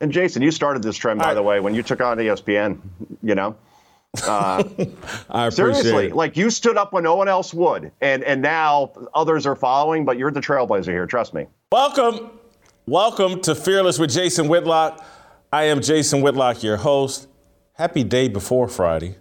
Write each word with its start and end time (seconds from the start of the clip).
And 0.00 0.10
Jason, 0.10 0.40
you 0.40 0.50
started 0.50 0.82
this 0.82 0.96
trend, 0.96 1.20
by 1.20 1.34
the 1.34 1.42
way, 1.42 1.60
when 1.60 1.74
you 1.74 1.82
took 1.82 2.00
on 2.00 2.16
ESPN. 2.16 2.80
You 3.22 3.34
know, 3.34 3.54
uh, 4.26 4.64
I 5.28 5.50
seriously, 5.50 6.06
it. 6.06 6.16
like 6.16 6.38
you 6.38 6.48
stood 6.48 6.78
up 6.78 6.94
when 6.94 7.04
no 7.04 7.16
one 7.16 7.28
else 7.28 7.52
would, 7.52 7.92
and 8.00 8.24
and 8.24 8.40
now 8.40 8.92
others 9.14 9.44
are 9.44 9.54
following. 9.54 10.06
But 10.06 10.16
you're 10.16 10.30
the 10.30 10.40
trailblazer 10.40 10.86
here. 10.86 11.06
Trust 11.06 11.34
me. 11.34 11.46
Welcome, 11.70 12.30
welcome 12.86 13.42
to 13.42 13.54
Fearless 13.54 13.98
with 13.98 14.10
Jason 14.10 14.48
Whitlock. 14.48 15.04
I 15.52 15.64
am 15.64 15.82
Jason 15.82 16.22
Whitlock, 16.22 16.62
your 16.62 16.78
host. 16.78 17.28
Happy 17.74 18.02
day 18.02 18.28
before 18.28 18.68
Friday. 18.68 19.16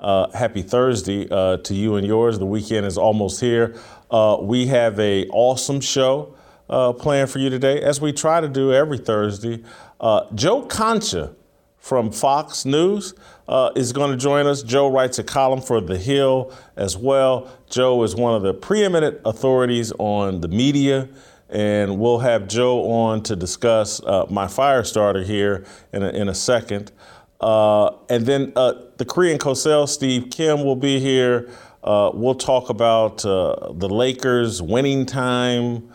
Uh, 0.00 0.30
happy 0.30 0.62
Thursday 0.62 1.28
uh, 1.30 1.58
to 1.58 1.74
you 1.74 1.96
and 1.96 2.06
yours. 2.06 2.38
The 2.38 2.46
weekend 2.46 2.86
is 2.86 2.96
almost 2.96 3.40
here. 3.40 3.74
Uh, 4.10 4.38
we 4.40 4.66
have 4.68 4.98
a 4.98 5.26
awesome 5.28 5.80
show 5.80 6.34
uh, 6.68 6.92
planned 6.92 7.30
for 7.30 7.38
you 7.38 7.50
today, 7.50 7.80
as 7.80 8.00
we 8.00 8.12
try 8.12 8.40
to 8.40 8.48
do 8.48 8.72
every 8.72 8.98
Thursday. 8.98 9.62
Uh, 10.00 10.26
Joe 10.34 10.62
Concha 10.62 11.34
from 11.78 12.10
Fox 12.10 12.64
News 12.64 13.14
uh, 13.48 13.70
is 13.76 13.92
going 13.92 14.10
to 14.10 14.16
join 14.16 14.46
us. 14.46 14.62
Joe 14.62 14.90
writes 14.90 15.18
a 15.18 15.24
column 15.24 15.60
for 15.60 15.80
The 15.80 15.96
Hill 15.96 16.52
as 16.76 16.96
well. 16.96 17.48
Joe 17.70 18.02
is 18.02 18.14
one 18.14 18.34
of 18.34 18.42
the 18.42 18.52
preeminent 18.52 19.20
authorities 19.24 19.92
on 19.98 20.40
the 20.40 20.48
media, 20.48 21.08
and 21.48 21.98
we'll 21.98 22.18
have 22.18 22.48
Joe 22.48 22.90
on 22.90 23.22
to 23.22 23.36
discuss 23.36 24.02
uh, 24.02 24.26
my 24.28 24.48
fire 24.48 24.84
starter 24.84 25.22
here 25.22 25.64
in 25.92 26.02
a, 26.02 26.08
in 26.08 26.28
a 26.28 26.34
second. 26.34 26.92
Uh, 27.40 27.92
and 28.10 28.26
then 28.26 28.52
uh, 28.56 28.74
the 28.96 29.04
Korean 29.04 29.38
Cosell, 29.38 29.88
Steve 29.88 30.28
Kim, 30.30 30.64
will 30.64 30.76
be 30.76 30.98
here. 30.98 31.48
Uh, 31.84 32.10
we'll 32.12 32.34
talk 32.34 32.68
about 32.68 33.18
the 33.18 33.88
Lakers' 33.88 34.60
winning 34.60 35.06
time 35.06 35.88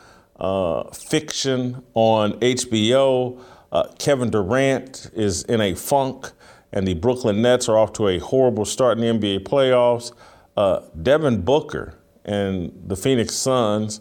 fiction 0.94 1.84
on 1.94 2.40
HBO. 2.40 3.42
Uh, 3.72 3.88
Kevin 3.98 4.30
Durant 4.30 5.10
is 5.14 5.44
in 5.44 5.62
a 5.62 5.74
funk, 5.76 6.32
and 6.74 6.88
the 6.88 6.94
Brooklyn 6.94 7.42
Nets 7.42 7.70
are 7.70 7.78
off 7.78 7.94
to 7.94 8.08
a 8.08 8.20
horrible 8.20 8.66
start 8.66 9.00
in 9.00 9.20
the 9.20 9.28
NBA 9.28 9.44
playoffs. 9.44 10.12
Uh, 10.58 10.82
Devin 11.02 11.42
Booker 11.42 11.96
and 12.26 12.72
the 12.88 12.96
Phoenix 12.96 13.36
Suns. 13.36 14.00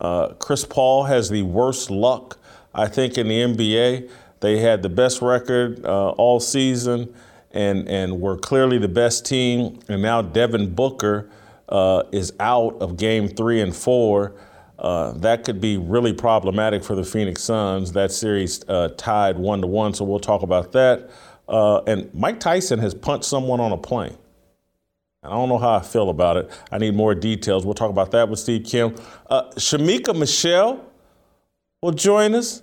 Uh, 0.00 0.28
Chris 0.34 0.64
Paul 0.64 1.04
has 1.04 1.30
the 1.30 1.42
worst 1.42 1.90
luck, 1.90 2.38
I 2.74 2.88
think, 2.88 3.16
in 3.16 3.28
the 3.28 3.40
NBA. 3.40 4.10
They 4.40 4.58
had 4.58 4.82
the 4.82 4.88
best 4.88 5.22
record 5.22 5.84
uh, 5.86 6.10
all 6.10 6.40
season 6.40 7.14
and, 7.52 7.88
and 7.88 8.20
were 8.20 8.36
clearly 8.36 8.78
the 8.78 8.88
best 8.88 9.24
team. 9.24 9.78
And 9.88 10.02
now 10.02 10.22
Devin 10.22 10.74
Booker 10.74 11.30
uh, 11.68 12.02
is 12.10 12.32
out 12.40 12.76
of 12.82 12.96
game 12.96 13.28
three 13.28 13.60
and 13.60 13.74
four. 13.74 14.34
Uh, 14.82 15.12
that 15.12 15.44
could 15.44 15.60
be 15.60 15.76
really 15.76 16.12
problematic 16.12 16.82
for 16.82 16.96
the 16.96 17.04
Phoenix 17.04 17.40
Suns. 17.40 17.92
That 17.92 18.10
series 18.10 18.64
uh, 18.68 18.88
tied 18.96 19.38
one 19.38 19.60
to 19.60 19.68
one, 19.68 19.94
so 19.94 20.04
we'll 20.04 20.18
talk 20.18 20.42
about 20.42 20.72
that. 20.72 21.08
Uh, 21.48 21.82
and 21.86 22.12
Mike 22.12 22.40
Tyson 22.40 22.80
has 22.80 22.92
punched 22.92 23.24
someone 23.24 23.60
on 23.60 23.70
a 23.70 23.76
plane. 23.78 24.18
I 25.22 25.30
don't 25.30 25.48
know 25.48 25.58
how 25.58 25.74
I 25.74 25.82
feel 25.82 26.10
about 26.10 26.36
it. 26.36 26.50
I 26.72 26.78
need 26.78 26.96
more 26.96 27.14
details. 27.14 27.64
We'll 27.64 27.74
talk 27.74 27.90
about 27.90 28.10
that 28.10 28.28
with 28.28 28.40
Steve 28.40 28.64
Kim. 28.64 28.96
Uh, 29.30 29.50
Shemeka 29.52 30.18
Michelle 30.18 30.84
will 31.80 31.92
join 31.92 32.34
us. 32.34 32.62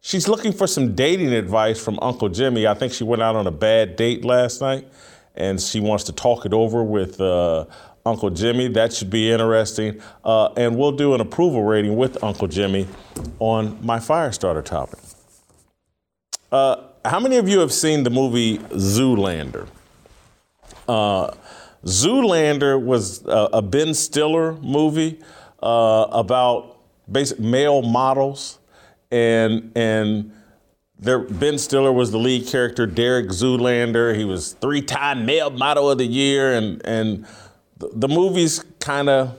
She's 0.00 0.26
looking 0.26 0.54
for 0.54 0.66
some 0.66 0.94
dating 0.94 1.34
advice 1.34 1.78
from 1.78 1.98
Uncle 2.00 2.30
Jimmy. 2.30 2.66
I 2.66 2.72
think 2.72 2.94
she 2.94 3.04
went 3.04 3.20
out 3.20 3.36
on 3.36 3.46
a 3.46 3.50
bad 3.50 3.96
date 3.96 4.24
last 4.24 4.62
night, 4.62 4.88
and 5.34 5.60
she 5.60 5.80
wants 5.80 6.04
to 6.04 6.12
talk 6.12 6.46
it 6.46 6.54
over 6.54 6.82
with 6.82 7.20
uh, 7.20 7.66
Uncle 8.08 8.30
Jimmy. 8.30 8.68
That 8.68 8.92
should 8.92 9.10
be 9.10 9.30
interesting. 9.30 10.00
Uh, 10.24 10.52
and 10.56 10.76
we'll 10.76 10.92
do 10.92 11.14
an 11.14 11.20
approval 11.20 11.62
rating 11.62 11.96
with 11.96 12.22
Uncle 12.24 12.48
Jimmy 12.48 12.86
on 13.38 13.78
my 13.84 14.00
fire 14.00 14.32
starter 14.32 14.62
topic. 14.62 14.98
Uh, 16.50 16.84
how 17.04 17.20
many 17.20 17.36
of 17.36 17.48
you 17.48 17.60
have 17.60 17.72
seen 17.72 18.02
the 18.02 18.10
movie 18.10 18.58
Zoolander? 18.58 19.68
Uh, 20.88 21.32
Zoolander 21.84 22.82
was 22.82 23.24
a, 23.26 23.48
a, 23.52 23.62
Ben 23.62 23.92
Stiller 23.94 24.54
movie 24.54 25.20
uh, 25.62 26.06
about 26.10 26.78
basic 27.10 27.38
male 27.38 27.82
models, 27.82 28.58
and 29.10 29.70
and 29.76 30.32
there, 30.98 31.20
Ben 31.20 31.58
Stiller 31.58 31.92
was 31.92 32.10
the 32.10 32.18
lead 32.18 32.46
character. 32.46 32.86
Derek 32.86 33.28
Zoolander, 33.28 34.16
he 34.16 34.24
was 34.24 34.54
three-time 34.54 35.24
male 35.24 35.50
model 35.50 35.90
of 35.90 35.98
the 35.98 36.06
year, 36.06 36.54
and 36.54 36.84
and 36.84 37.26
the, 37.78 38.08
movie's 38.08 38.64
kind 38.80 39.08
of 39.08 39.36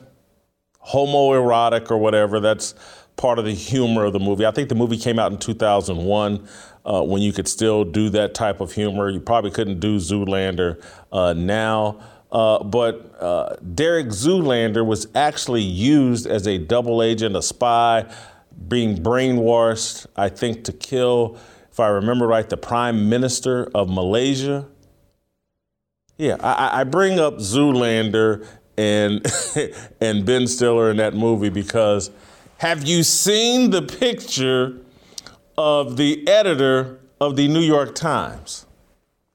homoerotic 0.87 1.91
or 1.91 1.97
whatever. 1.97 2.39
That's 2.39 2.75
part 3.15 3.39
of 3.39 3.45
the 3.45 3.53
humor 3.53 4.05
of 4.05 4.13
the 4.13 4.19
movie. 4.19 4.45
I 4.45 4.51
think 4.51 4.69
the 4.69 4.75
movie 4.75 4.97
came 4.97 5.19
out 5.19 5.31
in 5.31 5.37
2001 5.37 6.47
uh, 6.85 7.03
when 7.03 7.21
you 7.21 7.33
could 7.33 7.47
still 7.47 7.83
do 7.83 8.09
that 8.09 8.33
type 8.33 8.61
of 8.61 8.71
humor. 8.71 9.09
You 9.09 9.19
probably 9.19 9.51
couldn't 9.51 9.79
do 9.79 9.97
Zoolander 9.97 10.81
uh, 11.11 11.33
now. 11.33 11.99
Uh, 12.31 12.63
but 12.63 13.15
uh, 13.19 13.55
Derek 13.73 14.07
Zoolander 14.07 14.85
was 14.85 15.07
actually 15.15 15.63
used 15.63 16.27
as 16.27 16.47
a 16.47 16.57
double 16.57 17.01
agent, 17.01 17.35
a 17.35 17.41
spy, 17.41 18.05
being 18.67 18.97
brainwashed, 18.97 20.05
I 20.15 20.29
think, 20.29 20.63
to 20.65 20.73
kill, 20.73 21.37
if 21.71 21.79
I 21.79 21.87
remember 21.87 22.27
right, 22.27 22.47
the 22.47 22.57
prime 22.57 23.09
minister 23.09 23.69
of 23.73 23.89
Malaysia. 23.89 24.67
Yeah, 26.19 26.35
I, 26.41 26.81
I 26.81 26.83
bring 26.83 27.17
up 27.17 27.37
Zoolander 27.37 28.45
and 28.77 29.25
and 30.01 30.25
Ben 30.25 30.47
Stiller 30.47 30.91
in 30.91 30.97
that 30.97 31.13
movie 31.13 31.47
because 31.47 32.11
have 32.57 32.85
you 32.85 33.03
seen 33.03 33.69
the 33.69 33.81
picture 33.81 34.81
of 35.57 35.95
the 35.95 36.27
editor 36.27 36.99
of 37.21 37.37
the 37.37 37.47
New 37.47 37.61
York 37.61 37.95
Times? 37.95 38.65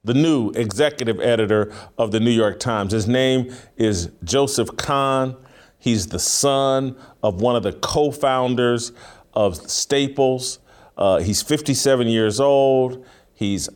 The 0.03 0.13
new 0.13 0.51
executive 0.51 1.19
editor 1.19 1.73
of 1.97 2.11
the 2.11 2.19
New 2.19 2.29
York 2.29 2.59
Times. 2.59 2.91
His 2.91 3.07
name 3.07 3.51
is 3.77 4.11
Joseph 4.23 4.77
Kahn. 4.77 5.35
He's 5.79 6.05
the 6.07 6.19
son 6.19 6.95
of 7.23 7.41
one 7.41 7.55
of 7.55 7.63
the 7.63 7.73
co 7.73 8.11
founders 8.11 8.91
of 9.33 9.55
Staples. 9.55 10.59
Uh, 10.95 11.17
he's 11.17 11.41
57 11.41 12.07
years 12.07 12.39
old. 12.39 13.03
He's 13.33 13.69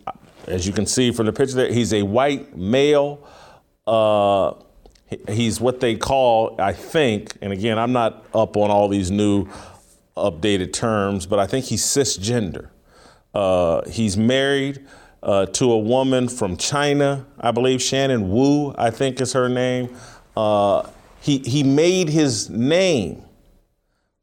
as 0.49 0.65
you 0.65 0.73
can 0.73 0.85
see 0.85 1.11
from 1.11 1.27
the 1.27 1.33
picture 1.33 1.55
there, 1.55 1.71
he's 1.71 1.93
a 1.93 2.03
white 2.03 2.57
male. 2.57 3.25
Uh, 3.87 4.53
he's 5.27 5.61
what 5.61 5.79
they 5.79 5.95
call, 5.95 6.55
I 6.59 6.73
think, 6.73 7.33
and 7.41 7.53
again, 7.53 7.79
I'm 7.79 7.91
not 7.93 8.25
up 8.33 8.57
on 8.57 8.69
all 8.69 8.87
these 8.87 9.09
new 9.09 9.47
updated 10.17 10.73
terms, 10.73 11.25
but 11.25 11.39
I 11.39 11.47
think 11.47 11.65
he's 11.65 11.83
cisgender. 11.83 12.69
Uh, 13.33 13.87
he's 13.89 14.17
married 14.17 14.85
uh, 15.23 15.45
to 15.47 15.71
a 15.71 15.77
woman 15.77 16.27
from 16.27 16.57
China, 16.57 17.25
I 17.39 17.51
believe 17.51 17.81
Shannon 17.81 18.31
Wu, 18.31 18.73
I 18.77 18.91
think 18.91 19.21
is 19.21 19.33
her 19.33 19.49
name. 19.49 19.95
Uh, 20.35 20.87
he, 21.21 21.39
he 21.39 21.63
made 21.63 22.09
his 22.09 22.49
name 22.49 23.23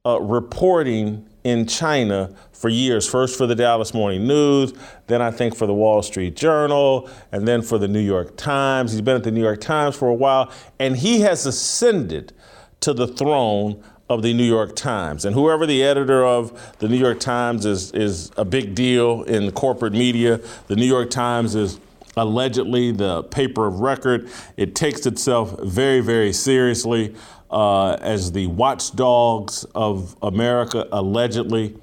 uh, 0.05 0.20
reporting 0.20 1.28
in 1.44 1.67
China 1.67 2.34
for 2.56 2.69
years, 2.69 3.08
first 3.08 3.37
for 3.37 3.47
the 3.47 3.55
Dallas 3.55 3.93
Morning 3.93 4.26
News, 4.26 4.73
then 5.06 5.20
I 5.20 5.31
think 5.31 5.55
for 5.55 5.67
the 5.67 5.75
Wall 5.75 6.03
Street 6.03 6.37
Journal, 6.37 7.08
and 7.32 7.47
then 7.47 7.62
for 7.62 7.79
the 7.79 7.88
New 7.88 8.00
York 8.00 8.37
Times. 8.37 8.93
He's 8.93 9.03
been 9.03 9.17
at 9.17 9.25
the 9.25 9.31
New 9.31 9.43
York 9.43 9.61
Times 9.61 9.94
for 9.94 10.08
a 10.08 10.14
while, 10.14 10.50
and 10.79 10.97
he 10.97 11.20
has 11.20 11.44
ascended 11.47 12.32
to 12.81 12.93
the 12.93 13.06
throne 13.06 13.82
of 14.08 14.23
the 14.23 14.32
New 14.32 14.44
York 14.44 14.76
Times. 14.76 15.25
And 15.25 15.35
whoever 15.35 15.67
the 15.67 15.82
editor 15.82 16.25
of 16.25 16.76
the 16.79 16.88
New 16.88 16.97
York 16.97 17.20
Times 17.20 17.67
is, 17.67 17.91
is 17.93 18.31
a 18.37 18.44
big 18.44 18.75
deal 18.75 19.23
in 19.25 19.50
corporate 19.52 19.93
media. 19.93 20.41
The 20.69 20.76
New 20.76 20.87
York 20.87 21.11
Times 21.11 21.55
is 21.55 21.81
allegedly 22.17 22.93
the 22.93 23.25
paper 23.25 23.67
of 23.67 23.81
record. 23.81 24.31
It 24.56 24.75
takes 24.75 25.06
itself 25.06 25.61
very, 25.62 26.00
very 26.00 26.32
seriously 26.32 27.14
uh, 27.50 27.94
as 27.94 28.32
the 28.32 28.47
watchdogs 28.47 29.64
of 29.75 30.17
America, 30.23 30.88
allegedly. 30.93 31.76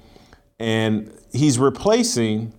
And 0.58 1.12
he's 1.32 1.58
replacing 1.58 2.52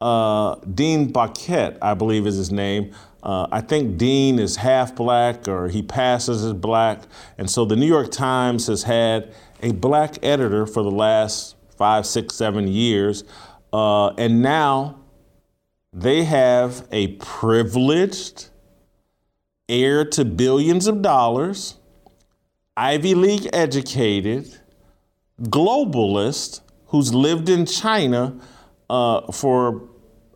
uh, 0.00 0.56
Dean 0.74 1.12
Baquet, 1.12 1.78
I 1.80 1.94
believe 1.94 2.26
is 2.26 2.36
his 2.36 2.52
name. 2.52 2.94
Uh, 3.22 3.46
I 3.50 3.60
think 3.60 3.98
Dean 3.98 4.38
is 4.38 4.56
half 4.56 4.94
black 4.94 5.48
or 5.48 5.68
he 5.68 5.82
passes 5.82 6.44
as 6.44 6.52
black. 6.52 7.02
And 7.38 7.50
so 7.50 7.64
the 7.64 7.76
New 7.76 7.86
York 7.86 8.10
Times 8.10 8.66
has 8.68 8.84
had 8.84 9.34
a 9.62 9.72
black 9.72 10.18
editor 10.22 10.66
for 10.66 10.82
the 10.82 10.90
last 10.90 11.56
five, 11.76 12.06
six, 12.06 12.34
seven 12.34 12.68
years. 12.68 13.24
Uh, 13.72 14.08
and 14.10 14.42
now 14.42 15.00
they 15.92 16.24
have 16.24 16.86
a 16.92 17.08
privileged 17.16 18.48
heir 19.68 20.04
to 20.04 20.24
billions 20.24 20.86
of 20.86 21.02
dollars, 21.02 21.76
Ivy 22.76 23.14
League 23.14 23.48
educated, 23.52 24.60
globalist 25.40 26.60
who's 26.96 27.12
lived 27.12 27.50
in 27.50 27.66
China 27.66 28.34
uh, 28.88 29.30
for 29.30 29.82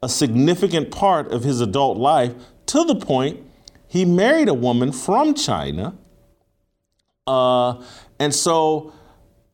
a 0.02 0.08
significant 0.10 0.90
part 0.90 1.32
of 1.32 1.42
his 1.42 1.62
adult 1.62 1.96
life 1.96 2.34
to 2.66 2.84
the 2.84 2.94
point 2.94 3.40
he 3.88 4.04
married 4.04 4.48
a 4.48 4.54
woman 4.54 4.92
from 4.92 5.32
China. 5.34 5.96
Uh, 7.26 7.82
and 8.18 8.34
so 8.34 8.92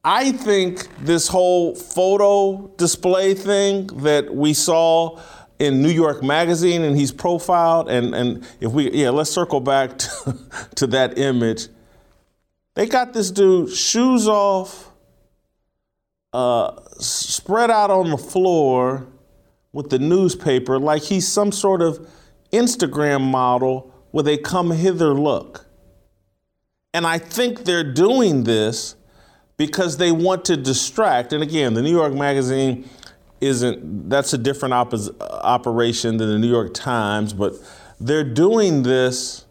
I 0.04 0.32
think 0.32 0.88
this 1.04 1.28
whole 1.28 1.76
photo 1.76 2.66
display 2.76 3.34
thing 3.34 3.86
that 4.02 4.34
we 4.34 4.52
saw 4.52 5.20
in 5.60 5.80
New 5.80 5.90
York 5.90 6.24
Magazine 6.24 6.82
and 6.82 6.96
he's 6.96 7.12
profiled, 7.12 7.88
and, 7.88 8.14
and 8.14 8.46
if 8.60 8.72
we, 8.72 8.90
yeah, 8.90 9.10
let's 9.10 9.30
circle 9.30 9.60
back 9.60 9.96
to, 9.98 10.36
to 10.74 10.86
that 10.88 11.18
image. 11.18 11.68
They 12.74 12.86
got 12.86 13.14
this 13.14 13.30
dude 13.30 13.70
shoes 13.70 14.26
off, 14.26 14.85
spread 16.98 17.70
out 17.70 17.90
on 17.90 18.10
the 18.10 18.18
floor 18.18 19.06
with 19.72 19.90
the 19.90 19.98
newspaper 19.98 20.78
like 20.78 21.02
he's 21.02 21.28
some 21.28 21.52
sort 21.52 21.82
of 21.82 22.08
Instagram 22.52 23.22
model 23.22 23.92
with 24.12 24.26
a 24.26 24.38
come 24.38 24.70
hither 24.70 25.12
look. 25.12 25.66
And 26.94 27.06
I 27.06 27.18
think 27.18 27.64
they're 27.64 27.92
doing 27.92 28.44
this 28.44 28.96
because 29.58 29.98
they 29.98 30.12
want 30.12 30.44
to 30.46 30.56
distract. 30.56 31.32
And 31.32 31.42
again, 31.42 31.74
the 31.74 31.82
New 31.82 31.90
York 31.90 32.14
Magazine 32.14 32.88
isn't, 33.40 34.08
that's 34.08 34.32
a 34.32 34.38
different 34.38 34.72
operation 34.72 36.16
than 36.16 36.28
the 36.30 36.38
New 36.38 36.48
York 36.48 36.72
Times, 36.72 37.34
but 37.34 37.52
they're 38.00 38.24
doing 38.24 38.82
this 38.82 39.44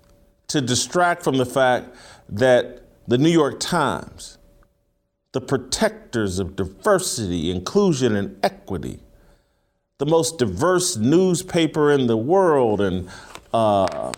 to 0.48 0.62
distract 0.62 1.24
from 1.24 1.38
the 1.38 1.46
fact 1.46 1.96
that 2.30 2.84
the 3.08 3.18
New 3.18 3.30
York 3.30 3.60
Times, 3.60 4.35
the 5.36 5.42
protectors 5.42 6.40
of 6.40 6.56
diversity, 6.56 7.52
inclusion, 7.52 8.16
and 8.16 8.40
equity, 8.42 9.02
the 9.98 10.06
most 10.06 10.38
diverse 10.38 10.96
newspaper 10.96 11.92
in 11.92 12.08
the 12.08 12.16
world, 12.16 12.80
and 12.80 13.10
uh, 13.54 14.14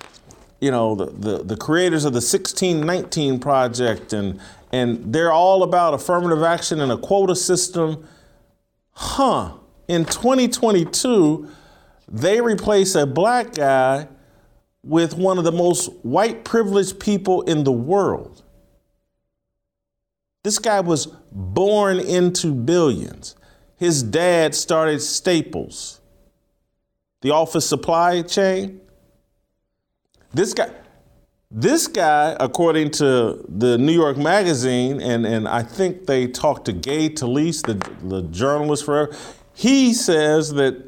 you 0.61 0.69
know 0.69 0.93
the, 0.93 1.07
the, 1.07 1.43
the 1.43 1.57
creators 1.57 2.05
of 2.05 2.13
the 2.13 2.17
1619 2.17 3.39
project, 3.39 4.13
and 4.13 4.39
and 4.71 5.11
they're 5.11 5.31
all 5.31 5.63
about 5.63 5.95
affirmative 5.95 6.43
action 6.43 6.81
and 6.81 6.91
a 6.91 6.97
quota 6.97 7.35
system. 7.35 8.07
Huh? 8.91 9.53
In 9.87 10.05
2022, 10.05 11.49
they 12.07 12.41
replace 12.41 12.93
a 12.93 13.07
black 13.07 13.55
guy 13.55 14.07
with 14.83 15.17
one 15.17 15.39
of 15.39 15.45
the 15.45 15.51
most 15.51 15.87
white 16.03 16.45
privileged 16.45 16.99
people 16.99 17.41
in 17.41 17.63
the 17.63 17.71
world. 17.71 18.43
This 20.47 20.59
guy 20.59 20.79
was 20.79 21.07
born 21.33 21.99
into 21.99 22.53
billions. 22.53 23.35
His 23.75 24.01
dad 24.01 24.55
started 24.55 25.01
Staples, 25.01 25.99
the 27.19 27.31
office 27.31 27.67
supply 27.67 28.21
chain. 28.21 28.79
This 30.33 30.53
guy, 30.53 30.69
this 31.51 31.87
guy, 31.87 32.37
according 32.39 32.91
to 32.91 33.43
the 33.49 33.77
New 33.77 33.91
York 33.91 34.15
Magazine, 34.15 35.01
and, 35.01 35.25
and 35.25 35.49
I 35.49 35.63
think 35.63 36.05
they 36.05 36.27
talked 36.27 36.63
to 36.67 36.71
Gay 36.71 37.09
Talese, 37.09 37.65
the, 37.65 38.07
the 38.07 38.21
journalist 38.29 38.85
for 38.85 39.13
he 39.53 39.93
says 39.93 40.53
that 40.53 40.81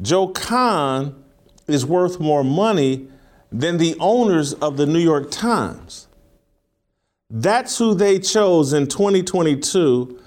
Joe 0.00 0.28
Kahn 0.28 1.22
is 1.68 1.84
worth 1.84 2.18
more 2.18 2.42
money 2.42 3.08
than 3.50 3.76
the 3.76 3.94
owners 4.00 4.54
of 4.54 4.78
the 4.78 4.86
New 4.86 5.00
York 5.00 5.30
Times. 5.30 6.08
That's 7.34 7.78
who 7.78 7.94
they 7.94 8.18
chose 8.18 8.74
in 8.74 8.88
2022 8.88 10.20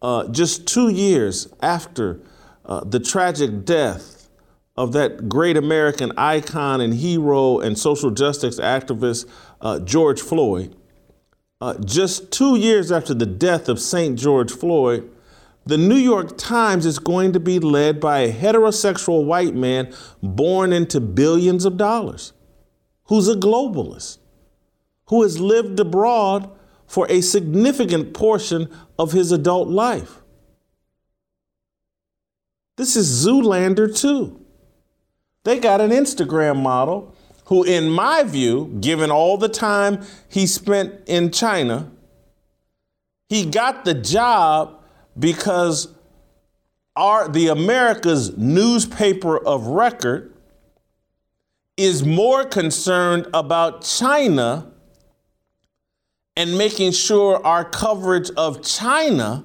uh, 0.00 0.28
just 0.28 0.64
two 0.64 0.90
years 0.90 1.52
after 1.60 2.20
uh, 2.64 2.84
the 2.84 3.00
tragic 3.00 3.64
death 3.64 4.28
of 4.76 4.92
that 4.92 5.28
great 5.28 5.56
American 5.56 6.12
icon 6.16 6.80
and 6.80 6.94
hero 6.94 7.58
and 7.58 7.76
social 7.76 8.12
justice 8.12 8.60
activist, 8.60 9.28
uh, 9.60 9.80
George 9.80 10.20
Floyd, 10.20 10.76
uh, 11.60 11.74
just 11.78 12.30
two 12.30 12.54
years 12.54 12.92
after 12.92 13.12
the 13.12 13.26
death 13.26 13.68
of 13.68 13.80
St. 13.80 14.16
George 14.16 14.52
Floyd, 14.52 15.10
the 15.66 15.76
New 15.76 15.96
York 15.96 16.38
Times 16.38 16.86
is 16.86 17.00
going 17.00 17.32
to 17.32 17.40
be 17.40 17.58
led 17.58 17.98
by 17.98 18.20
a 18.20 18.32
heterosexual 18.32 19.24
white 19.24 19.56
man 19.56 19.92
born 20.22 20.72
into 20.72 21.00
billions 21.00 21.64
of 21.64 21.76
dollars, 21.76 22.32
who's 23.06 23.28
a 23.28 23.34
globalist, 23.34 24.18
who 25.12 25.24
has 25.24 25.38
lived 25.38 25.78
abroad 25.78 26.50
for 26.86 27.06
a 27.10 27.20
significant 27.20 28.14
portion 28.14 28.66
of 28.98 29.12
his 29.12 29.30
adult 29.30 29.68
life. 29.68 30.22
This 32.78 32.96
is 32.96 33.22
Zoolander, 33.22 33.94
too. 33.94 34.42
They 35.44 35.58
got 35.58 35.82
an 35.82 35.90
Instagram 35.90 36.62
model 36.62 37.14
who, 37.44 37.62
in 37.62 37.90
my 37.90 38.22
view, 38.22 38.74
given 38.80 39.10
all 39.10 39.36
the 39.36 39.50
time 39.50 40.02
he 40.30 40.46
spent 40.46 40.94
in 41.06 41.30
China, 41.30 41.92
he 43.28 43.44
got 43.44 43.84
the 43.84 43.92
job 43.92 44.82
because 45.18 45.88
our 46.96 47.28
the 47.28 47.48
America's 47.48 48.34
newspaper 48.38 49.36
of 49.36 49.66
record 49.66 50.34
is 51.76 52.02
more 52.02 52.46
concerned 52.46 53.26
about 53.34 53.82
China 53.82 54.71
and 56.36 56.56
making 56.56 56.92
sure 56.92 57.44
our 57.44 57.64
coverage 57.64 58.30
of 58.36 58.62
China 58.64 59.44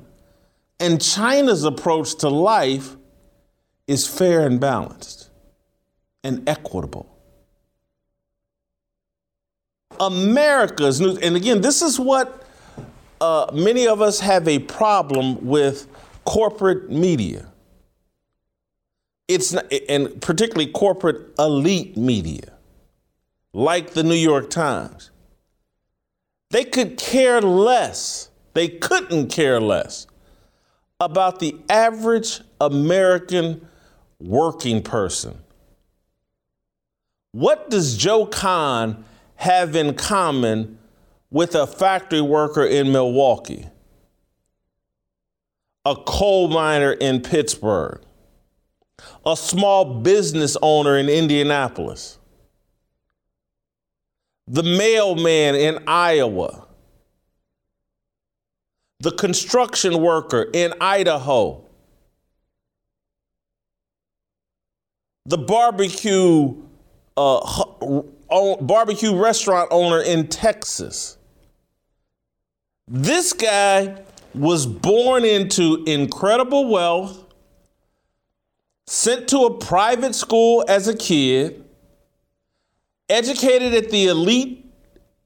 and 0.80 1.02
China's 1.02 1.64
approach 1.64 2.16
to 2.16 2.30
life 2.30 2.96
is 3.88 4.08
fair 4.08 4.46
and 4.46 4.60
balanced 4.60 5.30
and 6.24 6.48
equitable. 6.48 7.14
America's 10.00 11.02
news, 11.02 11.18
and 11.20 11.36
again, 11.36 11.62
this 11.62 11.82
is 11.82 12.00
what 12.00 12.44
uh, 13.20 13.50
many 13.54 13.88
of 13.88 14.02
us 14.02 14.20
have 14.20 14.48
a 14.48 14.60
problem 14.60 15.46
with 15.46 15.88
corporate 16.24 16.92
media. 16.92 17.48
It's 19.28 19.52
not, 19.52 19.72
and 19.90 20.22
particularly 20.22 20.72
corporate 20.72 21.34
elite 21.40 21.98
media, 21.98 22.54
like 23.54 23.92
the 23.92 24.04
New 24.04 24.16
York 24.16 24.50
Times. 24.50 25.10
They 26.50 26.64
could 26.64 26.98
care 26.98 27.42
less, 27.42 28.30
they 28.54 28.70
couldn't 28.70 29.30
care 29.30 29.60
less 29.60 30.08
about 31.00 31.40
the 31.40 31.56
average 31.70 32.42
American 32.60 33.68
working 34.20 34.82
person. 34.82 35.38
What 37.34 37.70
does 37.70 37.98
Joe 37.98 38.26
Kahn 38.26 39.04
have 39.36 39.76
in 39.76 39.94
common 39.94 40.80
with 41.30 41.54
a 41.54 41.68
factory 41.68 42.22
worker 42.22 42.66
in 42.66 42.92
Milwaukee, 42.92 43.68
a 45.86 45.96
coal 45.96 46.48
miner 46.48 46.94
in 46.94 47.22
Pittsburgh, 47.22 48.02
a 49.26 49.36
small 49.38 50.00
business 50.00 50.58
owner 50.62 50.98
in 50.98 51.10
Indianapolis? 51.10 52.17
The 54.48 54.64
mailman 54.64 55.56
in 55.56 55.84
Iowa, 55.88 56.66
the 59.00 59.12
construction 59.12 60.02
worker 60.02 60.48
in 60.54 60.74
Idaho, 60.80 61.64
the 65.26 65.38
barbecue 65.38 66.56
uh, 67.18 68.04
barbecue 68.62 69.16
restaurant 69.16 69.68
owner 69.72 70.02
in 70.02 70.28
Texas. 70.28 71.18
This 72.88 73.34
guy 73.34 74.02
was 74.34 74.66
born 74.66 75.26
into 75.26 75.84
incredible 75.86 76.70
wealth, 76.70 77.26
sent 78.86 79.28
to 79.30 79.40
a 79.40 79.58
private 79.58 80.16
school 80.16 80.64
as 80.70 80.88
a 80.88 80.96
kid 80.96 81.67
educated 83.10 83.74
at 83.74 83.90
the 83.90 84.08
elite 84.08 84.66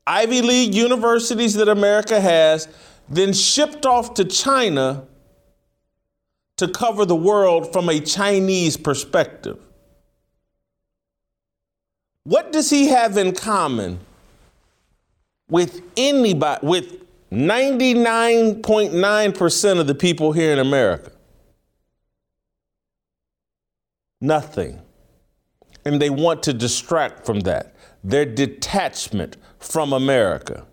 Ivy 0.05 0.41
League 0.41 0.73
universities 0.73 1.53
that 1.55 1.69
America 1.69 2.19
has, 2.19 2.67
then 3.07 3.33
shipped 3.33 3.85
off 3.85 4.15
to 4.15 4.25
China 4.25 5.05
to 6.57 6.67
cover 6.67 7.05
the 7.05 7.15
world 7.15 7.71
from 7.71 7.87
a 7.89 7.99
Chinese 7.99 8.77
perspective. 8.77 9.59
What 12.23 12.51
does 12.51 12.69
he 12.69 12.89
have 12.89 13.17
in 13.17 13.33
common 13.33 13.99
with 15.49 15.81
anybody, 15.97 16.63
with 16.65 16.97
99.9% 17.31 19.79
of 19.79 19.87
the 19.87 19.95
people 19.95 20.31
here 20.31 20.53
in 20.53 20.59
America? 20.59 21.11
Nothing. 24.19 24.79
And 25.83 25.99
they 25.99 26.11
want 26.11 26.43
to 26.43 26.53
distract 26.53 27.25
from 27.25 27.39
that, 27.41 27.70
their 28.03 28.25
detachment 28.25 29.37
from 29.59 29.93
America. 29.93 30.65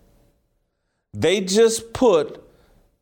They 1.13 1.41
just 1.41 1.93
put 1.93 2.43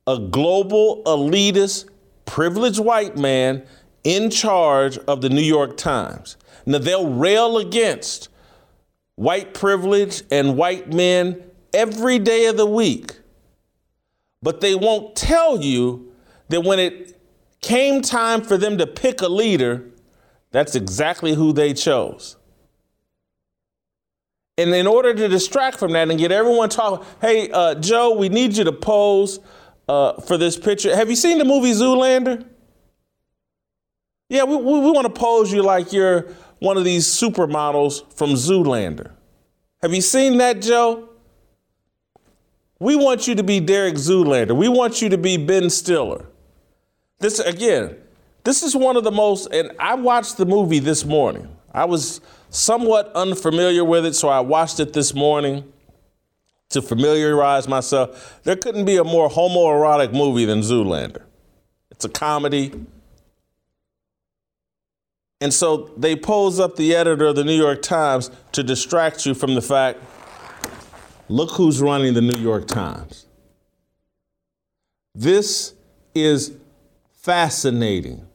a 0.06 0.18
global 0.18 1.04
elitist, 1.06 1.90
privileged 2.26 2.80
white 2.80 3.18
man 3.18 3.66
in 4.04 4.30
charge 4.30 4.98
of 5.00 5.22
the 5.22 5.30
New 5.30 5.42
York 5.42 5.78
Times. 5.78 6.38
Now, 6.66 6.78
they'll 6.78 7.10
rail 7.10 7.58
against 7.58 8.30
white 9.16 9.54
privilege 9.54 10.24
and 10.32 10.58
white 10.58 10.94
men 10.94 11.44
every 11.74 12.20
day 12.20 12.46
of 12.46 12.58
the 12.58 12.66
week, 12.66 13.18
but 14.42 14.62
they 14.62 14.76
won't 14.76 15.16
tell 15.16 15.62
you 15.62 16.12
that 16.50 16.62
when 16.62 16.80
it 16.80 17.20
came 17.62 18.02
time 18.02 18.42
for 18.42 18.58
them 18.58 18.78
to 18.78 18.88
pick 18.88 19.22
a 19.22 19.28
leader, 19.28 19.84
that's 20.52 20.76
exactly 20.76 21.34
who 21.34 21.52
they 21.52 21.74
chose. 21.74 22.38
And 24.58 24.74
in 24.74 24.88
order 24.88 25.14
to 25.14 25.28
distract 25.28 25.78
from 25.78 25.94
that 25.94 26.10
and 26.10 26.18
get 26.18 26.32
everyone 26.32 26.70
talking, 26.70 27.06
hey, 27.22 27.52
uh, 27.52 27.76
Joe, 27.76 28.16
we 28.16 28.30
need 28.30 28.58
you 28.58 28.64
to 28.64 28.72
pose 28.72 29.40
uh, 29.88 30.14
for 30.22 30.38
this 30.38 30.58
picture. 30.58 30.96
Have 30.96 31.10
you 31.10 31.16
seen 31.16 31.38
the 31.38 31.46
movie 31.46 31.72
Zoolander? 31.72 32.46
Yeah, 34.30 34.44
we, 34.44 34.56
we, 34.58 34.80
we 34.80 34.92
want 34.92 35.06
to 35.06 35.14
pose 35.14 35.54
you 35.54 35.62
like 35.62 35.94
you're 35.94 36.28
one 36.60 36.76
of 36.76 36.84
these 36.84 37.06
supermodels 37.06 38.12
from 38.14 38.32
Zoolander. 38.32 39.12
Have 39.82 39.94
you 39.94 40.02
seen 40.02 40.40
that, 40.40 40.62
Joe? 40.62 41.10
We 42.80 42.96
want 42.96 43.28
you 43.28 43.36
to 43.36 43.44
be 43.44 43.60
Derek 43.60 43.96
Zoolander. 43.96 44.56
We 44.56 44.68
want 44.68 45.02
you 45.02 45.10
to 45.10 45.18
be 45.18 45.38
Ben 45.38 45.70
Stiller. 45.70 46.26
This, 47.20 47.40
again, 47.40 47.96
this 48.44 48.64
is 48.64 48.76
one 48.76 48.98
of 48.98 49.04
the 49.04 49.12
most, 49.12 49.48
and 49.52 49.72
I 49.80 49.96
watched 49.96 50.38
the 50.38 50.46
movie 50.46 50.80
this 50.80 51.06
morning. 51.06 51.48
I 51.74 51.86
was 51.86 52.22
somewhat 52.50 53.12
unfamiliar 53.14 53.84
with 53.84 54.06
it, 54.06 54.16
so 54.16 54.30
I 54.30 54.40
watched 54.40 54.80
it 54.80 54.94
this 54.94 55.14
morning 55.14 55.72
to 56.70 56.82
familiarize 56.82 57.68
myself. 57.68 58.42
There 58.44 58.56
couldn't 58.56 58.86
be 58.86 58.98
a 58.98 59.04
more 59.04 59.30
homoerotic 59.30 60.14
movie 60.14 60.46
than 60.46 60.62
Zoolander. 60.62 61.24
It's 61.92 62.06
a 62.06 62.10
comedy. 62.10 62.74
And 65.40 65.54
so 65.54 65.92
they 65.98 66.16
pose 66.16 66.60
up 66.60 66.76
the 66.76 66.96
editor 66.96 67.28
of 67.28 67.36
the 67.36 67.44
New 67.44 67.56
York 67.56 67.82
Times 67.82 68.32
to 68.54 68.64
distract 68.64 69.26
you 69.26 69.34
from 69.34 69.56
the 69.56 69.62
fact 69.62 70.00
look 71.30 71.52
who's 71.52 71.82
running 71.82 72.14
the 72.14 72.22
New 72.22 72.40
York 72.40 72.68
Times. 72.68 73.26
This 75.14 75.74
is 76.14 76.54
fascinating, 77.12 78.28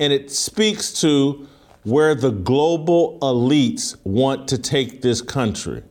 and 0.00 0.12
it 0.12 0.30
speaks 0.30 1.00
to 1.00 1.48
where 1.84 2.14
the 2.14 2.30
global 2.30 3.18
elites 3.20 3.96
want 4.04 4.48
to 4.48 4.58
take 4.58 5.02
this 5.02 5.20
country. 5.20 5.82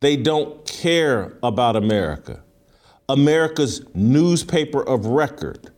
They 0.00 0.16
don't 0.16 0.64
care 0.66 1.38
about 1.42 1.76
America. 1.76 2.42
America's 3.08 3.84
newspaper 3.94 4.82
of 4.82 5.06
record 5.06 5.70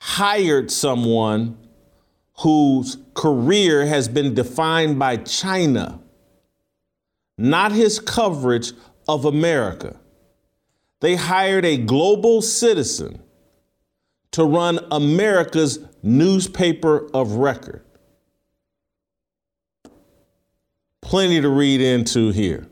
hired 0.00 0.70
someone 0.70 1.58
whose 2.38 2.98
career 3.14 3.86
has 3.86 4.08
been 4.08 4.34
defined 4.34 4.98
by 4.98 5.16
China, 5.16 6.00
not 7.36 7.72
his 7.72 7.98
coverage 7.98 8.72
of 9.08 9.24
America. 9.24 9.98
They 11.00 11.16
hired 11.16 11.64
a 11.64 11.76
global 11.76 12.40
citizen 12.40 13.22
to 14.32 14.44
run 14.44 14.78
America's 14.90 15.80
newspaper 16.02 17.08
of 17.12 17.32
record. 17.32 17.85
Plenty 21.06 21.40
to 21.40 21.48
read 21.48 21.80
into 21.80 22.32
here. 22.32 22.66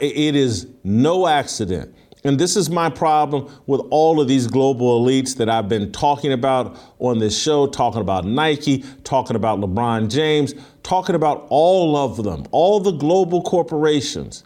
It 0.00 0.36
is 0.36 0.68
no 0.84 1.26
accident. 1.26 1.92
And 2.22 2.38
this 2.38 2.56
is 2.56 2.70
my 2.70 2.88
problem 2.88 3.52
with 3.66 3.80
all 3.90 4.20
of 4.20 4.28
these 4.28 4.46
global 4.46 5.04
elites 5.04 5.36
that 5.38 5.48
I've 5.50 5.68
been 5.68 5.90
talking 5.90 6.32
about 6.32 6.78
on 7.00 7.18
this 7.18 7.36
show, 7.36 7.66
talking 7.66 8.00
about 8.00 8.24
Nike, 8.24 8.84
talking 9.02 9.34
about 9.34 9.58
LeBron 9.58 10.08
James, 10.08 10.54
talking 10.84 11.16
about 11.16 11.48
all 11.50 11.96
of 11.96 12.22
them, 12.22 12.44
all 12.52 12.78
the 12.78 12.92
global 12.92 13.42
corporations. 13.42 14.44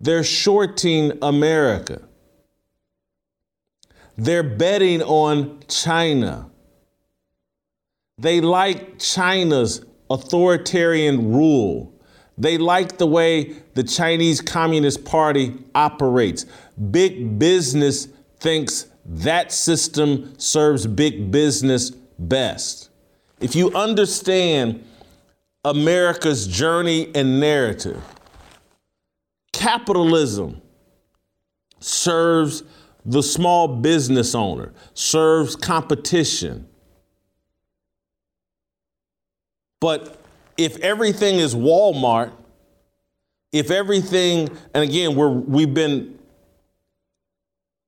They're 0.00 0.22
shorting 0.22 1.18
America. 1.20 2.00
They're 4.16 4.44
betting 4.44 5.02
on 5.02 5.64
China. 5.66 6.48
They 8.18 8.40
like 8.40 9.00
China's 9.00 9.84
authoritarian 10.10 11.32
rule. 11.32 11.92
They 12.38 12.58
like 12.58 12.98
the 12.98 13.06
way 13.06 13.56
the 13.74 13.82
Chinese 13.82 14.40
Communist 14.40 15.04
Party 15.04 15.54
operates. 15.74 16.44
Big 16.90 17.38
business 17.38 18.08
thinks 18.38 18.86
that 19.06 19.52
system 19.52 20.38
serves 20.38 20.86
big 20.86 21.30
business 21.30 21.90
best. 22.18 22.90
If 23.40 23.54
you 23.54 23.72
understand 23.74 24.84
America's 25.64 26.46
journey 26.46 27.10
and 27.14 27.40
narrative, 27.40 28.02
capitalism 29.52 30.60
serves 31.80 32.62
the 33.04 33.22
small 33.22 33.68
business 33.68 34.34
owner, 34.34 34.72
serves 34.94 35.54
competition. 35.54 36.68
But 39.80 40.18
if 40.56 40.78
everything 40.78 41.36
is 41.36 41.54
Walmart, 41.54 42.32
if 43.52 43.70
everything, 43.70 44.50
and 44.74 44.84
again, 44.84 45.14
we're, 45.14 45.30
we've 45.30 45.72
been 45.72 46.18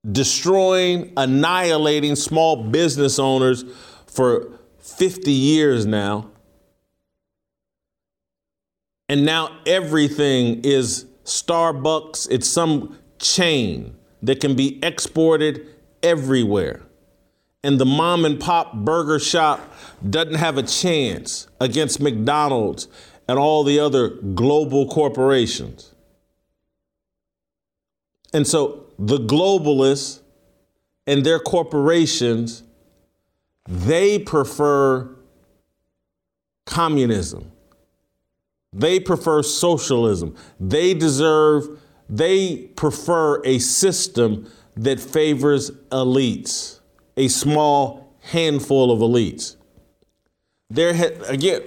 destroying, 0.09 1.13
annihilating 1.17 2.15
small 2.15 2.63
business 2.63 3.19
owners 3.19 3.63
for 4.07 4.59
50 4.79 5.31
years 5.31 5.85
now. 5.85 6.29
And 9.07 9.25
now 9.25 9.57
everything 9.65 10.61
is 10.63 11.05
Starbucks, 11.25 12.27
it's 12.29 12.47
some 12.47 12.97
chain 13.19 13.95
that 14.21 14.39
can 14.39 14.55
be 14.55 14.79
exported 14.83 15.67
everywhere 16.01 16.81
and 17.63 17.79
the 17.79 17.85
mom 17.85 18.25
and 18.25 18.39
pop 18.39 18.73
burger 18.73 19.19
shop 19.19 19.59
doesn't 20.07 20.35
have 20.35 20.57
a 20.57 20.63
chance 20.63 21.47
against 21.59 21.99
McDonald's 21.99 22.87
and 23.27 23.37
all 23.37 23.63
the 23.63 23.79
other 23.79 24.09
global 24.09 24.87
corporations. 24.87 25.93
And 28.33 28.47
so 28.47 28.85
the 28.97 29.17
globalists 29.17 30.21
and 31.07 31.25
their 31.25 31.39
corporations, 31.39 32.63
they 33.67 34.19
prefer 34.19 35.09
communism. 36.65 37.51
They 38.71 38.99
prefer 38.99 39.41
socialism. 39.41 40.35
They 40.59 40.93
deserve, 40.93 41.81
they 42.07 42.57
prefer 42.75 43.41
a 43.43 43.59
system 43.59 44.51
that 44.75 44.99
favors 44.99 45.71
elites 45.91 46.79
a 47.17 47.27
small 47.27 48.15
handful 48.21 48.91
of 48.91 48.99
elites. 48.99 49.55
There, 50.71 50.91
again, 51.27 51.63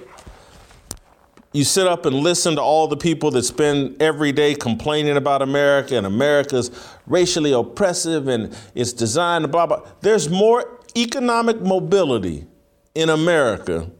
you 1.52 1.64
sit 1.64 1.88
up 1.88 2.06
and 2.06 2.14
listen 2.14 2.54
to 2.54 2.62
all 2.62 2.86
the 2.86 2.96
people 2.96 3.32
that 3.32 3.42
spend 3.42 4.00
every 4.00 4.30
day 4.30 4.54
complaining 4.54 5.16
about 5.16 5.42
America 5.42 5.96
and 5.96 6.06
America's 6.06 6.70
racially 7.08 7.52
oppressive 7.52 8.28
and 8.28 8.56
it's 8.76 8.92
designed 8.92 9.50
blah 9.50 9.66
blah. 9.66 9.82
There's 10.02 10.30
more 10.30 10.78
economic 10.96 11.60
mobility 11.60 12.46
in 12.94 13.10
America, 13.10 13.90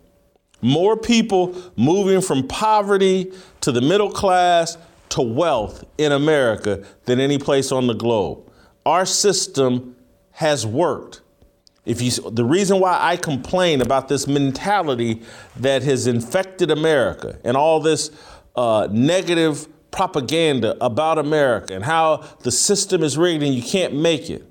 more 0.61 0.97
people 0.97 1.61
moving 1.75 2.21
from 2.21 2.47
poverty 2.47 3.33
to 3.63 3.73
the 3.73 3.81
middle 3.81 4.11
class 4.11 4.79
to 5.09 5.21
wealth 5.21 5.85
in 5.99 6.13
America 6.13 6.87
than 7.07 7.19
any 7.19 7.39
place 7.39 7.73
on 7.73 7.89
the 7.89 7.95
globe. 7.95 8.49
Our 8.87 9.05
system 9.05 9.97
has 10.31 10.65
worked. 10.65 11.22
If 11.85 12.01
you, 12.01 12.11
the 12.31 12.45
reason 12.45 12.79
why 12.79 12.99
I 13.01 13.17
complain 13.17 13.81
about 13.81 14.09
this 14.09 14.29
mentality 14.29 15.23
that 15.57 15.83
has 15.83 16.07
infected 16.07 16.71
America 16.71 17.39
and 17.43 17.57
all 17.57 17.81
this 17.81 18.11
uh, 18.55 18.89
negative 18.91 19.67
propaganda 19.91 20.77
about 20.81 21.19
America 21.19 21.75
and 21.75 21.85
how 21.85 22.19
the 22.41 22.53
system 22.53 23.03
is 23.03 23.19
rigged 23.19 23.43
and 23.43 23.55
you 23.55 23.63
can't 23.63 23.95
make 23.95 24.31
it. 24.31 24.45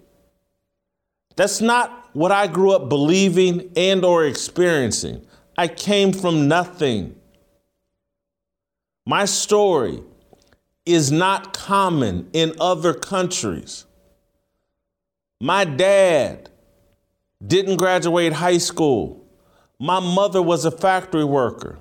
That's 1.35 1.61
not 1.61 2.09
what 2.13 2.31
I 2.31 2.47
grew 2.47 2.71
up 2.71 2.89
believing 2.89 3.71
and 3.75 4.03
or 4.03 4.25
experiencing. 4.25 5.25
I 5.57 5.69
came 5.69 6.11
from 6.11 6.47
nothing. 6.47 7.15
My 9.05 9.25
story 9.25 10.03
is 10.85 11.11
not 11.11 11.53
common 11.53 12.29
in 12.33 12.53
other 12.59 12.93
countries. 12.93 13.85
My 15.39 15.63
dad 15.63 16.50
didn't 17.45 17.77
graduate 17.77 18.33
high 18.33 18.57
school. 18.57 19.25
My 19.79 19.99
mother 19.99 20.41
was 20.41 20.65
a 20.65 20.71
factory 20.71 21.25
worker. 21.25 21.79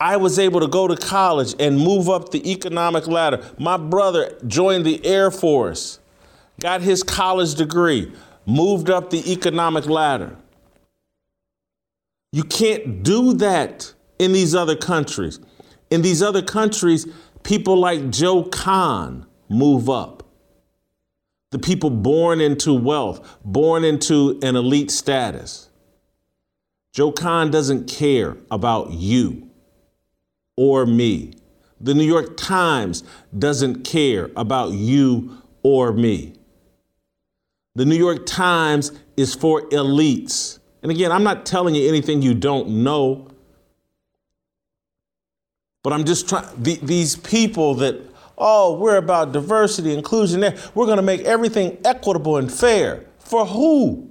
I 0.00 0.16
was 0.16 0.38
able 0.38 0.60
to 0.60 0.68
go 0.68 0.86
to 0.86 0.96
college 0.96 1.54
and 1.58 1.76
move 1.76 2.08
up 2.08 2.30
the 2.30 2.50
economic 2.50 3.08
ladder. 3.08 3.44
My 3.58 3.76
brother 3.76 4.38
joined 4.46 4.86
the 4.86 5.04
Air 5.04 5.30
Force, 5.30 5.98
got 6.60 6.82
his 6.82 7.02
college 7.02 7.56
degree, 7.56 8.12
moved 8.46 8.90
up 8.90 9.10
the 9.10 9.32
economic 9.32 9.86
ladder. 9.86 10.36
You 12.32 12.44
can't 12.44 13.02
do 13.02 13.32
that 13.34 13.92
in 14.18 14.32
these 14.32 14.54
other 14.54 14.76
countries. 14.76 15.40
In 15.90 16.02
these 16.02 16.22
other 16.22 16.42
countries, 16.42 17.06
people 17.42 17.76
like 17.76 18.10
Joe 18.10 18.44
Kahn 18.44 19.26
move 19.48 19.90
up. 19.90 20.17
The 21.50 21.58
people 21.58 21.90
born 21.90 22.40
into 22.40 22.74
wealth, 22.74 23.38
born 23.44 23.84
into 23.84 24.38
an 24.42 24.56
elite 24.56 24.90
status. 24.90 25.70
Joe 26.92 27.12
Kahn 27.12 27.50
doesn't 27.50 27.88
care 27.88 28.36
about 28.50 28.92
you 28.92 29.50
or 30.56 30.84
me. 30.84 31.32
The 31.80 31.94
New 31.94 32.04
York 32.04 32.36
Times 32.36 33.04
doesn't 33.36 33.84
care 33.84 34.30
about 34.36 34.72
you 34.72 35.42
or 35.62 35.92
me. 35.92 36.34
The 37.76 37.84
New 37.84 37.96
York 37.96 38.26
Times 38.26 38.92
is 39.16 39.34
for 39.34 39.62
elites. 39.70 40.58
And 40.82 40.90
again, 40.90 41.12
I'm 41.12 41.22
not 41.22 41.46
telling 41.46 41.74
you 41.74 41.88
anything 41.88 42.22
you 42.22 42.34
don't 42.34 42.68
know. 42.82 43.28
But 45.84 45.92
I'm 45.92 46.04
just 46.04 46.28
trying, 46.28 46.48
the, 46.60 46.76
these 46.82 47.14
people 47.14 47.74
that, 47.76 48.00
oh, 48.38 48.78
we're 48.78 48.96
about 48.96 49.32
diversity, 49.32 49.92
inclusion, 49.92 50.40
we're 50.74 50.86
going 50.86 50.96
to 50.96 51.02
make 51.02 51.22
everything 51.22 51.76
equitable 51.84 52.38
and 52.38 52.50
fair. 52.50 53.04
For 53.18 53.44
who? 53.44 54.10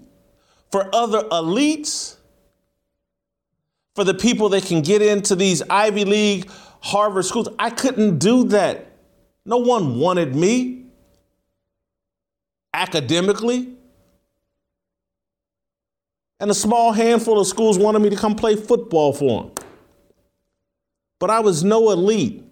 For 0.72 0.94
other 0.94 1.24
elites? 1.24 2.18
for 3.98 4.04
the 4.04 4.14
people 4.14 4.48
that 4.50 4.64
can 4.64 4.84
get 4.84 5.02
into 5.02 5.36
these 5.36 5.64
Ivy 5.72 6.06
League, 6.06 6.52
Harvard 6.82 7.26
schools. 7.26 7.50
I 7.58 7.72
couldn't 7.72 8.20
do 8.20 8.44
that. 8.50 8.92
No 9.44 9.58
one 9.58 9.98
wanted 9.98 10.36
me 10.36 10.86
academically. 12.76 13.74
And 16.40 16.52
a 16.52 16.54
small 16.54 16.92
handful 16.92 17.40
of 17.40 17.48
schools 17.48 17.80
wanted 17.80 17.98
me 18.04 18.12
to 18.12 18.16
come 18.16 18.36
play 18.36 18.56
football 18.56 19.14
for 19.14 19.46
them. 19.46 19.52
But 21.18 21.32
I 21.32 21.40
was 21.40 21.64
no 21.64 21.90
elite. 21.90 22.44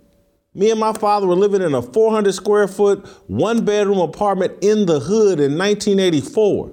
Me 0.55 0.71
and 0.71 0.79
my 0.79 0.93
father 0.93 1.27
were 1.27 1.35
living 1.35 1.61
in 1.61 1.73
a 1.73 1.81
400 1.81 2.33
square 2.33 2.67
foot, 2.67 3.05
one 3.27 3.65
bedroom 3.65 3.99
apartment 3.99 4.63
in 4.63 4.85
the 4.85 5.01
hood 5.01 5.41
in 5.41 5.57
1984. 5.57 6.71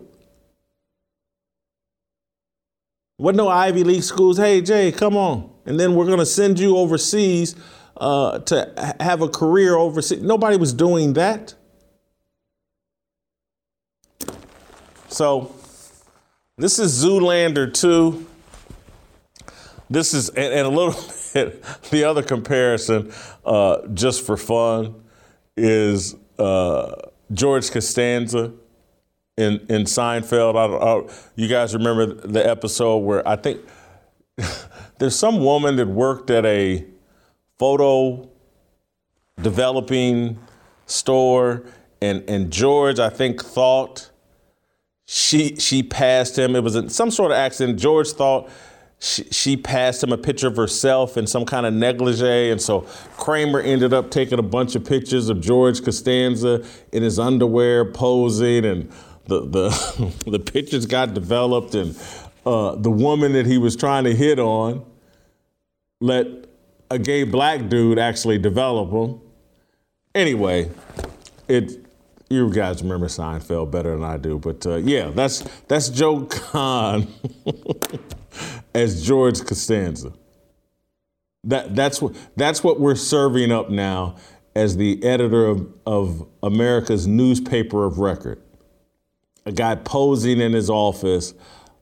What 3.16 3.34
no 3.34 3.48
Ivy 3.48 3.82
League 3.82 4.04
schools? 4.04 4.38
Hey, 4.38 4.60
Jay, 4.60 4.92
come 4.92 5.16
on. 5.16 5.50
And 5.66 5.78
then 5.78 5.96
we're 5.96 6.06
going 6.06 6.18
to 6.18 6.26
send 6.26 6.60
you 6.60 6.76
overseas 6.76 7.56
uh, 7.96 8.38
to 8.40 8.94
have 9.00 9.20
a 9.20 9.28
career 9.28 9.74
overseas. 9.74 10.22
Nobody 10.22 10.56
was 10.56 10.72
doing 10.72 11.14
that. 11.14 11.54
So 15.08 15.54
this 16.56 16.78
is 16.78 17.04
Zoolander 17.04 17.72
2. 17.74 18.26
This 19.92 20.14
is, 20.14 20.30
and, 20.30 20.54
and 20.54 20.66
a 20.66 20.70
little 20.70 20.98
bit, 21.34 21.62
the 21.90 22.04
other 22.04 22.22
comparison, 22.22 23.12
uh, 23.44 23.86
just 23.92 24.24
for 24.24 24.38
fun, 24.38 24.94
is 25.54 26.16
uh, 26.38 26.94
George 27.32 27.70
Costanza 27.70 28.54
in 29.36 29.60
in 29.68 29.82
Seinfeld. 29.84 30.56
I, 30.56 30.64
I, 30.64 31.14
you 31.36 31.46
guys 31.46 31.74
remember 31.74 32.06
the 32.06 32.48
episode 32.48 32.98
where 32.98 33.26
I 33.28 33.36
think 33.36 33.60
there's 34.98 35.14
some 35.14 35.44
woman 35.44 35.76
that 35.76 35.88
worked 35.88 36.30
at 36.30 36.46
a 36.46 36.86
photo 37.58 38.30
developing 39.42 40.38
store, 40.86 41.64
and 42.00 42.24
and 42.28 42.50
George 42.50 42.98
I 42.98 43.10
think 43.10 43.44
thought 43.44 44.10
she 45.04 45.56
she 45.56 45.82
passed 45.82 46.38
him. 46.38 46.56
It 46.56 46.62
was 46.64 46.94
some 46.94 47.10
sort 47.10 47.30
of 47.30 47.36
accident. 47.36 47.78
George 47.78 48.12
thought. 48.12 48.48
She, 49.02 49.56
passed 49.56 50.04
him 50.04 50.12
a 50.12 50.16
picture 50.16 50.46
of 50.46 50.56
herself 50.56 51.16
in 51.16 51.26
some 51.26 51.44
kind 51.44 51.66
of 51.66 51.74
negligee. 51.74 52.50
And 52.50 52.62
so 52.62 52.82
Kramer 53.16 53.60
ended 53.60 53.92
up 53.92 54.12
taking 54.12 54.38
a 54.38 54.42
bunch 54.42 54.76
of 54.76 54.84
pictures 54.84 55.28
of 55.28 55.40
George 55.40 55.82
Costanza 55.82 56.64
in 56.92 57.02
his 57.02 57.18
underwear 57.18 57.84
posing 57.84 58.64
and 58.64 58.92
the 59.26 59.40
the 59.40 60.14
the 60.30 60.38
pictures 60.38 60.86
got 60.86 61.14
developed, 61.14 61.74
and 61.74 61.96
uh, 62.46 62.76
the 62.76 62.90
woman 62.90 63.32
that 63.32 63.46
he 63.46 63.58
was 63.58 63.74
trying 63.74 64.04
to 64.04 64.14
hit 64.14 64.38
on 64.38 64.84
let 66.00 66.26
a 66.90 66.98
gay 66.98 67.24
black 67.24 67.68
dude 67.68 67.98
actually 67.98 68.38
develop 68.38 68.90
them. 68.90 69.20
Anyway, 70.14 70.70
it 71.48 71.84
you 72.28 72.50
guys 72.50 72.82
remember 72.82 73.06
Seinfeld 73.06 73.70
better 73.70 73.94
than 73.96 74.04
I 74.04 74.16
do, 74.16 74.38
but 74.38 74.64
uh, 74.66 74.76
yeah, 74.76 75.10
that's 75.10 75.40
that's 75.68 75.88
Joe 75.88 76.24
Kahn 76.26 77.08
as 78.74 79.04
George 79.04 79.44
Costanza. 79.44 80.12
That 81.44 81.74
that's 81.74 82.00
what 82.00 82.14
that's 82.36 82.62
what 82.62 82.78
we're 82.80 82.94
serving 82.94 83.50
up 83.50 83.68
now 83.70 84.16
as 84.54 84.76
the 84.76 85.02
editor 85.02 85.46
of, 85.46 85.66
of 85.86 86.28
America's 86.42 87.06
newspaper 87.06 87.84
of 87.84 87.98
record 87.98 88.40
a 89.46 89.52
guy 89.52 89.74
posing 89.74 90.40
in 90.40 90.52
his 90.52 90.70
office 90.70 91.34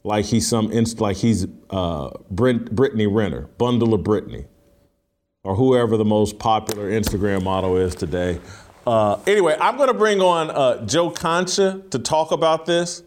like 0.02 0.24
he's 0.24 0.48
some 0.48 0.72
inst- 0.72 1.00
like 1.00 1.16
he's 1.16 1.46
uh, 1.70 2.10
Brent, 2.30 2.74
Brittany 2.74 3.06
Renner, 3.06 3.42
bundle 3.58 3.92
of 3.92 4.02
Brittany, 4.02 4.46
or 5.44 5.54
whoever 5.54 5.96
the 5.96 6.04
most 6.04 6.38
popular 6.38 6.90
Instagram 6.90 7.42
model 7.42 7.76
is 7.76 7.94
today. 7.94 8.40
Uh, 8.86 9.18
anyway, 9.26 9.56
I'm 9.60 9.76
going 9.76 9.88
to 9.88 9.94
bring 9.94 10.22
on 10.22 10.50
uh, 10.50 10.86
Joe 10.86 11.10
Concha 11.10 11.82
to 11.90 11.98
talk 11.98 12.32
about 12.32 12.64
this. 12.64 13.02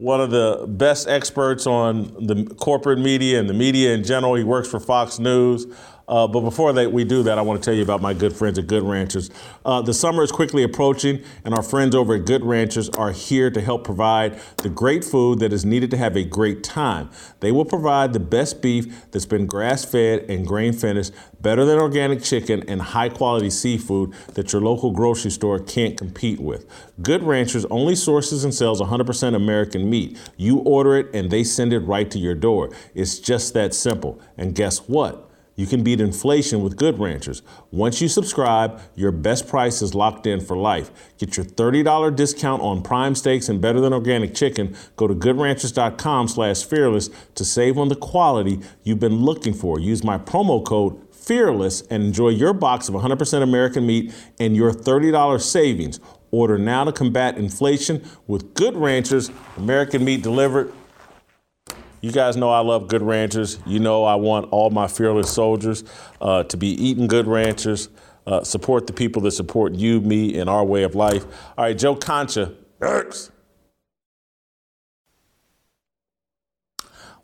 One 0.00 0.20
of 0.20 0.30
the 0.30 0.64
best 0.68 1.08
experts 1.08 1.66
on 1.66 2.14
the 2.24 2.44
corporate 2.54 3.00
media 3.00 3.40
and 3.40 3.48
the 3.48 3.54
media 3.54 3.94
in 3.94 4.04
general. 4.04 4.36
He 4.36 4.44
works 4.44 4.68
for 4.68 4.78
Fox 4.78 5.18
News. 5.18 5.66
Uh, 6.08 6.26
but 6.26 6.40
before 6.40 6.72
that, 6.72 6.90
we 6.90 7.04
do 7.04 7.22
that, 7.24 7.38
I 7.38 7.42
want 7.42 7.62
to 7.62 7.64
tell 7.64 7.74
you 7.74 7.82
about 7.82 8.00
my 8.00 8.14
good 8.14 8.34
friends 8.34 8.58
at 8.58 8.66
Good 8.66 8.82
Ranchers. 8.82 9.30
Uh, 9.64 9.82
the 9.82 9.92
summer 9.92 10.22
is 10.22 10.32
quickly 10.32 10.62
approaching, 10.62 11.22
and 11.44 11.54
our 11.54 11.62
friends 11.62 11.94
over 11.94 12.14
at 12.14 12.24
Good 12.24 12.42
Ranchers 12.44 12.88
are 12.90 13.12
here 13.12 13.50
to 13.50 13.60
help 13.60 13.84
provide 13.84 14.40
the 14.56 14.70
great 14.70 15.04
food 15.04 15.40
that 15.40 15.52
is 15.52 15.66
needed 15.66 15.90
to 15.90 15.98
have 15.98 16.16
a 16.16 16.24
great 16.24 16.64
time. 16.64 17.10
They 17.40 17.52
will 17.52 17.66
provide 17.66 18.14
the 18.14 18.20
best 18.20 18.62
beef 18.62 19.10
that's 19.10 19.26
been 19.26 19.46
grass 19.46 19.84
fed 19.84 20.30
and 20.30 20.46
grain 20.46 20.72
finished, 20.72 21.12
better 21.42 21.66
than 21.66 21.78
organic 21.78 22.22
chicken, 22.22 22.64
and 22.68 22.80
high 22.80 23.10
quality 23.10 23.50
seafood 23.50 24.14
that 24.32 24.52
your 24.52 24.62
local 24.62 24.90
grocery 24.92 25.30
store 25.30 25.58
can't 25.58 25.98
compete 25.98 26.40
with. 26.40 26.64
Good 27.02 27.22
Ranchers 27.22 27.66
only 27.66 27.94
sources 27.94 28.44
and 28.44 28.54
sells 28.54 28.80
100% 28.80 29.34
American 29.34 29.90
meat. 29.90 30.18
You 30.38 30.58
order 30.60 30.96
it, 30.96 31.14
and 31.14 31.30
they 31.30 31.44
send 31.44 31.74
it 31.74 31.80
right 31.80 32.10
to 32.10 32.18
your 32.18 32.34
door. 32.34 32.70
It's 32.94 33.18
just 33.18 33.52
that 33.52 33.74
simple. 33.74 34.18
And 34.38 34.54
guess 34.54 34.78
what? 34.88 35.27
You 35.58 35.66
can 35.66 35.82
beat 35.82 36.00
inflation 36.00 36.62
with 36.62 36.76
Good 36.76 37.00
Ranchers. 37.00 37.42
Once 37.72 38.00
you 38.00 38.06
subscribe, 38.06 38.80
your 38.94 39.10
best 39.10 39.48
price 39.48 39.82
is 39.82 39.92
locked 39.92 40.24
in 40.24 40.40
for 40.40 40.56
life. 40.56 40.92
Get 41.18 41.36
your 41.36 41.44
$30 41.44 42.14
discount 42.14 42.62
on 42.62 42.80
prime 42.80 43.16
steaks 43.16 43.48
and 43.48 43.60
better 43.60 43.80
than 43.80 43.92
organic 43.92 44.36
chicken. 44.36 44.76
Go 44.94 45.08
to 45.08 45.14
goodranchers.com 45.16 46.28
slash 46.28 46.62
fearless 46.62 47.10
to 47.34 47.44
save 47.44 47.76
on 47.76 47.88
the 47.88 47.96
quality 47.96 48.60
you've 48.84 49.00
been 49.00 49.16
looking 49.22 49.52
for. 49.52 49.80
Use 49.80 50.04
my 50.04 50.16
promo 50.16 50.64
code 50.64 50.96
fearless 51.12 51.80
and 51.90 52.04
enjoy 52.04 52.28
your 52.28 52.52
box 52.52 52.88
of 52.88 52.94
100% 52.94 53.42
American 53.42 53.84
meat 53.84 54.14
and 54.38 54.54
your 54.54 54.70
$30 54.70 55.40
savings. 55.40 55.98
Order 56.30 56.58
now 56.58 56.84
to 56.84 56.92
combat 56.92 57.36
inflation 57.36 58.04
with 58.28 58.54
Good 58.54 58.76
Ranchers, 58.76 59.32
American 59.56 60.04
meat 60.04 60.22
delivered 60.22 60.72
you 62.00 62.12
guys 62.12 62.36
know 62.36 62.50
I 62.50 62.60
love 62.60 62.88
Good 62.88 63.02
Ranchers. 63.02 63.58
You 63.66 63.80
know 63.80 64.04
I 64.04 64.14
want 64.14 64.52
all 64.52 64.70
my 64.70 64.86
fearless 64.86 65.32
soldiers 65.32 65.84
uh, 66.20 66.44
to 66.44 66.56
be 66.56 66.68
eating 66.68 67.06
Good 67.06 67.26
Ranchers. 67.26 67.88
Uh, 68.26 68.44
support 68.44 68.86
the 68.86 68.92
people 68.92 69.22
that 69.22 69.30
support 69.30 69.74
you, 69.74 70.00
me, 70.00 70.38
and 70.38 70.50
our 70.50 70.64
way 70.64 70.82
of 70.82 70.94
life. 70.94 71.24
All 71.56 71.64
right, 71.64 71.76
Joe 71.76 71.96
Concha. 71.96 72.54
Next. 72.80 73.30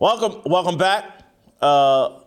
Welcome, 0.00 0.40
welcome 0.46 0.76
back. 0.76 1.22
Uh, 1.60 2.20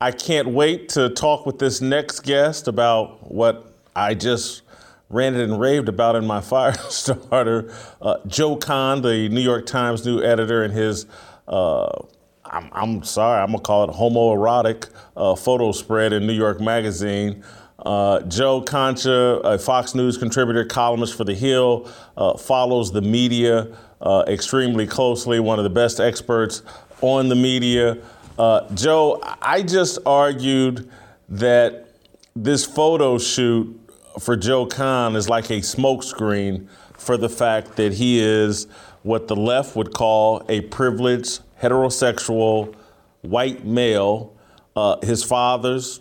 I 0.00 0.10
can't 0.10 0.48
wait 0.48 0.88
to 0.90 1.10
talk 1.10 1.46
with 1.46 1.58
this 1.58 1.80
next 1.80 2.20
guest 2.20 2.66
about 2.66 3.30
what 3.30 3.72
I 3.94 4.14
just 4.14 4.62
ranted 5.10 5.48
and 5.48 5.60
raved 5.60 5.88
about 5.88 6.16
in 6.16 6.26
my 6.26 6.40
fire 6.42 6.72
starter. 6.74 7.72
Uh, 8.00 8.18
Joe 8.26 8.56
Kahn, 8.56 9.02
the 9.02 9.28
New 9.28 9.40
York 9.40 9.66
Times 9.66 10.04
new 10.04 10.22
editor, 10.22 10.62
and 10.62 10.72
his 10.72 11.06
uh, 11.48 12.02
I'm, 12.44 12.70
I'm, 12.72 13.02
sorry, 13.02 13.42
I'm 13.42 13.48
gonna 13.48 13.62
call 13.62 13.84
it 13.84 13.94
homoerotic 13.94 14.88
uh, 15.16 15.34
photo 15.34 15.72
spread 15.72 16.12
in 16.12 16.26
New 16.26 16.32
York 16.32 16.60
Magazine. 16.60 17.42
Uh, 17.78 18.20
Joe 18.22 18.60
Concha, 18.60 19.40
a 19.44 19.58
Fox 19.58 19.94
News 19.94 20.18
contributor, 20.18 20.64
columnist 20.64 21.16
for 21.16 21.24
The 21.24 21.34
Hill, 21.34 21.88
uh, 22.16 22.36
follows 22.36 22.92
the 22.92 23.02
media 23.02 23.68
uh, 24.00 24.24
extremely 24.26 24.86
closely, 24.86 25.40
one 25.40 25.58
of 25.58 25.64
the 25.64 25.70
best 25.70 26.00
experts 26.00 26.62
on 27.00 27.28
the 27.28 27.36
media. 27.36 27.98
Uh, 28.38 28.68
Joe, 28.74 29.20
I 29.40 29.62
just 29.62 29.98
argued 30.06 30.90
that 31.28 31.88
this 32.34 32.64
photo 32.64 33.18
shoot 33.18 33.74
for 34.18 34.36
Joe 34.36 34.66
Kahn 34.66 35.16
is 35.16 35.28
like 35.28 35.50
a 35.50 35.60
smokescreen 35.60 36.68
for 36.94 37.16
the 37.16 37.28
fact 37.28 37.76
that 37.76 37.92
he 37.92 38.20
is 38.20 38.66
what 39.02 39.28
the 39.28 39.36
left 39.36 39.76
would 39.76 39.92
call 39.92 40.44
a 40.48 40.60
privileged 40.62 41.40
heterosexual 41.60 42.74
white 43.22 43.64
male. 43.64 44.34
Uh, 44.76 44.96
his 45.04 45.24
father's 45.24 46.00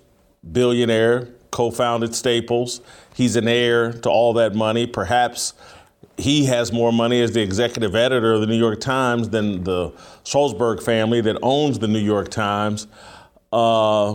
billionaire, 0.52 1.30
co 1.52 1.72
founded 1.72 2.14
Staples. 2.14 2.82
He's 3.16 3.36
an 3.36 3.48
heir 3.48 3.92
to 3.92 4.10
all 4.10 4.34
that 4.34 4.56
money. 4.56 4.86
Perhaps 4.86 5.54
he 6.18 6.46
has 6.46 6.72
more 6.72 6.92
money 6.92 7.22
as 7.22 7.32
the 7.32 7.42
executive 7.42 7.96
editor 7.96 8.34
of 8.34 8.42
the 8.42 8.48
New 8.48 8.58
York 8.58 8.80
Times 8.80 9.30
than 9.30 9.64
the 9.64 9.92
Sulzberg 10.24 10.82
family 10.84 11.22
that 11.22 11.38
owns 11.42 11.80
the 11.80 11.88
New 11.88 12.00
York 12.00 12.30
Times. 12.30 12.88
Uh, 13.54 14.14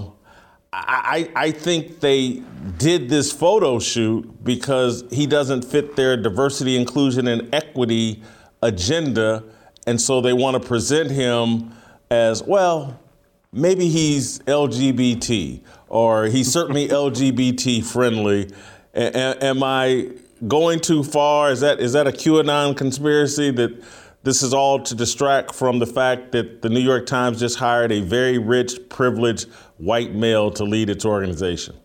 I, 0.75 1.31
I 1.37 1.51
think 1.51 2.01
they 2.01 2.43
did 2.79 3.09
this 3.09 3.31
photo 3.31 3.79
shoot 3.79 4.43
because 4.43 5.05
he 5.11 5.27
doesn't 5.27 5.63
fit 5.63 5.97
their 5.97 6.17
diversity, 6.17 6.77
inclusion, 6.77 7.29
and 7.29 7.55
equity 7.55 8.23
agenda. 8.63 9.45
And 9.87 10.01
so 10.01 10.21
they 10.21 10.33
want 10.33 10.61
to 10.61 10.67
present 10.67 11.11
him 11.11 11.73
as, 12.11 12.43
well, 12.43 13.01
maybe 13.53 13.89
he's 13.89 14.39
LGBT 14.41 15.61
or 15.89 16.27
he's 16.27 16.51
certainly 16.51 16.89
LGBT 16.89 17.85
friendly. 17.85 18.51
A- 18.95 19.45
am 19.45 19.63
I 19.63 20.13
going 20.47 20.81
too 20.81 21.03
far? 21.03 21.51
Is 21.51 21.61
that 21.61 21.81
is 21.81 21.93
that 21.93 22.07
a 22.07 22.13
QAnon 22.13 22.77
conspiracy 22.77 23.51
that 23.53 23.83
this 24.23 24.43
is 24.43 24.55
all 24.55 24.81
to 24.81 24.95
distract 24.95 25.55
from 25.55 25.79
the 25.79 25.87
fact 25.87 26.33
that 26.33 26.63
the 26.63 26.69
New 26.69 26.81
York 26.81 27.07
Times 27.07 27.41
just 27.41 27.59
hired 27.59 27.91
a 27.91 28.01
very 28.01 28.39
rich, 28.39 28.89
privileged 28.89 29.49
white 29.79 30.15
male 30.15 30.51
to 30.53 30.65
lead 30.65 30.91
its 30.91 31.05
organization? 31.05 31.77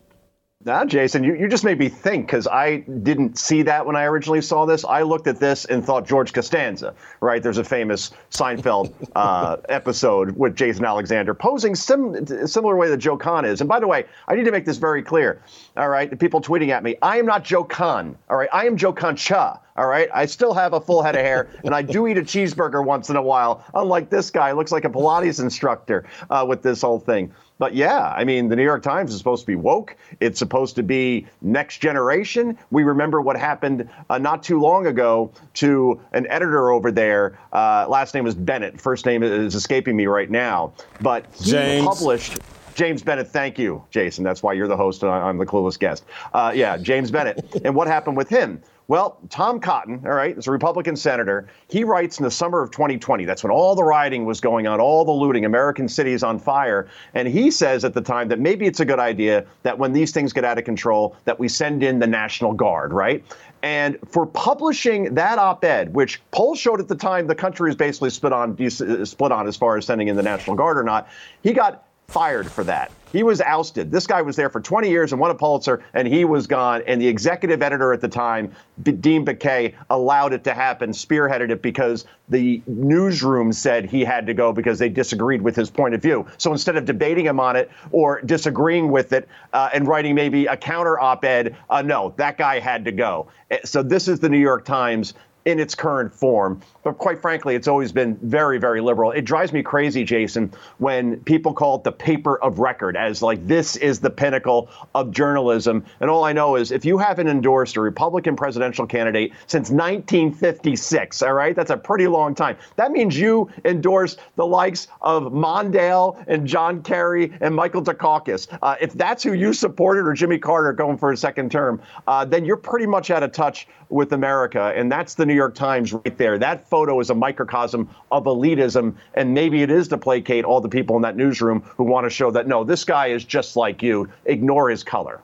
Now, 0.64 0.84
Jason, 0.84 1.22
you, 1.22 1.36
you 1.36 1.46
just 1.46 1.62
made 1.62 1.78
me 1.78 1.88
think 1.88 2.26
because 2.26 2.48
I 2.48 2.78
didn't 2.78 3.38
see 3.38 3.62
that 3.62 3.86
when 3.86 3.94
I 3.94 4.06
originally 4.06 4.42
saw 4.42 4.66
this. 4.66 4.84
I 4.84 5.02
looked 5.02 5.28
at 5.28 5.38
this 5.38 5.64
and 5.64 5.84
thought 5.84 6.04
George 6.04 6.32
Costanza, 6.32 6.94
right? 7.20 7.40
There's 7.40 7.58
a 7.58 7.64
famous 7.64 8.10
Seinfeld 8.32 8.92
uh, 9.14 9.58
episode 9.68 10.36
with 10.36 10.56
Jason 10.56 10.84
Alexander 10.84 11.32
posing 11.32 11.76
sim- 11.76 12.26
similar 12.48 12.76
way 12.76 12.88
that 12.88 12.96
Joe 12.96 13.16
Kahn 13.16 13.44
is. 13.44 13.60
And 13.60 13.68
by 13.68 13.78
the 13.78 13.86
way, 13.86 14.06
I 14.26 14.34
need 14.34 14.46
to 14.46 14.50
make 14.50 14.64
this 14.64 14.78
very 14.78 15.00
clear, 15.00 15.40
all 15.76 15.88
right? 15.88 16.10
The 16.10 16.16
people 16.16 16.40
tweeting 16.40 16.70
at 16.70 16.82
me, 16.82 16.96
I 17.02 17.18
am 17.18 17.26
not 17.26 17.44
Joe 17.44 17.62
Kahn, 17.62 18.18
all 18.28 18.36
right? 18.36 18.48
I 18.52 18.66
am 18.66 18.76
Joe 18.76 18.92
Concha, 18.92 19.60
all 19.76 19.86
right? 19.86 20.08
I 20.12 20.26
still 20.26 20.54
have 20.54 20.72
a 20.72 20.80
full 20.80 21.04
head 21.04 21.14
of 21.14 21.22
hair, 21.22 21.50
and 21.62 21.72
I 21.72 21.82
do 21.82 22.08
eat 22.08 22.18
a 22.18 22.22
cheeseburger 22.22 22.84
once 22.84 23.10
in 23.10 23.14
a 23.16 23.22
while, 23.22 23.64
unlike 23.74 24.10
this 24.10 24.30
guy. 24.30 24.50
Looks 24.50 24.72
like 24.72 24.84
a 24.84 24.90
Pilates 24.90 25.40
instructor 25.40 26.04
uh, 26.30 26.44
with 26.48 26.62
this 26.62 26.82
whole 26.82 26.98
thing. 26.98 27.32
But 27.58 27.74
yeah, 27.74 28.12
I 28.16 28.24
mean, 28.24 28.48
the 28.48 28.56
New 28.56 28.62
York 28.62 28.82
Times 28.82 29.12
is 29.12 29.18
supposed 29.18 29.42
to 29.42 29.46
be 29.46 29.56
woke. 29.56 29.96
It's 30.20 30.38
supposed 30.38 30.76
to 30.76 30.82
be 30.82 31.26
next 31.42 31.78
generation. 31.78 32.56
We 32.70 32.84
remember 32.84 33.20
what 33.20 33.36
happened 33.36 33.88
uh, 34.08 34.18
not 34.18 34.42
too 34.42 34.60
long 34.60 34.86
ago 34.86 35.32
to 35.54 36.00
an 36.12 36.26
editor 36.28 36.70
over 36.70 36.92
there. 36.92 37.38
Uh, 37.52 37.86
last 37.88 38.14
name 38.14 38.24
was 38.24 38.34
Bennet. 38.34 38.80
First 38.80 39.06
name 39.06 39.22
is 39.22 39.54
escaping 39.54 39.96
me 39.96 40.06
right 40.06 40.30
now. 40.30 40.72
But 41.00 41.26
he 41.34 41.50
James. 41.50 41.86
published. 41.86 42.38
James 42.74 43.02
Bennet, 43.02 43.26
thank 43.26 43.58
you, 43.58 43.82
Jason. 43.90 44.22
That's 44.22 44.40
why 44.40 44.52
you're 44.52 44.68
the 44.68 44.76
host 44.76 45.02
and 45.02 45.10
I'm 45.10 45.38
the 45.38 45.46
clueless 45.46 45.76
guest. 45.76 46.04
Uh, 46.32 46.52
yeah, 46.54 46.76
James 46.76 47.10
Bennet. 47.10 47.62
and 47.64 47.74
what 47.74 47.88
happened 47.88 48.16
with 48.16 48.28
him? 48.28 48.62
Well, 48.88 49.18
Tom 49.28 49.60
Cotton, 49.60 50.00
all 50.06 50.12
right, 50.12 50.36
is 50.36 50.46
a 50.46 50.50
Republican 50.50 50.96
senator. 50.96 51.46
He 51.68 51.84
writes 51.84 52.18
in 52.18 52.24
the 52.24 52.30
summer 52.30 52.62
of 52.62 52.70
2020, 52.70 53.26
that's 53.26 53.44
when 53.44 53.52
all 53.52 53.74
the 53.74 53.84
rioting 53.84 54.24
was 54.24 54.40
going 54.40 54.66
on, 54.66 54.80
all 54.80 55.04
the 55.04 55.12
looting, 55.12 55.44
American 55.44 55.90
cities 55.90 56.22
on 56.22 56.38
fire. 56.38 56.88
And 57.12 57.28
he 57.28 57.50
says 57.50 57.84
at 57.84 57.92
the 57.92 58.00
time 58.00 58.28
that 58.28 58.40
maybe 58.40 58.64
it's 58.64 58.80
a 58.80 58.86
good 58.86 58.98
idea 58.98 59.44
that 59.62 59.78
when 59.78 59.92
these 59.92 60.10
things 60.12 60.32
get 60.32 60.42
out 60.42 60.56
of 60.56 60.64
control, 60.64 61.14
that 61.26 61.38
we 61.38 61.48
send 61.48 61.82
in 61.82 61.98
the 61.98 62.06
National 62.06 62.54
Guard, 62.54 62.94
right? 62.94 63.22
And 63.62 63.98
for 64.08 64.24
publishing 64.24 65.14
that 65.16 65.38
op-ed, 65.38 65.92
which 65.92 66.22
polls 66.30 66.58
showed 66.58 66.80
at 66.80 66.88
the 66.88 66.96
time 66.96 67.26
the 67.26 67.34
country 67.34 67.68
is 67.68 67.76
basically 67.76 68.08
split 68.08 68.32
on 68.32 68.56
uh, 68.58 69.04
split 69.04 69.32
on 69.32 69.46
as 69.46 69.56
far 69.56 69.76
as 69.76 69.84
sending 69.84 70.08
in 70.08 70.16
the 70.16 70.22
National 70.22 70.56
Guard 70.56 70.78
or 70.78 70.82
not, 70.82 71.08
he 71.42 71.52
got 71.52 71.87
fired 72.08 72.50
for 72.50 72.64
that. 72.64 72.90
He 73.12 73.22
was 73.22 73.42
ousted. 73.42 73.90
This 73.90 74.06
guy 74.06 74.22
was 74.22 74.34
there 74.34 74.48
for 74.48 74.62
20 74.62 74.88
years 74.88 75.12
and 75.12 75.20
won 75.20 75.30
a 75.30 75.34
Pulitzer, 75.34 75.84
and 75.92 76.08
he 76.08 76.24
was 76.24 76.46
gone. 76.46 76.82
And 76.86 77.00
the 77.00 77.06
executive 77.06 77.62
editor 77.62 77.92
at 77.92 78.00
the 78.00 78.08
time, 78.08 78.50
Dean 78.82 79.26
Baquet, 79.26 79.74
allowed 79.90 80.32
it 80.32 80.42
to 80.44 80.54
happen, 80.54 80.90
spearheaded 80.90 81.50
it 81.50 81.60
because 81.60 82.06
the 82.30 82.62
newsroom 82.66 83.52
said 83.52 83.84
he 83.84 84.04
had 84.04 84.26
to 84.26 84.32
go 84.32 84.52
because 84.54 84.78
they 84.78 84.88
disagreed 84.88 85.42
with 85.42 85.54
his 85.54 85.68
point 85.68 85.94
of 85.94 86.00
view. 86.00 86.26
So 86.38 86.50
instead 86.50 86.76
of 86.76 86.86
debating 86.86 87.26
him 87.26 87.40
on 87.40 87.56
it 87.56 87.70
or 87.92 88.22
disagreeing 88.22 88.90
with 88.90 89.12
it 89.12 89.28
uh, 89.52 89.68
and 89.74 89.86
writing 89.86 90.14
maybe 90.14 90.46
a 90.46 90.56
counter 90.56 90.98
op 90.98 91.24
ed, 91.26 91.56
uh, 91.68 91.82
no, 91.82 92.14
that 92.16 92.38
guy 92.38 92.58
had 92.58 92.86
to 92.86 92.92
go. 92.92 93.28
Eh, 93.50 93.58
so 93.64 93.82
this 93.82 94.08
is 94.08 94.18
the 94.18 94.30
New 94.30 94.38
York 94.38 94.64
Times 94.64 95.12
in 95.48 95.58
its 95.58 95.74
current 95.74 96.12
form. 96.12 96.60
But 96.88 96.96
quite 96.96 97.20
frankly, 97.20 97.54
it's 97.54 97.68
always 97.68 97.92
been 97.92 98.16
very, 98.22 98.56
very 98.56 98.80
liberal. 98.80 99.10
It 99.10 99.26
drives 99.26 99.52
me 99.52 99.62
crazy, 99.62 100.04
Jason, 100.04 100.50
when 100.78 101.20
people 101.24 101.52
call 101.52 101.76
it 101.76 101.84
the 101.84 101.92
paper 101.92 102.42
of 102.42 102.60
record, 102.60 102.96
as 102.96 103.20
like 103.20 103.46
this 103.46 103.76
is 103.76 104.00
the 104.00 104.08
pinnacle 104.08 104.70
of 104.94 105.10
journalism. 105.10 105.84
And 106.00 106.08
all 106.08 106.24
I 106.24 106.32
know 106.32 106.56
is 106.56 106.72
if 106.72 106.86
you 106.86 106.96
haven't 106.96 107.28
endorsed 107.28 107.76
a 107.76 107.82
Republican 107.82 108.36
presidential 108.36 108.86
candidate 108.86 109.32
since 109.48 109.68
1956, 109.68 111.20
all 111.20 111.34
right, 111.34 111.54
that's 111.54 111.68
a 111.68 111.76
pretty 111.76 112.06
long 112.06 112.34
time. 112.34 112.56
That 112.76 112.90
means 112.90 113.18
you 113.18 113.50
endorsed 113.66 114.20
the 114.36 114.46
likes 114.46 114.88
of 115.02 115.24
Mondale 115.24 116.24
and 116.26 116.46
John 116.46 116.82
Kerry 116.82 117.34
and 117.42 117.54
Michael 117.54 117.82
Dukakis. 117.82 118.48
Uh, 118.62 118.76
if 118.80 118.94
that's 118.94 119.22
who 119.22 119.34
you 119.34 119.52
supported, 119.52 120.06
or 120.06 120.14
Jimmy 120.14 120.38
Carter 120.38 120.72
going 120.72 120.96
for 120.96 121.12
a 121.12 121.18
second 121.18 121.52
term, 121.52 121.82
uh, 122.06 122.24
then 122.24 122.46
you're 122.46 122.56
pretty 122.56 122.86
much 122.86 123.10
out 123.10 123.22
of 123.22 123.32
touch 123.32 123.68
with 123.90 124.12
America. 124.12 124.72
And 124.74 124.90
that's 124.90 125.14
the 125.14 125.26
New 125.26 125.34
York 125.34 125.54
Times 125.54 125.92
right 125.92 126.16
there. 126.16 126.38
That 126.38 126.66
photo 126.68 126.77
is 127.00 127.10
a 127.10 127.14
microcosm 127.14 127.88
of 128.10 128.24
elitism, 128.24 128.94
and 129.14 129.34
maybe 129.34 129.62
it 129.62 129.70
is 129.70 129.88
to 129.88 129.98
placate 129.98 130.44
all 130.44 130.60
the 130.60 130.68
people 130.68 130.96
in 130.96 131.02
that 131.02 131.16
newsroom 131.16 131.62
who 131.76 131.84
want 131.84 132.04
to 132.04 132.10
show 132.10 132.30
that 132.30 132.46
no, 132.46 132.64
this 132.64 132.84
guy 132.84 133.08
is 133.08 133.24
just 133.24 133.56
like 133.56 133.82
you. 133.82 134.08
Ignore 134.24 134.70
his 134.70 134.84
color. 134.84 135.20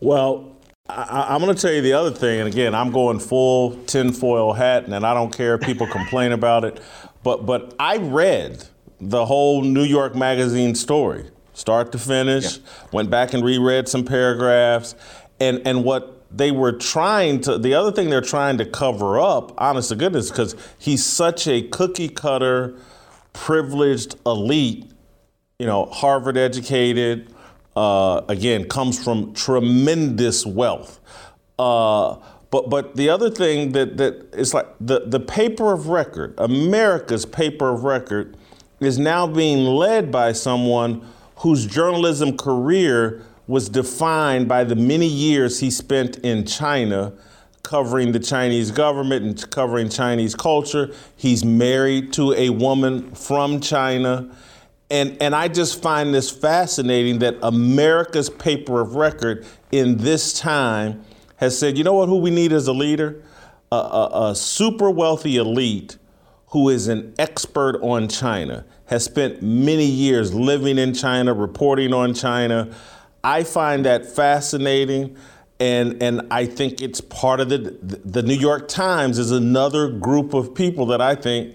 Well, 0.00 0.56
I, 0.88 1.34
am 1.34 1.40
going 1.40 1.54
to 1.54 1.60
tell 1.60 1.72
you 1.72 1.82
the 1.82 1.92
other 1.92 2.10
thing, 2.10 2.40
and 2.40 2.48
again, 2.48 2.74
I'm 2.74 2.90
going 2.90 3.18
full 3.18 3.76
tinfoil 3.84 4.52
hat, 4.52 4.86
and 4.86 4.94
I 5.06 5.14
don't 5.14 5.34
care 5.34 5.54
if 5.54 5.60
people 5.60 5.86
complain 5.90 6.32
about 6.32 6.64
it, 6.64 6.80
but 7.22 7.46
but 7.46 7.74
I 7.78 7.96
read 7.96 8.64
the 9.00 9.24
whole 9.24 9.62
New 9.62 9.84
York 9.84 10.14
Magazine 10.14 10.74
story, 10.74 11.30
start 11.54 11.92
to 11.92 11.98
finish. 11.98 12.58
Yeah. 12.58 12.62
Went 12.92 13.10
back 13.10 13.32
and 13.34 13.44
reread 13.44 13.88
some 13.88 14.04
paragraphs, 14.04 14.94
and 15.38 15.62
and 15.66 15.84
what 15.84 16.19
they 16.30 16.50
were 16.50 16.72
trying 16.72 17.40
to 17.40 17.58
the 17.58 17.74
other 17.74 17.90
thing 17.92 18.10
they're 18.10 18.20
trying 18.20 18.58
to 18.58 18.64
cover 18.64 19.18
up 19.18 19.52
honest 19.58 19.88
to 19.88 19.96
goodness 19.96 20.30
because 20.30 20.54
he's 20.78 21.04
such 21.04 21.46
a 21.46 21.62
cookie 21.62 22.08
cutter 22.08 22.76
privileged 23.32 24.16
elite 24.26 24.90
you 25.58 25.66
know 25.66 25.86
harvard 25.86 26.36
educated 26.36 27.32
uh, 27.76 28.22
again 28.28 28.68
comes 28.68 29.02
from 29.02 29.32
tremendous 29.32 30.44
wealth. 30.44 31.00
Uh, 31.58 32.16
but 32.50 32.68
but 32.68 32.96
the 32.96 33.08
other 33.08 33.30
thing 33.30 33.72
that 33.72 33.96
that 33.96 34.34
is 34.34 34.52
like 34.52 34.66
the 34.80 35.04
the 35.06 35.20
paper 35.20 35.72
of 35.72 35.86
record 35.86 36.34
america's 36.38 37.24
paper 37.24 37.68
of 37.68 37.84
record 37.84 38.36
is 38.80 38.98
now 38.98 39.26
being 39.26 39.64
led 39.64 40.10
by 40.10 40.32
someone 40.32 41.06
whose 41.36 41.64
journalism 41.66 42.36
career 42.36 43.22
was 43.50 43.68
defined 43.68 44.46
by 44.46 44.62
the 44.62 44.76
many 44.76 45.08
years 45.08 45.58
he 45.58 45.72
spent 45.72 46.16
in 46.18 46.46
China 46.46 47.12
covering 47.64 48.12
the 48.12 48.20
Chinese 48.20 48.70
government 48.70 49.24
and 49.24 49.50
covering 49.50 49.88
Chinese 49.88 50.36
culture. 50.36 50.94
He's 51.16 51.44
married 51.44 52.12
to 52.12 52.32
a 52.32 52.50
woman 52.50 53.12
from 53.12 53.60
China. 53.60 54.30
And, 54.88 55.20
and 55.20 55.34
I 55.34 55.48
just 55.48 55.82
find 55.82 56.14
this 56.14 56.30
fascinating 56.30 57.18
that 57.18 57.36
America's 57.42 58.30
paper 58.30 58.80
of 58.80 58.94
record 58.94 59.44
in 59.72 59.98
this 59.98 60.32
time 60.32 61.04
has 61.36 61.58
said, 61.58 61.76
you 61.76 61.82
know 61.82 61.94
what, 61.94 62.08
who 62.08 62.18
we 62.18 62.30
need 62.30 62.52
as 62.52 62.68
a 62.68 62.72
leader? 62.72 63.20
A, 63.72 63.76
a, 63.76 64.30
a 64.30 64.34
super 64.36 64.90
wealthy 64.90 65.38
elite 65.38 65.96
who 66.50 66.68
is 66.68 66.86
an 66.86 67.14
expert 67.18 67.80
on 67.82 68.08
China, 68.08 68.64
has 68.86 69.04
spent 69.04 69.42
many 69.42 69.86
years 69.86 70.32
living 70.34 70.78
in 70.78 70.94
China, 70.94 71.34
reporting 71.34 71.92
on 71.92 72.14
China, 72.14 72.72
I 73.22 73.42
find 73.44 73.84
that 73.84 74.06
fascinating. 74.06 75.16
and 75.60 76.02
and 76.02 76.22
I 76.30 76.46
think 76.46 76.80
it's 76.80 77.00
part 77.00 77.38
of 77.40 77.50
the 77.50 77.58
the 78.04 78.22
New 78.22 78.34
York 78.34 78.66
Times 78.66 79.18
is 79.18 79.30
another 79.30 79.88
group 79.90 80.32
of 80.34 80.54
people 80.54 80.86
that 80.86 81.00
I 81.02 81.14
think 81.14 81.54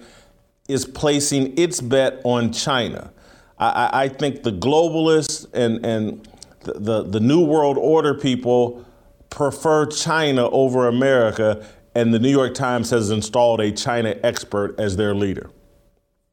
is 0.69 0.85
placing 0.85 1.57
its 1.57 1.81
bet 1.81 2.21
on 2.23 2.53
China. 2.53 3.11
I, 3.57 3.89
I 4.03 4.09
think 4.09 4.43
the 4.43 4.51
globalists 4.51 5.47
and 5.53 5.83
and 5.85 6.27
the, 6.61 6.73
the, 6.73 7.03
the 7.03 7.19
New 7.19 7.43
World 7.43 7.77
Order 7.77 8.13
people 8.13 8.85
prefer 9.29 9.85
China 9.87 10.49
over 10.49 10.87
America, 10.87 11.65
and 11.95 12.13
the 12.13 12.19
New 12.19 12.29
York 12.31 12.53
Times 12.53 12.91
has 12.91 13.09
installed 13.09 13.59
a 13.59 13.71
China 13.71 14.15
expert 14.23 14.79
as 14.79 14.97
their 14.97 15.15
leader. 15.15 15.49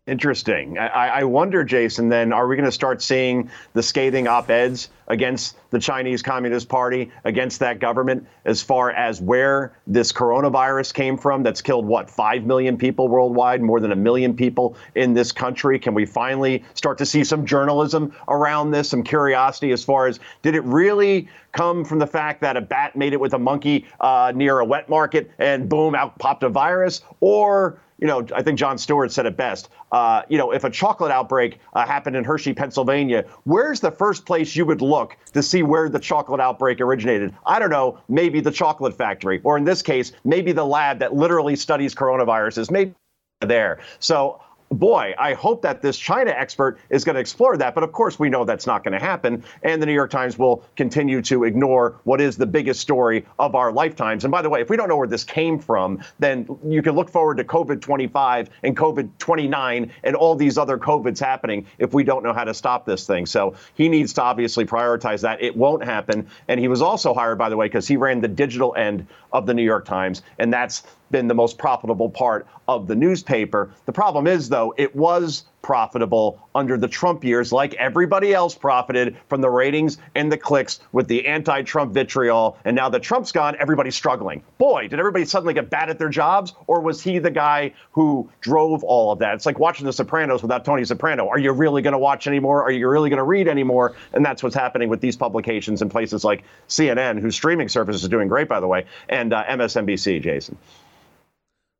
Interesting. 0.08 0.78
I, 0.78 1.20
I, 1.20 1.22
wonder, 1.22 1.62
Jason, 1.62 2.08
then, 2.08 2.32
are 2.32 2.48
we 2.48 2.56
going 2.56 2.66
to 2.66 2.72
start 2.72 3.00
seeing 3.00 3.48
the 3.72 3.84
scathing 3.84 4.26
op 4.26 4.50
eds 4.50 4.90
against 5.06 5.56
the 5.70 5.78
Chinese 5.78 6.22
Communist 6.22 6.68
Party, 6.68 7.12
against 7.22 7.60
that 7.60 7.78
government, 7.78 8.26
as 8.44 8.60
far 8.60 8.90
as 8.90 9.20
where 9.20 9.78
this 9.86 10.10
coronavirus 10.12 10.92
came 10.92 11.16
from 11.16 11.44
that's 11.44 11.62
killed, 11.62 11.86
what, 11.86 12.10
5 12.10 12.44
million 12.44 12.76
people 12.76 13.06
worldwide, 13.06 13.62
more 13.62 13.78
than 13.78 13.92
a 13.92 13.96
million 13.96 14.34
people 14.34 14.76
in 14.96 15.14
this 15.14 15.30
country? 15.30 15.78
Can 15.78 15.94
we 15.94 16.04
finally 16.04 16.64
start 16.74 16.98
to 16.98 17.06
see 17.06 17.22
some 17.22 17.46
journalism 17.46 18.12
around 18.26 18.72
this, 18.72 18.88
some 18.88 19.04
curiosity 19.04 19.70
as 19.70 19.84
far 19.84 20.08
as 20.08 20.18
did 20.42 20.56
it 20.56 20.64
really 20.64 21.28
come 21.52 21.84
from 21.84 22.00
the 22.00 22.08
fact 22.08 22.40
that 22.40 22.56
a 22.56 22.60
bat 22.60 22.96
made 22.96 23.12
it 23.12 23.20
with 23.20 23.34
a 23.34 23.38
monkey 23.38 23.86
uh, 24.00 24.32
near 24.34 24.58
a 24.58 24.64
wet 24.64 24.88
market 24.88 25.30
and 25.38 25.68
boom, 25.68 25.94
out 25.94 26.18
popped 26.18 26.42
a 26.42 26.48
virus? 26.48 27.02
Or 27.20 27.78
you 28.02 28.08
know, 28.08 28.26
I 28.34 28.42
think 28.42 28.58
Jon 28.58 28.78
Stewart 28.78 29.12
said 29.12 29.26
it 29.26 29.36
best. 29.36 29.68
Uh, 29.92 30.22
you 30.28 30.36
know, 30.36 30.50
if 30.50 30.64
a 30.64 30.70
chocolate 30.70 31.12
outbreak 31.12 31.60
uh, 31.72 31.86
happened 31.86 32.16
in 32.16 32.24
Hershey, 32.24 32.52
Pennsylvania, 32.52 33.24
where's 33.44 33.78
the 33.78 33.92
first 33.92 34.26
place 34.26 34.56
you 34.56 34.66
would 34.66 34.82
look 34.82 35.16
to 35.34 35.40
see 35.40 35.62
where 35.62 35.88
the 35.88 36.00
chocolate 36.00 36.40
outbreak 36.40 36.80
originated? 36.80 37.32
I 37.46 37.60
don't 37.60 37.70
know, 37.70 38.00
maybe 38.08 38.40
the 38.40 38.50
chocolate 38.50 38.98
factory, 38.98 39.40
or 39.44 39.56
in 39.56 39.62
this 39.62 39.82
case, 39.82 40.10
maybe 40.24 40.50
the 40.50 40.66
lab 40.66 40.98
that 40.98 41.14
literally 41.14 41.54
studies 41.54 41.94
coronaviruses, 41.94 42.72
maybe 42.72 42.92
there. 43.40 43.78
So 44.00 44.40
boy, 44.72 45.14
I 45.18 45.34
hope 45.34 45.62
that 45.62 45.82
this 45.82 45.98
China 45.98 46.30
expert 46.30 46.78
is 46.90 47.04
going 47.04 47.14
to 47.14 47.20
explore 47.20 47.56
that. 47.56 47.74
But 47.74 47.84
of 47.84 47.92
course, 47.92 48.18
we 48.18 48.28
know 48.28 48.44
that's 48.44 48.66
not 48.66 48.84
going 48.84 48.92
to 48.92 49.04
happen. 49.04 49.44
And 49.62 49.80
the 49.80 49.86
New 49.86 49.94
York 49.94 50.10
Times 50.10 50.38
will 50.38 50.64
continue 50.76 51.22
to 51.22 51.44
ignore 51.44 52.00
what 52.04 52.20
is 52.20 52.36
the 52.36 52.46
biggest 52.46 52.80
story 52.80 53.26
of 53.38 53.54
our 53.54 53.72
lifetimes. 53.72 54.24
And 54.24 54.32
by 54.32 54.42
the 54.42 54.50
way, 54.50 54.60
if 54.60 54.70
we 54.70 54.76
don't 54.76 54.88
know 54.88 54.96
where 54.96 55.08
this 55.08 55.24
came 55.24 55.58
from, 55.58 56.02
then 56.18 56.48
you 56.66 56.82
can 56.82 56.94
look 56.94 57.10
forward 57.10 57.36
to 57.38 57.44
COVID 57.44 57.80
25 57.80 58.50
and 58.62 58.76
COVID 58.76 59.10
29 59.18 59.92
and 60.02 60.16
all 60.16 60.34
these 60.34 60.58
other 60.58 60.78
COVIDs 60.78 61.18
happening 61.18 61.66
if 61.78 61.92
we 61.92 62.04
don't 62.04 62.22
know 62.22 62.32
how 62.32 62.44
to 62.44 62.54
stop 62.54 62.86
this 62.86 63.06
thing. 63.06 63.26
So 63.26 63.54
he 63.74 63.88
needs 63.88 64.12
to 64.14 64.22
obviously 64.22 64.64
prioritize 64.64 65.20
that. 65.22 65.42
It 65.42 65.56
won't 65.56 65.84
happen. 65.84 66.28
And 66.48 66.58
he 66.58 66.68
was 66.68 66.82
also 66.82 67.14
hired, 67.14 67.38
by 67.38 67.48
the 67.48 67.56
way, 67.56 67.66
because 67.66 67.86
he 67.88 67.96
ran 67.96 68.20
the 68.20 68.28
digital 68.28 68.74
end 68.76 69.06
of 69.32 69.46
the 69.46 69.54
New 69.54 69.64
York 69.64 69.84
Times. 69.84 70.22
And 70.38 70.52
that's 70.52 70.82
been 71.12 71.28
the 71.28 71.34
most 71.34 71.58
profitable 71.58 72.10
part 72.10 72.46
of 72.66 72.88
the 72.88 72.96
newspaper. 72.96 73.70
The 73.86 73.92
problem 73.92 74.26
is, 74.26 74.48
though, 74.48 74.74
it 74.76 74.96
was 74.96 75.44
profitable 75.62 76.40
under 76.54 76.76
the 76.76 76.88
Trump 76.88 77.24
years, 77.24 77.52
like 77.52 77.72
everybody 77.74 78.34
else 78.34 78.54
profited 78.54 79.16
from 79.28 79.40
the 79.40 79.48
ratings 79.48 79.98
and 80.14 80.30
the 80.30 80.36
clicks 80.36 80.80
with 80.90 81.08
the 81.08 81.26
anti 81.26 81.62
Trump 81.62 81.94
vitriol. 81.94 82.58
And 82.64 82.76
now 82.76 82.88
that 82.90 83.02
Trump's 83.02 83.32
gone, 83.32 83.56
everybody's 83.58 83.94
struggling. 83.94 84.42
Boy, 84.58 84.88
did 84.88 84.98
everybody 84.98 85.24
suddenly 85.24 85.54
get 85.54 85.70
bad 85.70 85.88
at 85.88 85.98
their 85.98 86.08
jobs, 86.08 86.54
or 86.66 86.80
was 86.80 87.00
he 87.00 87.18
the 87.18 87.30
guy 87.30 87.72
who 87.92 88.28
drove 88.40 88.84
all 88.84 89.12
of 89.12 89.20
that? 89.20 89.34
It's 89.34 89.46
like 89.46 89.58
watching 89.58 89.86
The 89.86 89.92
Sopranos 89.92 90.42
without 90.42 90.64
Tony 90.64 90.84
Soprano. 90.84 91.28
Are 91.28 91.38
you 91.38 91.52
really 91.52 91.80
going 91.80 91.92
to 91.92 91.98
watch 91.98 92.26
anymore? 92.26 92.62
Are 92.62 92.72
you 92.72 92.88
really 92.88 93.08
going 93.08 93.18
to 93.18 93.24
read 93.24 93.48
anymore? 93.48 93.94
And 94.12 94.24
that's 94.24 94.42
what's 94.42 94.56
happening 94.56 94.88
with 94.88 95.00
these 95.00 95.16
publications 95.16 95.80
in 95.80 95.88
places 95.88 96.24
like 96.24 96.42
CNN, 96.68 97.20
whose 97.20 97.34
streaming 97.34 97.68
service 97.68 98.02
is 98.02 98.08
doing 98.08 98.28
great, 98.28 98.48
by 98.48 98.60
the 98.60 98.68
way, 98.68 98.86
and 99.08 99.32
uh, 99.32 99.44
MSNBC, 99.44 100.22
Jason. 100.22 100.58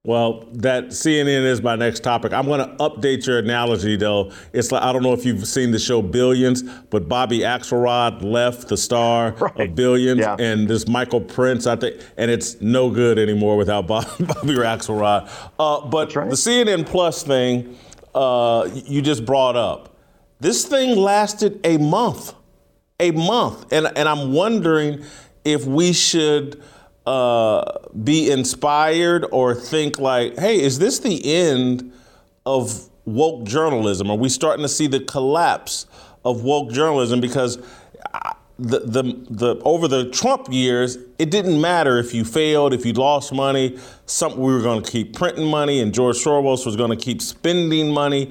Well, 0.05 0.49
that 0.55 0.89
CNN 0.89 1.45
is 1.45 1.63
my 1.63 1.77
next 1.77 2.01
topic. 2.01 2.33
I'm 2.33 2.47
going 2.47 2.59
to 2.59 2.75
update 2.79 3.25
your 3.25 3.39
analogy, 3.39 3.95
though. 3.95 4.33
It's 4.53 4.73
like 4.73 4.83
I 4.83 4.93
don't 4.93 5.05
know 5.05 5.13
if 5.13 5.25
you've 5.25 5.47
seen 5.47 5.71
the 5.71 5.79
show 5.79 6.03
Billions, 6.03 6.65
but 6.65 7.09
Bobby 7.09 7.41
Axelrod 7.41 8.21
left 8.25 8.67
the 8.67 8.77
star 8.77 9.31
right. 9.39 9.61
of 9.61 9.77
Billions, 9.77 10.19
yeah. 10.19 10.35
and 10.41 10.67
this 10.67 10.89
Michael 10.89 11.21
Prince, 11.21 11.69
I 11.69 11.77
think, 11.77 12.01
and 12.17 12.33
it's 12.33 12.61
no 12.61 12.91
good 12.91 13.17
anymore 13.17 13.57
without 13.57 13.87
Bobby 13.87 14.09
Axelrod. 14.19 15.31
Uh, 15.57 15.87
but 15.87 16.17
right. 16.17 16.29
the 16.29 16.35
CNN 16.35 16.85
Plus 16.85 17.23
thing 17.23 17.79
uh, 18.13 18.69
you 18.75 19.03
just 19.03 19.25
brought 19.25 19.55
up, 19.55 19.97
this 20.41 20.65
thing 20.65 20.97
lasted 20.97 21.61
a 21.63 21.79
month, 21.79 22.35
a 22.99 23.13
month, 23.13 23.73
and 23.73 23.87
and 23.97 24.09
I'm 24.09 24.33
wondering 24.33 25.05
if 25.45 25.65
we 25.65 25.93
should 25.93 26.61
be 27.05 28.31
inspired 28.31 29.27
or 29.31 29.55
think 29.55 29.99
like, 29.99 30.39
hey, 30.39 30.61
is 30.61 30.79
this 30.79 30.99
the 31.01 31.25
end 31.25 31.93
of 32.47 32.89
woke 33.05 33.45
journalism? 33.45 34.11
Are 34.11 34.17
we 34.17 34.29
starting 34.29 34.63
to 34.63 34.69
see 34.69 34.87
the 34.87 35.01
collapse 35.01 35.87
of 36.25 36.43
woke 36.43 36.71
journalism? 36.71 37.21
Because 37.21 37.59
the, 38.59 38.81
the, 38.81 39.03
the, 39.29 39.63
over 39.65 39.89
the 39.89 40.11
Trump 40.11 40.47
years, 40.51 40.97
it 41.19 41.31
didn't 41.31 41.61
matter 41.61 41.99
if 41.99 42.15
you 42.15 42.25
failed, 42.25 42.73
if 42.73 42.87
you 42.87 42.93
lost 42.93 43.33
money. 43.33 43.79
Some, 44.07 44.37
we 44.37 44.53
were 44.53 44.63
going 44.63 44.83
to 44.83 44.91
keep 44.91 45.17
printing 45.17 45.49
money, 45.49 45.81
and 45.81 45.93
George 45.93 46.17
Soros 46.17 46.65
was 46.65 46.77
going 46.77 46.91
to 46.91 46.97
keep 46.97 47.21
spending 47.21 47.93
money. 47.93 48.31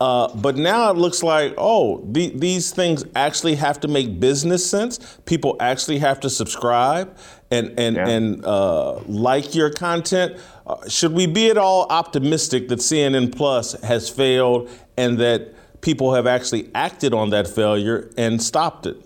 Uh, 0.00 0.34
but 0.34 0.56
now 0.56 0.90
it 0.90 0.96
looks 0.96 1.22
like, 1.22 1.54
oh, 1.56 2.04
the, 2.10 2.30
these 2.34 2.72
things 2.72 3.04
actually 3.14 3.54
have 3.54 3.78
to 3.80 3.88
make 3.88 4.18
business 4.18 4.68
sense. 4.68 5.18
People 5.26 5.56
actually 5.60 5.98
have 5.98 6.18
to 6.20 6.28
subscribe 6.28 7.16
and 7.52 7.78
and 7.78 7.96
yeah. 7.96 8.08
and 8.08 8.44
uh, 8.44 9.00
like 9.06 9.54
your 9.54 9.70
content. 9.70 10.36
Uh, 10.66 10.88
should 10.88 11.12
we 11.12 11.26
be 11.26 11.50
at 11.50 11.58
all 11.58 11.86
optimistic 11.90 12.68
that 12.68 12.78
CNN 12.78 13.34
Plus 13.34 13.72
has 13.82 14.08
failed 14.08 14.70
and 14.96 15.18
that 15.18 15.54
people 15.80 16.14
have 16.14 16.26
actually 16.26 16.70
acted 16.74 17.12
on 17.12 17.30
that 17.30 17.46
failure 17.46 18.10
and 18.16 18.42
stopped 18.42 18.86
it? 18.86 18.96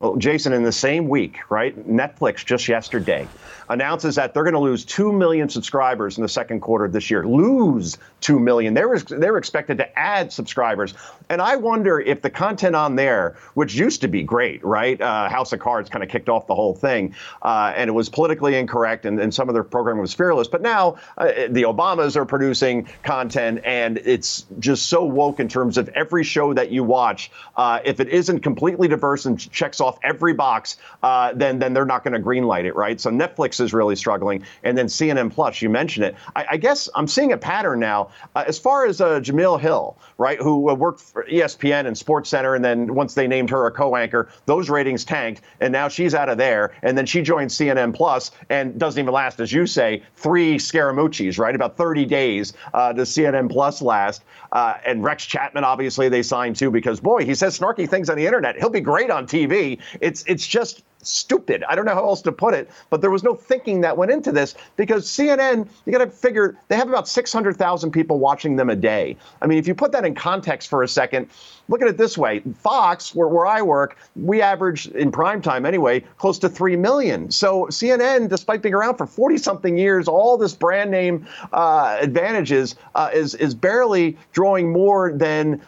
Well, 0.00 0.16
Jason, 0.16 0.52
in 0.52 0.62
the 0.62 0.72
same 0.72 1.08
week, 1.08 1.38
right? 1.48 1.74
Netflix 1.88 2.44
just 2.44 2.68
yesterday 2.68 3.26
announces 3.70 4.14
that 4.16 4.34
they're 4.34 4.42
going 4.42 4.52
to 4.52 4.60
lose 4.60 4.84
2 4.84 5.10
million 5.10 5.48
subscribers 5.48 6.18
in 6.18 6.22
the 6.22 6.28
second 6.28 6.60
quarter 6.60 6.84
of 6.84 6.92
this 6.92 7.10
year. 7.10 7.26
Lose 7.26 7.96
2 8.20 8.38
million. 8.38 8.74
They 8.74 8.84
were, 8.84 8.98
they 8.98 9.30
were 9.30 9.38
expected 9.38 9.78
to 9.78 9.98
add 9.98 10.30
subscribers. 10.30 10.92
And 11.30 11.40
I 11.40 11.56
wonder 11.56 11.98
if 11.98 12.20
the 12.20 12.28
content 12.28 12.76
on 12.76 12.96
there, 12.96 13.36
which 13.54 13.74
used 13.74 14.02
to 14.02 14.08
be 14.08 14.22
great, 14.22 14.62
right? 14.62 15.00
Uh, 15.00 15.30
House 15.30 15.54
of 15.54 15.60
Cards 15.60 15.88
kind 15.88 16.04
of 16.04 16.10
kicked 16.10 16.28
off 16.28 16.46
the 16.46 16.54
whole 16.54 16.74
thing, 16.74 17.14
uh, 17.40 17.72
and 17.74 17.88
it 17.88 17.92
was 17.92 18.10
politically 18.10 18.54
incorrect, 18.54 19.06
and, 19.06 19.18
and, 19.18 19.32
some 19.32 19.48
of 19.48 19.54
their 19.54 19.64
programming 19.64 20.00
was 20.00 20.14
fearless. 20.14 20.46
But 20.46 20.62
now 20.62 20.96
uh, 21.18 21.32
the 21.48 21.62
Obamas 21.62 22.16
are 22.16 22.24
producing 22.24 22.86
content, 23.02 23.60
and 23.64 23.98
it's 23.98 24.46
just 24.60 24.86
so 24.86 25.04
woke 25.04 25.40
in 25.40 25.48
terms 25.48 25.78
of 25.78 25.88
every 25.90 26.22
show 26.22 26.54
that 26.54 26.70
you 26.70 26.84
watch. 26.84 27.30
Uh, 27.56 27.80
if 27.84 27.98
it 27.98 28.08
isn't 28.08 28.40
completely 28.40 28.88
diverse 28.88 29.26
and 29.26 29.38
checks 29.50 29.80
off 29.80 29.85
every 30.02 30.34
box, 30.34 30.76
uh, 31.02 31.32
then 31.34 31.58
then 31.58 31.74
they're 31.74 31.84
not 31.84 32.04
going 32.04 32.14
to 32.14 32.20
greenlight 32.20 32.64
it, 32.64 32.74
right? 32.74 33.00
So 33.00 33.10
Netflix 33.10 33.60
is 33.60 33.72
really 33.72 33.96
struggling, 33.96 34.44
and 34.62 34.76
then 34.76 34.86
CNN 34.86 35.32
Plus. 35.32 35.62
You 35.62 35.70
mentioned 35.70 36.06
it. 36.06 36.16
I, 36.34 36.46
I 36.52 36.56
guess 36.56 36.88
I'm 36.94 37.06
seeing 37.06 37.32
a 37.32 37.38
pattern 37.38 37.80
now. 37.80 38.10
Uh, 38.34 38.44
as 38.46 38.58
far 38.58 38.86
as 38.86 39.00
uh, 39.00 39.20
Jemele 39.20 39.60
Hill, 39.60 39.96
right, 40.18 40.40
who 40.40 40.70
uh, 40.70 40.74
worked 40.74 41.00
for 41.00 41.24
ESPN 41.24 41.86
and 41.86 41.96
Sports 41.96 42.30
Center, 42.30 42.54
and 42.54 42.64
then 42.64 42.94
once 42.94 43.14
they 43.14 43.26
named 43.26 43.50
her 43.50 43.66
a 43.66 43.70
co-anchor, 43.70 44.28
those 44.46 44.68
ratings 44.70 45.04
tanked, 45.04 45.42
and 45.60 45.72
now 45.72 45.88
she's 45.88 46.14
out 46.14 46.28
of 46.28 46.38
there, 46.38 46.72
and 46.82 46.96
then 46.96 47.06
she 47.06 47.22
joined 47.22 47.50
CNN 47.50 47.94
Plus, 47.94 48.30
and 48.50 48.78
doesn't 48.78 49.00
even 49.00 49.12
last, 49.12 49.40
as 49.40 49.52
you 49.52 49.66
say, 49.66 50.02
three 50.16 50.56
Scaramucci's, 50.56 51.38
right? 51.38 51.54
About 51.54 51.76
30 51.76 52.04
days 52.04 52.52
uh, 52.74 52.92
does 52.92 53.10
CNN 53.10 53.50
Plus 53.50 53.82
last. 53.82 54.22
Uh, 54.52 54.74
and 54.86 55.02
Rex 55.02 55.24
Chapman, 55.26 55.64
obviously, 55.64 56.08
they 56.08 56.22
signed 56.22 56.56
too 56.56 56.70
because 56.70 57.00
boy, 57.00 57.24
he 57.24 57.34
says 57.34 57.58
snarky 57.58 57.88
things 57.88 58.08
on 58.08 58.16
the 58.16 58.26
internet. 58.26 58.56
He'll 58.56 58.70
be 58.70 58.80
great 58.80 59.10
on 59.10 59.26
TV. 59.26 59.75
It's 60.00 60.24
it's 60.26 60.46
just 60.46 60.82
stupid. 61.06 61.64
I 61.68 61.74
don't 61.74 61.84
know 61.84 61.94
how 61.94 62.04
else 62.04 62.22
to 62.22 62.32
put 62.32 62.54
it, 62.54 62.70
but 62.90 63.00
there 63.00 63.10
was 63.10 63.22
no 63.22 63.34
thinking 63.34 63.80
that 63.82 63.96
went 63.96 64.10
into 64.10 64.32
this 64.32 64.54
because 64.76 65.06
CNN, 65.06 65.68
you 65.84 65.92
got 65.92 66.04
to 66.04 66.10
figure 66.10 66.56
they 66.68 66.76
have 66.76 66.88
about 66.88 67.08
600,000 67.08 67.90
people 67.90 68.18
watching 68.18 68.56
them 68.56 68.70
a 68.70 68.76
day. 68.76 69.16
I 69.40 69.46
mean, 69.46 69.58
if 69.58 69.66
you 69.68 69.74
put 69.74 69.92
that 69.92 70.04
in 70.04 70.14
context 70.14 70.68
for 70.68 70.82
a 70.82 70.88
second, 70.88 71.28
look 71.68 71.82
at 71.82 71.88
it 71.88 71.96
this 71.96 72.18
way 72.18 72.42
Fox, 72.58 73.14
where, 73.14 73.28
where 73.28 73.46
I 73.46 73.62
work, 73.62 73.96
we 74.16 74.42
average 74.42 74.88
in 74.88 75.12
prime 75.12 75.40
time 75.40 75.64
anyway, 75.64 76.00
close 76.18 76.38
to 76.40 76.48
3 76.48 76.76
million. 76.76 77.30
So 77.30 77.66
CNN, 77.66 78.28
despite 78.28 78.62
being 78.62 78.74
around 78.74 78.96
for 78.96 79.06
40 79.06 79.38
something 79.38 79.78
years, 79.78 80.08
all 80.08 80.36
this 80.36 80.54
brand 80.54 80.90
name 80.90 81.26
uh, 81.52 81.98
advantages, 82.00 82.76
uh, 82.94 83.10
is, 83.12 83.34
is 83.34 83.54
barely 83.54 84.16
drawing 84.32 84.72
more 84.72 85.12
than 85.12 85.60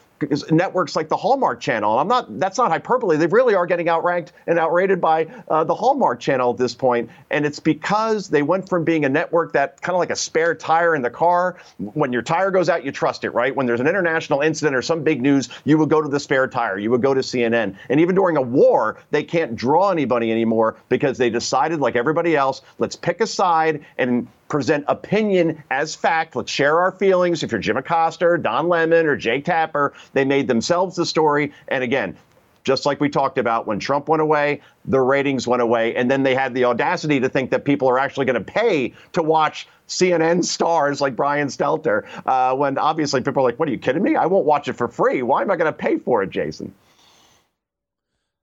networks 0.51 0.97
like 0.97 1.09
the 1.09 1.17
Hallmark 1.17 1.61
Channel. 1.61 1.99
I'm 1.99 2.09
not. 2.09 2.39
That's 2.39 2.59
not 2.59 2.71
hyperbole. 2.71 3.17
They 3.17 3.27
really 3.27 3.55
are 3.55 3.67
getting 3.67 3.89
outranked 3.89 4.33
and 4.47 4.59
outrated 4.59 5.01
by 5.01 5.27
uh, 5.49 5.65
the 5.65 5.75
Hallmark 5.75 6.21
Channel 6.21 6.53
at 6.53 6.57
this 6.57 6.75
point, 6.75 7.11
and 7.31 7.47
it's 7.47 7.61
because 7.61 8.29
they 8.29 8.43
went 8.43 8.69
from 8.69 8.85
being 8.85 9.05
a 9.05 9.09
network 9.09 9.53
that 9.53 9.81
kind 9.81 9.95
of 9.95 10.01
like 10.01 10.11
a 10.11 10.17
spare 10.17 10.55
tire 10.55 10.95
in 10.95 11.03
the 11.03 11.11
car. 11.11 11.57
When 11.79 12.13
your 12.13 12.23
tire 12.23 12.51
goes 12.51 12.69
out, 12.69 12.85
you 12.85 12.93
trust 12.93 13.25
it, 13.25 13.31
right? 13.31 13.55
When 13.55 13.67
there's 13.67 13.81
an 13.81 13.89
international 13.89 14.41
incident 14.41 14.77
or 14.77 14.83
some 14.83 15.03
big 15.03 15.23
news, 15.23 15.49
you 15.65 15.79
would 15.79 15.91
go 15.91 16.01
to 16.01 16.09
the 16.09 16.21
spare 16.21 16.49
tire. 16.49 16.79
You 16.79 16.91
would 16.91 17.03
go 17.03 17.15
to 17.15 17.21
CNN. 17.21 17.77
And 17.89 18.01
even 18.01 18.15
during 18.15 18.37
a 18.37 18.43
war, 18.43 18.99
they 19.11 19.23
can't 19.23 19.57
draw 19.57 19.91
anybody 19.91 20.31
anymore 20.31 20.77
because 20.89 21.19
they 21.19 21.31
decided, 21.31 21.81
like 21.81 21.97
everybody 21.97 22.37
else, 22.37 22.63
let's 22.79 22.97
pick 22.97 23.21
a 23.21 23.27
side 23.27 23.85
and 23.99 24.29
present 24.49 24.85
opinion 24.89 25.63
as 25.71 25.95
fact. 25.95 26.37
Let's 26.37 26.51
share 26.51 26.81
our 26.81 26.93
feelings. 26.93 27.43
If 27.43 27.53
you're 27.53 27.61
Jim 27.61 27.77
Acosta, 27.77 28.39
Don 28.39 28.69
Lemon, 28.69 29.07
or 29.07 29.17
Jake 29.17 29.45
Tapper, 29.45 29.93
they 30.13 30.25
made 30.25 30.49
themselves 30.49 30.97
the 30.97 31.07
story. 31.07 31.53
And 31.69 31.85
again, 31.85 32.17
just 32.65 32.85
like 32.85 33.01
we 33.01 33.09
talked 33.09 33.39
about 33.39 33.67
when 33.67 33.79
Trump 33.79 34.09
went 34.09 34.21
away, 34.21 34.61
the 34.85 35.01
ratings 35.01 35.47
went 35.47 35.63
away. 35.63 35.95
And 35.95 36.11
then 36.11 36.23
they 36.23 36.35
had 36.35 36.55
the 36.55 36.65
audacity 36.65 37.21
to 37.21 37.29
think 37.29 37.51
that 37.51 37.65
people 37.65 37.89
are 37.89 37.99
actually 37.99 38.27
going 38.27 38.43
to 38.43 38.53
pay 38.53 38.93
to 39.13 39.23
watch 39.23 39.69
CNN 39.89 40.45
stars 40.45 41.01
like 41.01 41.17
Brian 41.17 41.49
Stelter, 41.49 42.07
uh, 42.27 42.55
when 42.55 42.77
obviously 42.77 43.23
people 43.23 43.43
are 43.43 43.49
like, 43.49 43.59
what 43.59 43.69
are 43.69 43.73
you 43.73 43.79
kidding 43.79 44.03
me? 44.03 44.17
I 44.17 44.27
won't 44.27 44.45
watch 44.45 44.69
it 44.69 44.75
for 44.75 44.87
free. 44.87 45.23
Why 45.23 45.41
am 45.43 45.51
I 45.51 45.57
going 45.57 45.73
to 45.73 45.79
pay 45.79 45.97
for 45.97 46.23
it, 46.23 46.31
Jason? 46.31 46.75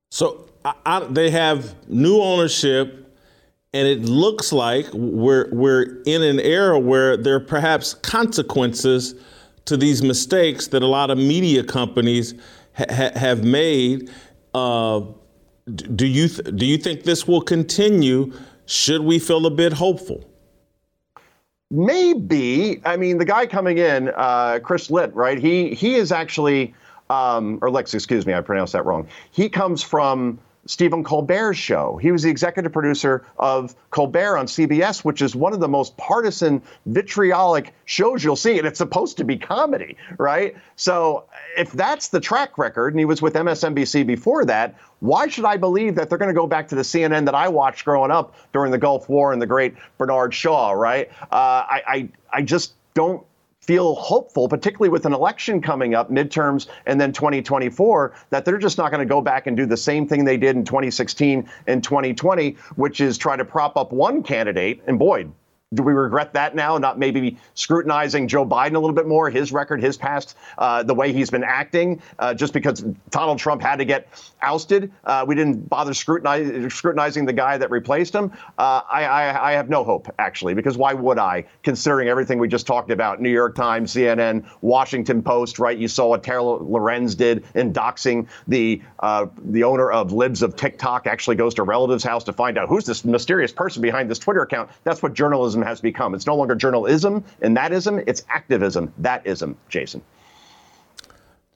So 0.09 0.49
I, 0.63 0.73
I, 0.85 0.99
they 1.01 1.29
have 1.29 1.87
new 1.87 2.19
ownership 2.19 3.04
and 3.75 3.89
it 3.89 4.03
looks 4.03 4.53
like 4.53 4.87
we're 4.93 5.49
we're 5.51 6.01
in 6.05 6.23
an 6.23 6.39
era 6.39 6.79
where 6.79 7.17
there 7.17 7.35
are 7.35 7.41
perhaps 7.41 7.93
consequences 7.93 9.15
to 9.65 9.75
these 9.75 10.01
mistakes 10.01 10.67
that 10.67 10.81
a 10.81 10.87
lot 10.87 11.11
of 11.11 11.17
media 11.17 11.61
companies 11.61 12.35
ha- 12.77 13.11
have 13.15 13.43
made. 13.43 14.09
Uh, 14.53 15.01
do 15.93 16.07
you 16.07 16.29
th- 16.29 16.55
do 16.55 16.65
you 16.65 16.77
think 16.77 17.03
this 17.03 17.27
will 17.27 17.41
continue? 17.41 18.31
Should 18.65 19.01
we 19.01 19.19
feel 19.19 19.45
a 19.45 19.51
bit 19.51 19.73
hopeful? 19.73 20.23
Maybe. 21.69 22.79
I 22.85 22.95
mean, 22.95 23.17
the 23.17 23.25
guy 23.25 23.45
coming 23.45 23.77
in, 23.77 24.09
uh, 24.15 24.59
Chris 24.63 24.89
Licht, 24.89 25.13
right? 25.13 25.37
He 25.37 25.73
he 25.73 25.95
is 25.95 26.13
actually, 26.13 26.73
um, 27.09 27.59
or 27.61 27.69
Lex, 27.69 27.93
excuse 27.93 28.25
me, 28.25 28.33
I 28.33 28.39
pronounced 28.39 28.71
that 28.71 28.85
wrong. 28.85 29.05
He 29.31 29.49
comes 29.49 29.83
from 29.83 30.39
Stephen 30.67 31.03
Colbert's 31.03 31.57
show. 31.57 31.97
He 31.97 32.11
was 32.11 32.23
the 32.23 32.29
executive 32.29 32.71
producer 32.71 33.25
of 33.37 33.75
Colbert 33.91 34.37
on 34.37 34.47
CBS, 34.47 35.03
which 35.03 35.21
is 35.21 35.35
one 35.35 35.53
of 35.53 35.59
the 35.59 35.67
most 35.67 35.95
partisan, 35.97 36.61
vitriolic 36.87 37.73
shows 37.85 38.23
you'll 38.23 38.35
see. 38.35 38.57
And 38.57 38.67
it's 38.67 38.79
supposed 38.79 39.17
to 39.17 39.23
be 39.23 39.37
comedy, 39.37 39.95
right? 40.17 40.55
So 40.75 41.25
if 41.57 41.71
that's 41.71 42.09
the 42.09 42.19
track 42.19 42.57
record, 42.57 42.93
and 42.93 42.99
he 42.99 43.05
was 43.05 43.21
with 43.21 43.35
MSNBC 43.35 44.07
before 44.07 44.45
that, 44.45 44.75
why 44.99 45.27
should 45.27 45.45
I 45.45 45.57
believe 45.57 45.95
that 45.95 46.09
they're 46.09 46.17
going 46.17 46.33
to 46.33 46.39
go 46.39 46.47
back 46.47 46.67
to 46.69 46.75
the 46.75 46.81
CNN 46.81 47.25
that 47.25 47.35
I 47.35 47.47
watched 47.47 47.85
growing 47.85 48.11
up 48.11 48.35
during 48.51 48.71
the 48.71 48.77
Gulf 48.77 49.07
War 49.07 49.33
and 49.33 49.41
the 49.41 49.47
great 49.47 49.75
Bernard 49.97 50.33
Shaw, 50.33 50.71
right? 50.71 51.09
Uh, 51.31 51.35
I, 51.69 51.81
I, 51.87 52.09
I 52.33 52.41
just 52.41 52.73
don't 52.95 53.23
feel 53.65 53.95
hopeful, 53.95 54.47
particularly 54.47 54.89
with 54.89 55.05
an 55.05 55.13
election 55.13 55.61
coming 55.61 55.95
up, 55.95 56.11
midterms, 56.11 56.67
and 56.85 57.01
then 57.01 57.11
2024, 57.11 58.13
that 58.29 58.45
they're 58.45 58.57
just 58.57 58.77
not 58.77 58.91
going 58.91 59.05
to 59.05 59.11
go 59.11 59.21
back 59.21 59.47
and 59.47 59.57
do 59.57 59.65
the 59.65 59.77
same 59.77 60.07
thing 60.07 60.23
they 60.23 60.37
did 60.37 60.55
in 60.55 60.63
2016 60.63 61.49
and 61.67 61.83
2020, 61.83 62.51
which 62.75 63.01
is 63.01 63.17
try 63.17 63.35
to 63.35 63.45
prop 63.45 63.75
up 63.75 63.91
one 63.91 64.21
candidate. 64.21 64.81
And 64.87 64.99
Boyd 64.99 65.31
do 65.73 65.83
we 65.83 65.93
regret 65.93 66.33
that 66.33 66.55
now? 66.55 66.77
Not 66.77 66.99
maybe 66.99 67.37
scrutinizing 67.55 68.27
Joe 68.27 68.45
Biden 68.45 68.75
a 68.75 68.79
little 68.79 68.93
bit 68.93 69.07
more, 69.07 69.29
his 69.29 69.51
record, 69.51 69.81
his 69.81 69.97
past, 69.97 70.37
uh, 70.57 70.83
the 70.83 70.93
way 70.93 71.11
he's 71.11 71.31
been 71.31 71.43
acting, 71.43 72.01
uh, 72.19 72.33
just 72.33 72.53
because 72.53 72.81
Donald 73.09 73.39
Trump 73.39 73.61
had 73.61 73.77
to 73.77 73.85
get 73.85 74.07
ousted. 74.41 74.91
Uh, 75.03 75.25
we 75.27 75.33
didn't 75.33 75.67
bother 75.67 75.93
scrutinizing 75.93 77.25
the 77.25 77.33
guy 77.33 77.57
that 77.57 77.71
replaced 77.71 78.13
him. 78.13 78.31
Uh, 78.57 78.81
I, 78.89 79.05
I, 79.05 79.49
I, 79.49 79.51
have 79.53 79.69
no 79.69 79.83
hope, 79.83 80.13
actually, 80.19 80.53
because 80.53 80.77
why 80.77 80.93
would 80.93 81.17
I, 81.17 81.45
considering 81.63 82.09
everything 82.09 82.37
we 82.37 82.47
just 82.47 82.67
talked 82.67 82.91
about 82.91 83.19
New 83.19 83.31
York 83.31 83.55
Times, 83.55 83.93
CNN, 83.93 84.45
Washington 84.61 85.23
Post, 85.23 85.57
right? 85.57 85.77
You 85.77 85.87
saw 85.87 86.09
what 86.09 86.23
Taylor 86.23 86.59
Lorenz 86.59 87.15
did 87.15 87.43
in 87.55 87.73
doxing 87.73 88.27
the, 88.47 88.81
uh, 88.99 89.27
the 89.43 89.63
owner 89.63 89.91
of 89.91 90.11
Libs 90.11 90.43
of 90.43 90.55
TikTok, 90.55 91.07
actually 91.07 91.37
goes 91.37 91.55
to 91.55 91.63
a 91.63 91.65
relative's 91.65 92.03
house 92.03 92.23
to 92.25 92.33
find 92.33 92.57
out 92.57 92.69
who's 92.69 92.85
this 92.85 93.03
mysterious 93.03 93.51
person 93.51 93.81
behind 93.81 94.11
this 94.11 94.19
Twitter 94.19 94.41
account. 94.41 94.69
That's 94.83 95.01
what 95.01 95.13
journalism 95.13 95.54
has 95.61 95.81
become. 95.81 96.15
It's 96.15 96.25
no 96.25 96.35
longer 96.35 96.55
journalism 96.55 97.23
and 97.41 97.55
that 97.57 97.71
ism, 97.71 98.01
it's 98.07 98.23
activism, 98.29 98.93
that 98.97 99.25
ism, 99.25 99.57
Jason. 99.69 100.01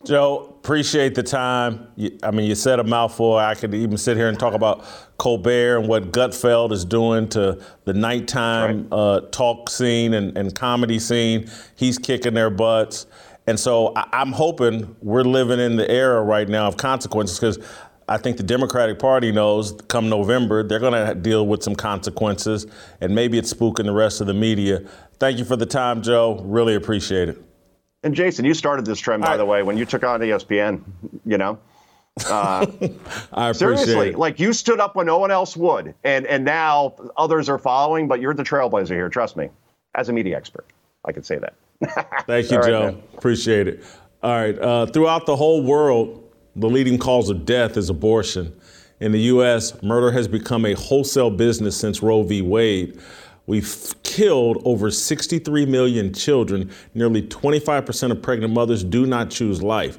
Joe, 0.06 0.56
appreciate 0.62 1.14
the 1.14 1.24
time. 1.24 1.88
I 2.24 2.32
mean, 2.32 2.48
you 2.48 2.56
said 2.56 2.80
a 2.80 2.86
mouthful. 2.86 3.36
I 3.36 3.54
could 3.54 3.74
even 3.74 3.98
sit 3.98 4.16
here 4.16 4.30
and 4.30 4.40
talk 4.40 4.54
about 4.54 4.86
Colbert 5.18 5.80
and 5.80 5.90
what 5.90 6.14
Gutfeld 6.14 6.72
is 6.72 6.86
doing 6.86 7.28
to 7.30 7.62
the 7.84 7.94
nighttime 7.94 8.84
right. 8.84 8.98
uh, 8.98 9.22
talk 9.32 9.70
scene 9.70 10.14
and, 10.14 10.38
and, 10.38 10.56
comedy 10.56 11.00
scene. 11.00 11.50
He's 11.76 11.98
kicking 11.98 12.34
their 12.34 12.50
butts. 12.50 13.08
And 13.46 13.60
so 13.60 13.92
I, 13.96 14.22
am 14.22 14.32
hoping 14.32 14.96
we're 15.02 15.24
living 15.24 15.60
in 15.60 15.76
the 15.76 15.90
era 15.90 16.22
right 16.24 16.48
now 16.48 16.68
of 16.68 16.78
consequences 16.78 17.38
because 17.38 17.60
I 18.10 18.18
think 18.18 18.38
the 18.38 18.44
Democratic 18.44 18.98
Party 18.98 19.32
knows 19.32 19.80
come 19.88 20.10
November, 20.10 20.64
they're 20.64 20.80
going 20.80 20.94
to 20.94 21.14
deal 21.14 21.46
with 21.46 21.62
some 21.62 21.76
consequences, 21.76 22.66
and 23.02 23.14
maybe 23.14 23.38
it's 23.38 23.54
spooking 23.54 23.86
the 23.86 23.94
rest 23.94 24.20
of 24.20 24.26
the 24.26 24.34
media. 24.34 24.84
Thank 25.20 25.38
you 25.38 25.46
for 25.46 25.56
the 25.56 25.68
time, 25.68 26.02
Joe. 26.02 26.42
Really 26.44 26.74
appreciate 26.74 27.30
it. 27.30 27.38
And 28.04 28.16
Jason, 28.16 28.46
you 28.46 28.56
started 28.56 28.86
this 28.86 29.00
trend, 29.00 29.22
by 29.22 29.34
I, 29.34 29.38
the 29.38 29.46
way, 29.46 29.62
when 29.62 29.78
you 29.78 29.86
took 29.86 30.04
on 30.04 30.22
ESPN, 30.22 30.82
you 31.26 31.38
know? 31.38 31.60
Uh, 32.30 32.66
I 33.32 33.54
seriously, 33.54 34.10
it. 34.10 34.18
like 34.18 34.42
you 34.42 34.52
stood 34.52 34.82
up 34.82 34.94
when 34.94 35.06
no 35.06 35.20
one 35.20 35.32
else 35.32 35.56
would, 35.56 35.96
and 36.04 36.26
and 36.26 36.44
now 36.44 36.96
others 37.16 37.48
are 37.48 37.58
following, 37.58 38.10
but 38.10 38.20
you're 38.20 38.34
the 38.34 38.44
trailblazer 38.44 38.90
here. 38.90 39.08
Trust 39.08 39.38
me, 39.38 39.48
as 39.96 40.10
a 40.10 40.14
media 40.14 40.36
expert, 40.36 40.66
I 41.06 41.14
can 41.14 41.24
say 41.24 41.38
that. 41.38 41.54
Thank 42.28 42.52
you, 42.52 42.62
Joe. 42.62 43.02
Appreciate 43.18 43.70
it. 43.70 43.86
All 44.22 44.34
right. 44.34 44.60
Uh, 44.60 44.86
throughout 44.88 45.28
the 45.28 45.36
whole 45.38 45.64
world, 45.64 46.29
the 46.56 46.70
leading 46.70 46.98
cause 46.98 47.30
of 47.30 47.46
death 47.46 47.78
is 47.78 47.90
abortion. 47.90 48.56
In 49.00 49.12
the 49.12 49.22
U.S., 49.22 49.82
murder 49.82 50.12
has 50.12 50.28
become 50.28 50.66
a 50.66 50.74
wholesale 50.74 51.30
business 51.30 51.78
since 51.78 52.02
Roe 52.02 52.24
v. 52.24 52.42
Wade. 52.42 53.00
We've 53.46 53.96
killed 54.04 54.62
over 54.66 54.92
63 54.92 55.66
million 55.66 56.14
children. 56.14 56.72
Nearly 56.94 57.24
25% 57.24 58.12
of 58.12 58.22
pregnant 58.22 58.54
mothers 58.54 58.84
do 58.84 59.06
not 59.06 59.30
choose 59.30 59.64
life. 59.64 59.98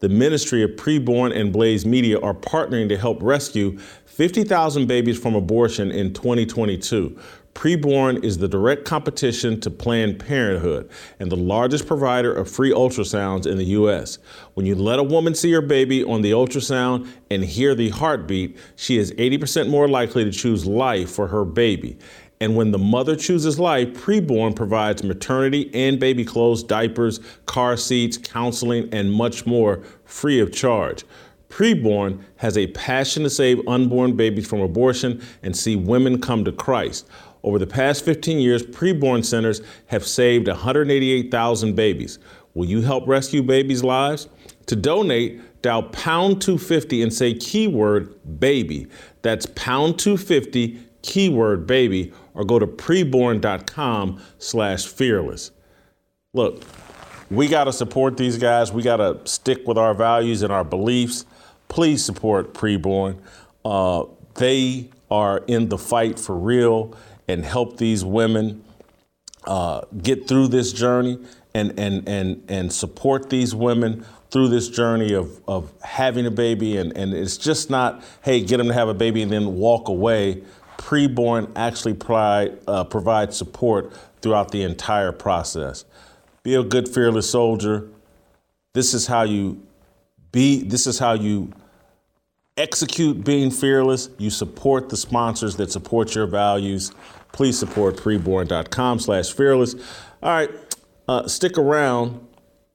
The 0.00 0.08
Ministry 0.08 0.62
of 0.62 0.70
Preborn 0.70 1.36
and 1.36 1.52
Blaze 1.52 1.84
Media 1.84 2.20
are 2.20 2.34
partnering 2.34 2.88
to 2.88 2.96
help 2.96 3.22
rescue 3.22 3.78
50,000 4.06 4.86
babies 4.86 5.18
from 5.18 5.34
abortion 5.34 5.90
in 5.90 6.12
2022. 6.12 7.18
Preborn 7.54 8.22
is 8.22 8.38
the 8.38 8.46
direct 8.46 8.84
competition 8.84 9.60
to 9.60 9.70
Planned 9.70 10.20
Parenthood 10.20 10.88
and 11.18 11.30
the 11.30 11.36
largest 11.36 11.86
provider 11.86 12.32
of 12.32 12.48
free 12.48 12.70
ultrasounds 12.70 13.46
in 13.46 13.58
the 13.58 13.64
U.S. 13.64 14.18
When 14.54 14.64
you 14.64 14.76
let 14.76 15.00
a 15.00 15.02
woman 15.02 15.34
see 15.34 15.50
her 15.52 15.60
baby 15.60 16.04
on 16.04 16.22
the 16.22 16.30
ultrasound 16.30 17.08
and 17.30 17.44
hear 17.44 17.74
the 17.74 17.88
heartbeat, 17.88 18.56
she 18.76 18.96
is 18.96 19.12
80% 19.12 19.68
more 19.68 19.88
likely 19.88 20.24
to 20.24 20.30
choose 20.30 20.66
life 20.66 21.10
for 21.10 21.26
her 21.26 21.44
baby. 21.44 21.98
And 22.40 22.54
when 22.54 22.70
the 22.70 22.78
mother 22.78 23.16
chooses 23.16 23.58
life, 23.58 23.88
Preborn 23.88 24.54
provides 24.54 25.02
maternity 25.02 25.70
and 25.74 25.98
baby 25.98 26.24
clothes, 26.24 26.62
diapers, 26.62 27.18
car 27.46 27.76
seats, 27.76 28.16
counseling, 28.16 28.88
and 28.92 29.12
much 29.12 29.46
more 29.46 29.82
free 30.04 30.38
of 30.38 30.52
charge. 30.52 31.04
Preborn 31.48 32.20
has 32.36 32.56
a 32.58 32.66
passion 32.68 33.22
to 33.22 33.30
save 33.30 33.66
unborn 33.66 34.14
babies 34.14 34.46
from 34.46 34.60
abortion 34.60 35.20
and 35.42 35.56
see 35.56 35.76
women 35.76 36.20
come 36.20 36.44
to 36.44 36.52
Christ. 36.52 37.08
Over 37.42 37.58
the 37.58 37.66
past 37.66 38.04
15 38.04 38.38
years, 38.38 38.62
preborn 38.62 39.24
centers 39.24 39.60
have 39.86 40.06
saved 40.06 40.48
188,000 40.48 41.74
babies. 41.74 42.18
Will 42.54 42.66
you 42.66 42.82
help 42.82 43.06
rescue 43.06 43.42
babies' 43.42 43.84
lives? 43.84 44.28
To 44.66 44.76
donate, 44.76 45.62
dial 45.62 45.84
pound 45.84 46.42
250 46.42 47.02
and 47.02 47.12
say 47.12 47.34
keyword 47.34 48.40
baby. 48.40 48.88
That's 49.22 49.46
pound 49.54 49.98
250 49.98 50.78
keyword 51.02 51.66
baby 51.66 52.12
or 52.34 52.44
go 52.44 52.58
to 52.58 52.66
preborn.com 52.66 54.20
slash 54.38 54.86
fearless. 54.86 55.52
Look, 56.34 56.62
we 57.30 57.48
got 57.48 57.64
to 57.64 57.72
support 57.72 58.16
these 58.16 58.38
guys. 58.38 58.72
We 58.72 58.82
got 58.82 58.96
to 58.98 59.20
stick 59.24 59.66
with 59.66 59.78
our 59.78 59.94
values 59.94 60.42
and 60.42 60.52
our 60.52 60.64
beliefs. 60.64 61.26
Please 61.68 62.04
support 62.04 62.54
preborn. 62.54 63.18
Uh, 63.64 64.04
they 64.34 64.90
are 65.10 65.38
in 65.46 65.68
the 65.68 65.78
fight 65.78 66.18
for 66.18 66.36
real 66.36 66.94
and 67.28 67.44
help 67.44 67.76
these 67.76 68.04
women 68.04 68.64
uh, 69.46 69.82
get 70.02 70.26
through 70.26 70.48
this 70.48 70.72
journey 70.72 71.18
and, 71.54 71.78
and, 71.78 72.08
and, 72.08 72.42
and 72.48 72.72
support 72.72 73.30
these 73.30 73.54
women 73.54 74.04
through 74.30 74.48
this 74.48 74.68
journey 74.68 75.14
of, 75.14 75.40
of 75.48 75.72
having 75.82 76.26
a 76.26 76.30
baby. 76.30 76.76
And, 76.76 76.96
and 76.96 77.14
it's 77.14 77.36
just 77.36 77.70
not, 77.70 78.02
hey, 78.22 78.42
get 78.42 78.58
them 78.58 78.68
to 78.68 78.74
have 78.74 78.88
a 78.88 78.94
baby 78.94 79.22
and 79.22 79.32
then 79.32 79.54
walk 79.56 79.88
away. 79.88 80.42
Preborn 80.76 81.50
actually 81.56 81.94
provide, 81.94 82.58
uh, 82.66 82.84
provide 82.84 83.32
support 83.32 83.92
throughout 84.20 84.50
the 84.50 84.62
entire 84.62 85.12
process. 85.12 85.84
Be 86.42 86.54
a 86.54 86.62
good, 86.62 86.88
fearless 86.88 87.30
soldier. 87.30 87.88
This 88.74 88.94
is 88.94 89.06
how 89.06 89.22
you 89.22 89.66
be. 90.30 90.62
This 90.62 90.86
is 90.86 90.98
how 90.98 91.14
you 91.14 91.52
execute 92.56 93.24
being 93.24 93.50
fearless. 93.50 94.10
You 94.18 94.30
support 94.30 94.88
the 94.88 94.96
sponsors 94.96 95.56
that 95.56 95.72
support 95.72 96.14
your 96.14 96.26
values. 96.26 96.92
Please 97.31 97.57
support 97.57 97.97
preborn.com 97.97 98.99
slash 98.99 99.33
fearless. 99.33 99.75
All 100.21 100.29
right, 100.31 100.49
uh, 101.07 101.27
stick 101.27 101.57
around. 101.57 102.27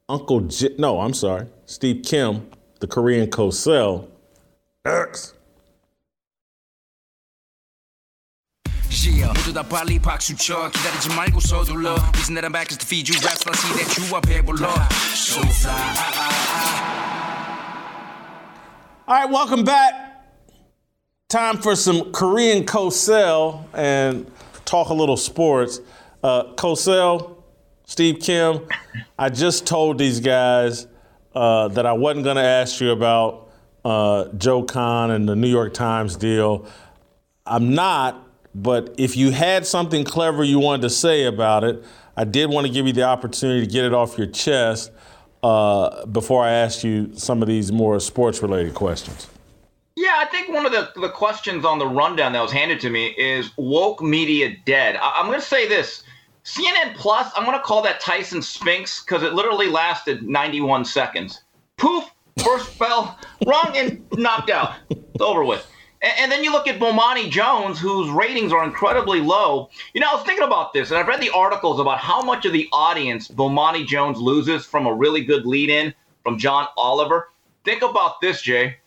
Uncle 0.08 0.40
J- 0.40 0.74
no, 0.78 1.00
I'm 1.00 1.12
sorry, 1.14 1.46
Steve 1.66 2.02
Kim, 2.02 2.48
the 2.80 2.86
Korean 2.86 3.28
Cosell, 3.30 4.08
X. 4.86 5.34
Yeah, 9.08 9.32
모두 9.32 9.52
다 9.52 9.62
빨리 9.62 9.98
박수 9.98 10.34
쳐 10.36 10.70
기다리지 10.70 11.08
말고 11.14 11.40
서둘러 11.40 11.94
Reason 12.14 12.34
that 12.34 12.44
I'm 12.44 12.52
back 12.52 12.70
is 12.70 12.78
to 12.78 12.86
feed 12.86 13.08
you 13.08 13.16
raps 13.24 13.44
I 13.46 13.54
see 13.54 13.72
that 13.78 13.96
you 13.96 14.14
are 14.14 14.20
배불러 14.20 14.68
So 15.14 15.40
fly 15.42 15.72
All 19.08 19.14
right, 19.14 19.30
welcome 19.30 19.64
back. 19.64 20.11
Time 21.33 21.57
for 21.57 21.75
some 21.75 22.11
Korean 22.11 22.63
Cosell 22.63 23.65
and 23.73 24.31
talk 24.65 24.89
a 24.89 24.93
little 24.93 25.17
sports. 25.17 25.79
Uh, 26.21 26.53
Cosell, 26.53 27.37
Steve 27.85 28.19
Kim, 28.19 28.67
I 29.17 29.29
just 29.29 29.65
told 29.65 29.97
these 29.97 30.19
guys 30.19 30.85
uh, 31.33 31.69
that 31.69 31.87
I 31.87 31.93
wasn't 31.93 32.25
going 32.25 32.35
to 32.35 32.43
ask 32.43 32.79
you 32.79 32.91
about 32.91 33.49
uh, 33.83 34.25
Joe 34.37 34.61
Kahn 34.61 35.09
and 35.09 35.27
the 35.27 35.35
New 35.35 35.47
York 35.47 35.73
Times 35.73 36.15
deal. 36.17 36.67
I'm 37.47 37.73
not, 37.73 38.27
but 38.53 38.93
if 38.99 39.17
you 39.17 39.31
had 39.31 39.65
something 39.65 40.03
clever 40.03 40.43
you 40.43 40.59
wanted 40.59 40.83
to 40.83 40.91
say 40.91 41.25
about 41.25 41.63
it, 41.63 41.83
I 42.15 42.25
did 42.25 42.51
want 42.51 42.67
to 42.67 42.71
give 42.71 42.85
you 42.85 42.93
the 42.93 43.05
opportunity 43.05 43.65
to 43.65 43.73
get 43.73 43.85
it 43.85 43.93
off 43.95 44.19
your 44.19 44.27
chest 44.27 44.91
uh, 45.41 46.05
before 46.05 46.43
I 46.43 46.51
ask 46.51 46.83
you 46.83 47.09
some 47.15 47.41
of 47.41 47.47
these 47.47 47.71
more 47.71 47.99
sports 47.99 48.43
related 48.43 48.75
questions. 48.75 49.32
Yeah, 49.95 50.15
I 50.17 50.25
think 50.25 50.49
one 50.49 50.65
of 50.65 50.71
the, 50.71 50.91
the 50.99 51.09
questions 51.09 51.65
on 51.65 51.77
the 51.77 51.87
rundown 51.87 52.33
that 52.33 52.41
was 52.41 52.51
handed 52.51 52.79
to 52.81 52.89
me 52.89 53.07
is 53.17 53.51
woke 53.57 54.01
media 54.01 54.55
dead. 54.65 54.95
I, 54.95 55.19
am 55.19 55.27
going 55.27 55.39
to 55.39 55.45
say 55.45 55.67
this 55.67 56.03
CNN 56.43 56.95
Plus, 56.95 57.31
I'm 57.35 57.45
going 57.45 57.57
to 57.57 57.63
call 57.63 57.81
that 57.83 57.99
Tyson 57.99 58.41
Spinks 58.41 59.03
because 59.03 59.23
it 59.23 59.33
literally 59.33 59.67
lasted 59.67 60.23
91 60.23 60.85
seconds. 60.85 61.43
Poof, 61.77 62.05
first 62.43 62.77
bell, 62.79 63.17
wrong 63.45 63.73
and 63.75 64.03
knocked 64.13 64.49
out. 64.49 64.73
It's 64.89 65.21
over 65.21 65.43
with. 65.43 65.65
And, 66.01 66.13
and, 66.19 66.31
then 66.31 66.43
you 66.43 66.51
look 66.51 66.67
at 66.67 66.79
Bomani 66.79 67.29
Jones, 67.29 67.79
whose 67.79 68.09
ratings 68.09 68.51
are 68.51 68.63
incredibly 68.63 69.21
low. 69.21 69.69
You 69.93 70.01
know, 70.01 70.07
I 70.09 70.15
was 70.15 70.25
thinking 70.25 70.45
about 70.45 70.73
this, 70.73 70.89
and 70.89 70.97
I've 70.97 71.07
read 71.07 71.21
the 71.21 71.29
articles 71.29 71.79
about 71.79 71.99
how 71.99 72.21
much 72.23 72.45
of 72.45 72.51
the 72.51 72.67
audience 72.73 73.27
Bomani 73.27 73.85
Jones 73.85 74.17
loses 74.17 74.65
from 74.65 74.87
a 74.87 74.93
really 74.93 75.23
good 75.23 75.45
lead 75.45 75.69
in 75.69 75.93
from 76.23 76.39
John 76.39 76.67
Oliver. 76.77 77.29
Think 77.63 77.83
about 77.83 78.19
this, 78.21 78.41
Jay. 78.41 78.77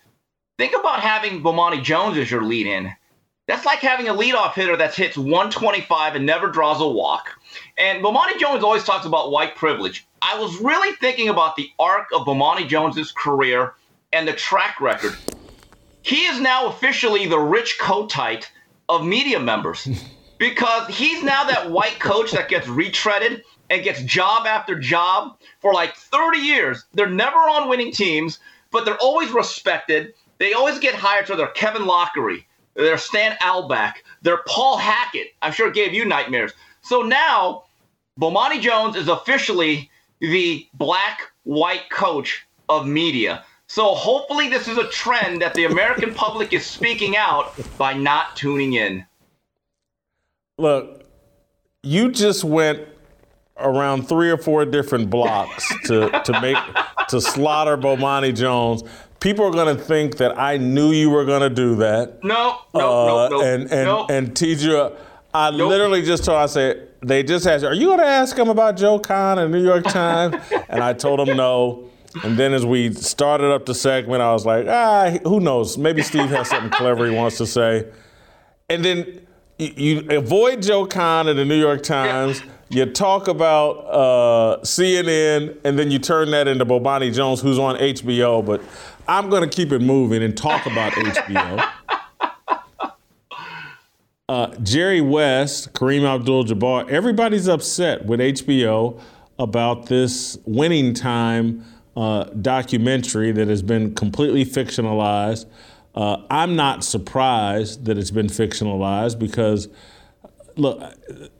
Think 0.59 0.75
about 0.75 1.01
having 1.01 1.43
Bomani 1.43 1.83
Jones 1.83 2.17
as 2.17 2.31
your 2.31 2.43
lead 2.43 2.67
in. 2.67 2.95
That's 3.47 3.67
like 3.67 3.79
having 3.81 4.09
a 4.09 4.15
leadoff 4.15 4.55
hitter 4.55 4.77
that 4.77 4.95
hits 4.95 5.17
125 5.17 6.17
and 6.17 6.27
never 6.27 6.49
draws 6.49 6.81
a 6.81 6.89
walk. 6.89 7.29
And 7.79 8.03
Bomani 8.03 8.39
Jones 8.39 8.65
always 8.65 8.83
talks 8.83 9.07
about 9.07 9.31
white 9.31 9.55
privilege. 9.55 10.07
I 10.23 10.39
was 10.39 10.59
really 10.61 10.97
thinking 10.97 11.29
about 11.29 11.57
the 11.57 11.71
arc 11.79 12.09
of 12.13 12.23
Bomani 12.27 12.67
Jones's 12.67 13.13
career 13.13 13.75
and 14.13 14.27
the 14.27 14.33
track 14.33 14.81
record. 14.81 15.15
He 16.03 16.25
is 16.25 16.41
now 16.41 16.69
officially 16.69 17.27
the 17.27 17.39
Rich 17.39 17.79
Kotite 17.79 18.47
of 18.89 19.05
media 19.05 19.39
members 19.39 19.87
because 20.39 20.89
he's 20.89 21.23
now 21.23 21.45
that 21.45 21.71
white 21.71 22.01
coach 22.01 22.33
that 22.33 22.49
gets 22.49 22.67
retreaded 22.67 23.43
and 23.69 23.85
gets 23.85 24.03
job 24.03 24.47
after 24.47 24.79
job 24.79 25.37
for 25.61 25.75
like 25.75 25.95
30 25.97 26.39
years. 26.39 26.85
They're 26.95 27.11
never 27.11 27.37
on 27.37 27.69
winning 27.69 27.93
teams, 27.93 28.39
but 28.71 28.85
they're 28.85 28.99
always 28.99 29.31
respected. 29.31 30.15
They 30.39 30.53
always 30.53 30.79
get 30.79 30.95
hired, 30.95 31.27
so 31.27 31.37
they're 31.37 31.47
Kevin 31.49 31.83
Loughery, 31.83 32.45
they're 32.75 32.99
Stan 32.99 33.37
Albeck, 33.41 33.95
they're 34.23 34.43
Paul 34.47 34.77
Hackett. 34.77 35.29
I'm 35.43 35.53
sure 35.53 35.69
it 35.69 35.75
gave 35.75 35.95
you 35.95 36.05
nightmares. 36.05 36.53
So 36.83 37.03
now, 37.03 37.65
Bomani 38.21 38.61
Jones 38.61 38.97
is 38.97 39.09
officially 39.09 39.91
the 40.21 40.67
black 40.75 41.23
white 41.45 41.91
coach 41.91 42.47
of 42.69 42.87
media. 42.87 43.45
So 43.69 43.95
hopefully, 43.95 44.49
this 44.49 44.69
is 44.69 44.79
a 44.79 44.89
trend 44.89 45.43
that 45.43 45.55
the 45.55 45.65
American 45.65 46.15
public 46.25 46.53
is 46.53 46.65
speaking 46.65 47.17
out 47.17 47.55
by 47.79 47.95
not 47.95 48.37
tuning 48.37 48.75
in. 48.75 49.05
Look, 50.59 51.05
you 51.83 52.11
just 52.11 52.45
went 52.45 52.87
around 53.59 54.09
three 54.09 54.31
or 54.31 54.37
four 54.37 54.65
different 54.65 55.11
blocks 55.11 55.73
to, 55.85 56.11
to 56.25 56.41
make 56.41 56.57
to 57.09 57.21
slaughter 57.21 57.77
Bomani 57.77 58.35
Jones. 58.35 58.83
People 59.21 59.45
are 59.47 59.51
going 59.51 59.75
to 59.77 59.83
think 59.83 60.19
that 60.19 60.39
I 60.39 60.57
knew 60.57 60.93
you 60.93 61.11
were 61.11 61.25
going 61.25 61.43
to 61.43 61.51
do 61.51 61.77
that. 61.77 62.23
No, 62.23 62.61
no, 62.75 62.81
uh, 62.81 63.29
no, 63.29 63.39
no. 63.39 63.41
And 63.43 63.63
and 63.63 63.85
no. 63.87 64.07
and 64.09 64.37
teach 64.37 64.63
you. 64.63 64.93
I 65.33 65.51
nope. 65.51 65.69
literally 65.69 66.03
just 66.03 66.25
told. 66.25 66.39
I 66.39 66.47
said 66.47 66.89
they 67.03 67.23
just 67.23 67.47
asked, 67.47 67.65
"Are 67.65 67.75
you 67.75 67.87
going 67.87 67.99
to 68.01 68.07
ask 68.07 68.37
him 68.37 68.49
about 68.49 68.77
Joe 68.77 68.99
Kahn 68.99 69.39
and 69.39 69.53
New 69.53 69.63
York 69.63 69.85
Times?" 69.89 70.37
and 70.69 70.83
I 70.83 70.93
told 70.93 71.27
him 71.27 71.37
no. 71.37 71.91
And 72.25 72.39
then 72.39 72.55
as 72.55 72.65
we 72.65 72.93
started 72.95 73.53
up 73.53 73.67
the 73.67 73.75
segment, 73.75 74.23
I 74.23 74.33
was 74.33 74.47
like, 74.47 74.67
ah, 74.67 75.19
who 75.23 75.39
knows? 75.39 75.77
Maybe 75.77 76.01
Steve 76.03 76.31
has 76.31 76.49
something 76.49 76.71
clever 76.71 77.07
he 77.07 77.15
wants 77.15 77.37
to 77.39 77.47
say. 77.47 77.87
And 78.71 78.85
then 78.85 79.27
you, 79.59 79.73
you 79.77 80.19
avoid 80.19 80.63
Joe 80.63 80.87
Kahn 80.87 81.29
in 81.29 81.37
the 81.37 81.45
New 81.45 81.59
York 81.59 81.83
Times. 81.83 82.43
You 82.69 82.85
talk 82.87 83.29
about 83.29 83.73
uh, 83.87 84.61
CNN, 84.63 85.57
and 85.65 85.79
then 85.79 85.91
you 85.91 85.99
turn 85.99 86.31
that 86.33 86.49
into 86.49 86.67
Bomani 86.67 87.15
Jones, 87.15 87.41
who's 87.41 87.59
on 87.59 87.77
HBO. 87.77 88.45
But 88.45 88.61
I'm 89.09 89.31
going 89.31 89.49
to 89.49 89.55
keep 89.55 89.73
it 89.73 89.81
moving 89.81 90.23
and 90.23 90.37
talk 90.37 90.67
about 90.67 90.93
HBO. 90.95 91.73
Uh, 94.29 94.49
Jerry 94.57 95.01
West, 95.01 95.73
Kareem 95.73 96.05
Abdul-Jabbar, 96.05 96.89
everybody's 96.91 97.47
upset 97.47 98.05
with 98.07 98.19
HBO 98.19 99.01
about 99.39 99.87
this 99.87 100.37
winning 100.45 100.95
time 100.95 101.65
uh, 101.97 102.25
documentary 102.25 103.31
that 103.33 103.47
has 103.47 103.63
been 103.63 103.95
completely 103.95 104.45
fictionalized. 104.45 105.47
Uh, 105.95 106.23
I'm 106.29 106.57
not 106.57 106.85
surprised 106.85 107.85
that 107.85 107.97
it's 107.97 108.11
been 108.11 108.27
fictionalized 108.27 109.19
because, 109.19 109.69
look, 110.57 110.83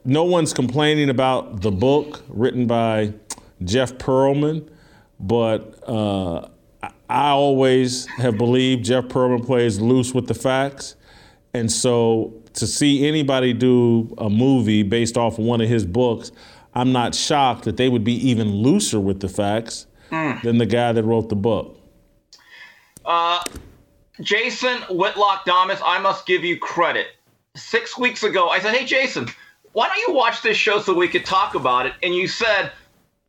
no 0.05 0.23
one's 0.23 0.53
complaining 0.53 1.09
about 1.09 1.61
the 1.61 1.71
book 1.71 2.23
written 2.29 2.67
by 2.67 3.13
Jeff 3.63 3.93
Pearlman, 3.95 4.67
but 5.19 5.77
uh, 5.87 6.47
I 7.09 7.29
always 7.29 8.05
have 8.07 8.37
believed 8.37 8.85
Jeff 8.85 9.05
Pearlman 9.05 9.45
plays 9.45 9.79
loose 9.79 10.13
with 10.13 10.27
the 10.27 10.33
facts. 10.33 10.95
And 11.53 11.71
so 11.71 12.33
to 12.53 12.67
see 12.67 13.07
anybody 13.07 13.53
do 13.53 14.13
a 14.17 14.29
movie 14.29 14.83
based 14.83 15.17
off 15.17 15.39
one 15.39 15.61
of 15.61 15.69
his 15.69 15.85
books, 15.85 16.31
I'm 16.73 16.91
not 16.91 17.15
shocked 17.15 17.63
that 17.63 17.77
they 17.77 17.89
would 17.89 18.03
be 18.03 18.13
even 18.29 18.49
looser 18.49 18.99
with 18.99 19.21
the 19.21 19.29
facts 19.29 19.87
mm. 20.11 20.41
than 20.41 20.57
the 20.57 20.65
guy 20.65 20.91
that 20.91 21.03
wrote 21.03 21.29
the 21.29 21.35
book? 21.35 21.79
Uh, 23.05 23.43
Jason 24.21 24.81
Whitlock 24.89 25.45
Damas, 25.45 25.79
I 25.83 25.99
must 25.99 26.25
give 26.25 26.43
you 26.43 26.57
credit. 26.57 27.07
Six 27.55 27.97
weeks 27.97 28.23
ago, 28.23 28.49
I 28.49 28.59
said, 28.59 28.75
Hey, 28.75 28.85
Jason, 28.85 29.27
why 29.71 29.87
don't 29.87 30.07
you 30.07 30.13
watch 30.13 30.41
this 30.41 30.57
show 30.57 30.79
so 30.79 30.93
we 30.93 31.07
could 31.07 31.25
talk 31.25 31.55
about 31.55 31.85
it? 31.85 31.93
And 32.03 32.13
you 32.13 32.27
said, 32.27 32.71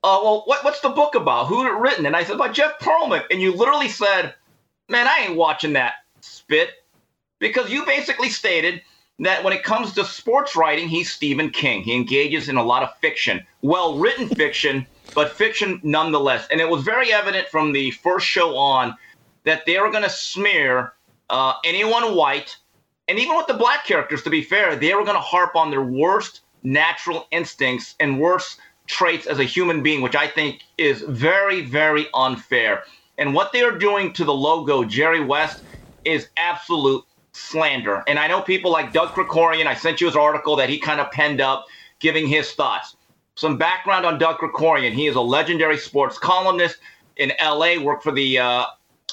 uh, 0.02 0.20
Well, 0.22 0.42
what, 0.46 0.64
what's 0.64 0.80
the 0.80 0.88
book 0.88 1.14
about? 1.14 1.46
Who 1.46 1.66
it 1.66 1.78
written? 1.78 2.06
And 2.06 2.16
I 2.16 2.24
said, 2.24 2.36
About 2.36 2.54
Jeff 2.54 2.78
Pearlman. 2.78 3.24
And 3.30 3.40
you 3.40 3.54
literally 3.54 3.88
said, 3.88 4.34
Man, 4.88 5.06
I 5.06 5.26
ain't 5.26 5.36
watching 5.36 5.74
that 5.74 5.94
spit. 6.20 6.70
Because 7.40 7.70
you 7.70 7.86
basically 7.86 8.30
stated 8.30 8.82
that 9.20 9.44
when 9.44 9.52
it 9.52 9.62
comes 9.62 9.92
to 9.92 10.04
sports 10.04 10.56
writing, 10.56 10.88
he's 10.88 11.12
Stephen 11.12 11.50
King. 11.50 11.82
He 11.82 11.94
engages 11.94 12.48
in 12.48 12.56
a 12.56 12.62
lot 12.62 12.82
of 12.82 12.96
fiction, 12.98 13.46
well 13.62 13.98
written 13.98 14.28
fiction 14.36 14.86
but 15.14 15.32
fiction 15.32 15.80
nonetheless. 15.82 16.46
And 16.50 16.60
it 16.60 16.68
was 16.68 16.82
very 16.82 17.12
evident 17.12 17.48
from 17.48 17.72
the 17.72 17.90
first 17.90 18.26
show 18.26 18.56
on 18.56 18.94
that 19.44 19.66
they 19.66 19.78
were 19.78 19.90
going 19.90 20.02
to 20.02 20.10
smear 20.10 20.92
uh, 21.30 21.54
anyone 21.64 22.14
white, 22.14 22.56
and 23.08 23.18
even 23.18 23.36
with 23.36 23.46
the 23.46 23.54
black 23.54 23.84
characters, 23.84 24.22
to 24.22 24.30
be 24.30 24.42
fair, 24.42 24.76
they 24.76 24.94
were 24.94 25.04
going 25.04 25.16
to 25.16 25.20
harp 25.20 25.56
on 25.56 25.70
their 25.70 25.82
worst 25.82 26.42
natural 26.62 27.26
instincts 27.30 27.94
and 28.00 28.20
worst 28.20 28.58
traits 28.88 29.26
as 29.26 29.38
a 29.38 29.44
human 29.44 29.82
being, 29.82 30.00
which 30.02 30.16
I 30.16 30.26
think 30.26 30.64
is 30.76 31.02
very, 31.02 31.60
very 31.60 32.06
unfair. 32.14 32.82
And 33.18 33.34
what 33.34 33.52
they 33.52 33.62
are 33.62 33.76
doing 33.76 34.12
to 34.14 34.24
the 34.24 34.34
logo, 34.34 34.84
Jerry 34.84 35.22
West, 35.24 35.62
is 36.04 36.28
absolute 36.36 37.04
slander. 37.32 38.02
And 38.06 38.18
I 38.18 38.26
know 38.26 38.40
people 38.40 38.70
like 38.70 38.92
Doug 38.92 39.10
Krikorian, 39.10 39.66
I 39.66 39.74
sent 39.74 40.00
you 40.00 40.06
his 40.06 40.16
article 40.16 40.56
that 40.56 40.68
he 40.68 40.78
kind 40.78 41.00
of 41.00 41.10
penned 41.10 41.40
up, 41.40 41.66
giving 42.00 42.26
his 42.26 42.52
thoughts. 42.52 42.96
Some 43.34 43.56
background 43.56 44.04
on 44.04 44.18
Doug 44.18 44.38
Krikorian. 44.38 44.92
He 44.92 45.06
is 45.06 45.14
a 45.14 45.20
legendary 45.20 45.78
sports 45.78 46.18
columnist 46.18 46.78
in 47.16 47.32
LA, 47.40 47.80
worked 47.80 48.02
for 48.02 48.12
the 48.12 48.38
uh, 48.38 48.66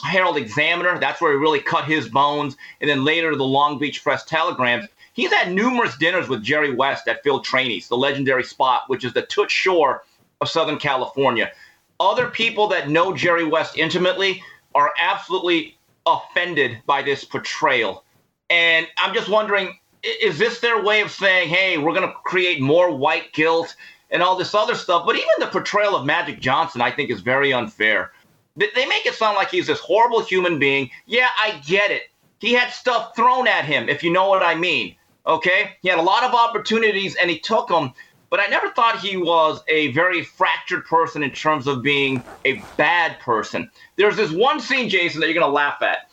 Herald 0.03 0.38
Examiner. 0.38 0.99
That's 0.99 1.21
where 1.21 1.32
he 1.32 1.38
really 1.38 1.59
cut 1.59 1.86
his 1.86 2.09
bones. 2.09 2.55
And 2.82 2.89
then 2.89 3.03
later, 3.03 3.36
the 3.36 3.43
Long 3.43 3.78
Beach 3.78 4.03
Press 4.03 4.23
Telegrams. 4.26 4.88
He's 5.16 5.32
had 5.34 5.51
numerous 5.53 5.97
dinners 5.97 6.28
with 6.28 6.43
Jerry 6.43 6.76
West 6.76 7.07
at 7.07 7.24
Phil 7.24 7.41
Trani's, 7.41 7.88
the 7.88 7.95
legendary 7.97 8.43
spot, 8.43 8.82
which 8.88 9.05
is 9.05 9.13
the 9.13 9.22
Toots 9.24 9.53
Shor 9.53 10.03
of 10.41 10.49
Southern 10.49 10.78
California. 10.78 11.51
other 11.99 12.28
people 12.28 12.68
that 12.68 12.89
know 12.89 13.16
Jerry 13.16 13.45
West 13.45 13.78
intimately 13.78 14.43
are 14.76 14.91
absolutely 14.99 15.78
offended 16.05 16.80
by 16.86 17.01
this 17.01 17.24
portrayal. 17.24 18.03
And 18.49 18.88
I'm 18.97 19.13
just 19.13 19.30
wondering 19.30 19.80
is 20.22 20.38
this 20.38 20.59
their 20.59 20.84
way 20.84 21.01
of 21.01 21.09
saying, 21.11 21.49
hey, 21.49 21.78
we're 21.78 21.93
going 21.93 22.07
to 22.07 22.13
create 22.24 22.61
more 22.61 22.95
white 22.95 23.34
guilt 23.34 23.76
and 24.11 24.22
all 24.22 24.36
this 24.36 24.53
other 24.53 24.76
stuff? 24.76 25.03
But 25.05 25.16
even 25.16 25.28
the 25.39 25.47
portrayal 25.47 25.95
of 25.95 26.05
Magic 26.05 26.39
Johnson, 26.39 26.82
I 26.82 26.91
think, 26.91 27.09
is 27.09 27.22
very 27.22 27.51
unfair. 27.51 28.11
They 28.55 28.86
make 28.86 29.05
it 29.05 29.16
sound 29.16 29.36
like 29.36 29.49
he's 29.49 29.68
this 29.68 29.80
horrible 29.80 30.24
human 30.24 30.59
being. 30.59 30.89
Yeah, 31.07 31.30
I 31.38 31.59
get 31.66 31.91
it. 31.91 32.03
He 32.39 32.53
had 32.53 32.70
stuff 32.70 33.16
thrown 33.16 33.47
at 33.47 33.66
him, 33.66 33.89
if 33.89 34.03
you 34.03 34.13
know 34.13 34.30
what 34.30 34.43
I 34.43 34.55
mean. 34.55 34.95
Okay? 35.28 35.71
He 35.82 35.89
had 35.89 35.99
a 35.99 36.03
lot 36.03 36.23
of 36.23 36.34
opportunities 36.34 37.15
and 37.15 37.30
he 37.30 37.39
took 37.39 37.67
them 37.67 37.93
but 38.36 38.39
I 38.39 38.47
never 38.47 38.69
thought 38.71 38.99
he 38.99 39.17
was 39.17 39.61
a 39.69 39.93
very 39.93 40.21
fractured 40.21 40.84
person 40.86 41.23
in 41.23 41.32
terms 41.32 41.67
of 41.67 41.82
being 41.82 42.26
a 42.43 42.67
bad 42.76 43.19
person. 43.19 43.71
There's 43.95 44.17
this 44.17 44.32
one 44.32 44.59
scene, 44.59 44.89
Jason, 44.89 45.21
that 45.21 45.32
you're 45.32 45.41
to 45.41 45.47
laugh 45.47 45.82
at. 45.82 46.09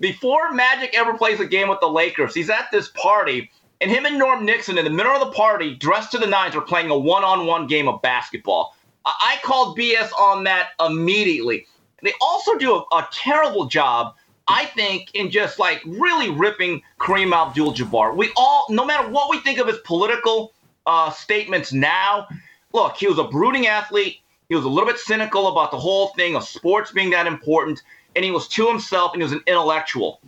Before 0.00 0.52
Magic 0.52 0.94
ever 0.94 1.18
plays 1.18 1.38
a 1.38 1.46
game 1.46 1.68
with 1.68 1.80
the 1.80 1.88
Lakers, 1.88 2.34
he's 2.34 2.48
at 2.48 2.70
this 2.70 2.88
party, 2.88 3.50
and 3.80 3.90
him 3.90 4.06
and 4.06 4.18
Norm 4.18 4.44
Nixon 4.44 4.78
in 4.78 4.84
the 4.84 4.90
middle 4.90 5.12
of 5.12 5.20
the 5.20 5.32
party, 5.32 5.74
dressed 5.74 6.12
to 6.12 6.18
the 6.18 6.26
nines, 6.26 6.54
are 6.54 6.60
playing 6.62 6.90
a 6.90 6.98
one 6.98 7.24
on 7.24 7.46
one 7.46 7.66
game 7.66 7.88
of 7.88 8.00
basketball. 8.02 8.74
I 9.04 9.36
called 9.42 9.78
BS 9.78 10.10
on 10.18 10.44
that 10.44 10.70
immediately. 10.84 11.66
They 12.02 12.14
also 12.20 12.56
do 12.56 12.74
a, 12.74 12.96
a 12.96 13.08
terrible 13.12 13.66
job 13.66 14.14
I 14.48 14.66
think, 14.66 15.10
in 15.14 15.30
just 15.30 15.58
like 15.58 15.82
really 15.84 16.30
ripping 16.30 16.82
Kareem 17.00 17.32
Abdul 17.32 17.74
Jabbar. 17.74 18.16
We 18.16 18.30
all, 18.36 18.66
no 18.70 18.84
matter 18.84 19.08
what 19.08 19.28
we 19.30 19.40
think 19.40 19.58
of 19.58 19.66
his 19.66 19.78
political 19.78 20.52
uh, 20.86 21.10
statements 21.10 21.72
now. 21.72 22.28
Look, 22.72 22.96
he 22.96 23.06
was 23.06 23.18
a 23.18 23.24
brooding 23.24 23.66
athlete. 23.66 24.20
He 24.48 24.54
was 24.54 24.64
a 24.64 24.68
little 24.68 24.88
bit 24.88 24.98
cynical 24.98 25.48
about 25.48 25.70
the 25.72 25.78
whole 25.78 26.08
thing 26.08 26.36
of 26.36 26.44
sports 26.44 26.92
being 26.92 27.10
that 27.10 27.26
important, 27.26 27.82
and 28.14 28.24
he 28.24 28.30
was 28.30 28.46
to 28.48 28.68
himself, 28.68 29.12
and 29.12 29.20
he 29.20 29.24
was 29.24 29.32
an 29.32 29.42
intellectual. 29.46 30.20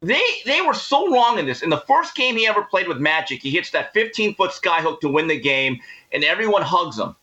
They 0.00 0.22
they 0.44 0.60
were 0.60 0.74
so 0.74 1.10
wrong 1.10 1.38
in 1.38 1.46
this. 1.46 1.62
In 1.62 1.70
the 1.70 1.82
first 1.88 2.14
game 2.14 2.36
he 2.36 2.46
ever 2.46 2.62
played 2.62 2.88
with 2.88 2.98
Magic, 2.98 3.42
he 3.42 3.50
hits 3.50 3.70
that 3.70 3.92
15 3.92 4.34
foot 4.34 4.50
skyhook 4.50 5.00
to 5.00 5.08
win 5.08 5.26
the 5.26 5.40
game, 5.40 5.80
and 6.12 6.22
everyone 6.22 6.62
hugs 6.62 6.98
him. 6.98 7.16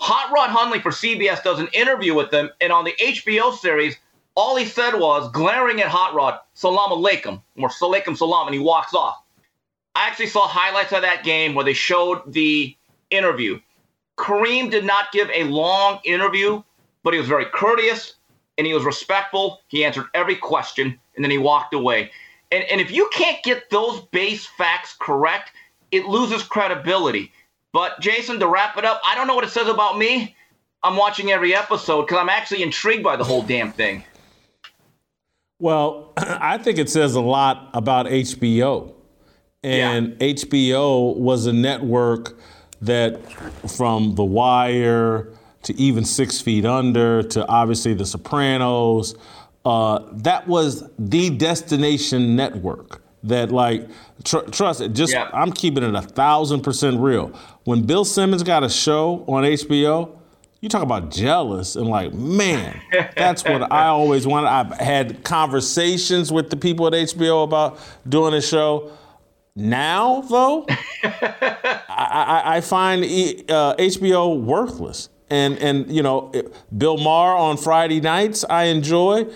Hot 0.00 0.32
Rod 0.32 0.50
Hundley 0.50 0.80
for 0.80 0.90
CBS 0.90 1.42
does 1.42 1.58
an 1.58 1.68
interview 1.72 2.14
with 2.14 2.32
him, 2.32 2.50
and 2.60 2.72
on 2.72 2.84
the 2.84 2.94
HBO 3.00 3.56
series, 3.56 3.96
all 4.36 4.56
he 4.56 4.66
said 4.66 4.94
was, 4.94 5.30
glaring 5.30 5.80
at 5.80 5.88
Hot 5.88 6.14
Rod, 6.14 6.38
Salam 6.54 6.90
alaikum, 6.90 7.40
or 7.56 7.68
Salaikum 7.68 8.16
salam, 8.16 8.48
and 8.48 8.54
he 8.54 8.60
walks 8.60 8.94
off. 8.94 9.22
I 9.94 10.08
actually 10.08 10.26
saw 10.26 10.48
highlights 10.48 10.92
of 10.92 11.02
that 11.02 11.22
game 11.22 11.54
where 11.54 11.64
they 11.64 11.72
showed 11.72 12.32
the 12.32 12.76
interview. 13.10 13.60
Kareem 14.16 14.70
did 14.70 14.84
not 14.84 15.12
give 15.12 15.30
a 15.30 15.44
long 15.44 16.00
interview, 16.04 16.62
but 17.02 17.14
he 17.14 17.20
was 17.20 17.28
very 17.28 17.46
courteous 17.46 18.14
and 18.58 18.66
he 18.66 18.74
was 18.74 18.84
respectful. 18.84 19.60
He 19.68 19.84
answered 19.84 20.06
every 20.14 20.36
question 20.36 20.98
and 21.14 21.24
then 21.24 21.30
he 21.30 21.38
walked 21.38 21.74
away. 21.74 22.10
And, 22.50 22.64
and 22.64 22.80
if 22.80 22.90
you 22.90 23.08
can't 23.12 23.42
get 23.42 23.70
those 23.70 24.00
base 24.06 24.46
facts 24.46 24.96
correct, 24.98 25.52
it 25.90 26.06
loses 26.06 26.42
credibility. 26.42 27.32
But 27.72 28.00
Jason, 28.00 28.38
to 28.40 28.48
wrap 28.48 28.76
it 28.76 28.84
up, 28.84 29.00
I 29.04 29.14
don't 29.14 29.26
know 29.26 29.34
what 29.34 29.44
it 29.44 29.50
says 29.50 29.68
about 29.68 29.98
me. 29.98 30.36
I'm 30.82 30.96
watching 30.96 31.30
every 31.30 31.54
episode 31.54 32.02
because 32.02 32.18
I'm 32.18 32.28
actually 32.28 32.62
intrigued 32.62 33.02
by 33.02 33.16
the 33.16 33.24
whole 33.24 33.42
damn 33.42 33.72
thing. 33.72 34.04
Well, 35.58 36.12
I 36.16 36.58
think 36.58 36.78
it 36.78 36.90
says 36.90 37.14
a 37.14 37.20
lot 37.20 37.70
about 37.74 38.06
HBO 38.06 38.94
and 39.64 40.16
yeah. 40.20 40.28
HBO 40.28 41.16
was 41.16 41.46
a 41.46 41.52
network 41.52 42.38
that, 42.82 43.18
from 43.70 44.14
The 44.14 44.24
Wire 44.24 45.32
to 45.62 45.74
even 45.80 46.04
Six 46.04 46.40
Feet 46.40 46.66
Under 46.66 47.22
to 47.22 47.46
obviously 47.48 47.94
The 47.94 48.04
Sopranos, 48.04 49.14
uh, 49.64 50.00
that 50.12 50.46
was 50.46 50.84
the 50.98 51.30
destination 51.30 52.36
network. 52.36 53.00
That 53.22 53.50
like 53.50 53.88
tr- 54.22 54.40
trust 54.50 54.82
it. 54.82 54.92
Just 54.92 55.14
yeah. 55.14 55.30
I'm 55.32 55.50
keeping 55.50 55.82
it 55.82 55.94
a 55.94 56.02
thousand 56.02 56.60
percent 56.60 57.00
real. 57.00 57.28
When 57.64 57.86
Bill 57.86 58.04
Simmons 58.04 58.42
got 58.42 58.62
a 58.62 58.68
show 58.68 59.24
on 59.26 59.44
HBO, 59.44 60.14
you 60.64 60.70
talk 60.70 60.82
about 60.82 61.10
jealous 61.10 61.76
and 61.76 61.86
like, 61.86 62.14
man, 62.14 62.80
that's 63.14 63.44
what 63.44 63.70
I 63.70 63.88
always 63.88 64.26
wanted. 64.26 64.48
I've 64.48 64.72
had 64.78 65.22
conversations 65.22 66.32
with 66.32 66.48
the 66.48 66.56
people 66.56 66.86
at 66.86 66.94
HBO 66.94 67.44
about 67.44 67.78
doing 68.08 68.32
a 68.32 68.40
show. 68.40 68.90
Now, 69.54 70.22
though, 70.22 70.64
I, 71.04 71.82
I, 71.88 72.56
I, 72.56 72.60
find 72.62 73.04
uh, 73.04 73.76
HBO 73.76 74.40
worthless. 74.40 75.10
And, 75.28 75.58
and, 75.58 75.90
you 75.94 76.02
know, 76.02 76.32
Bill 76.76 76.96
Maher 76.96 77.36
on 77.36 77.58
Friday 77.58 78.00
nights, 78.00 78.44
I 78.48 78.64
enjoy, 78.64 79.26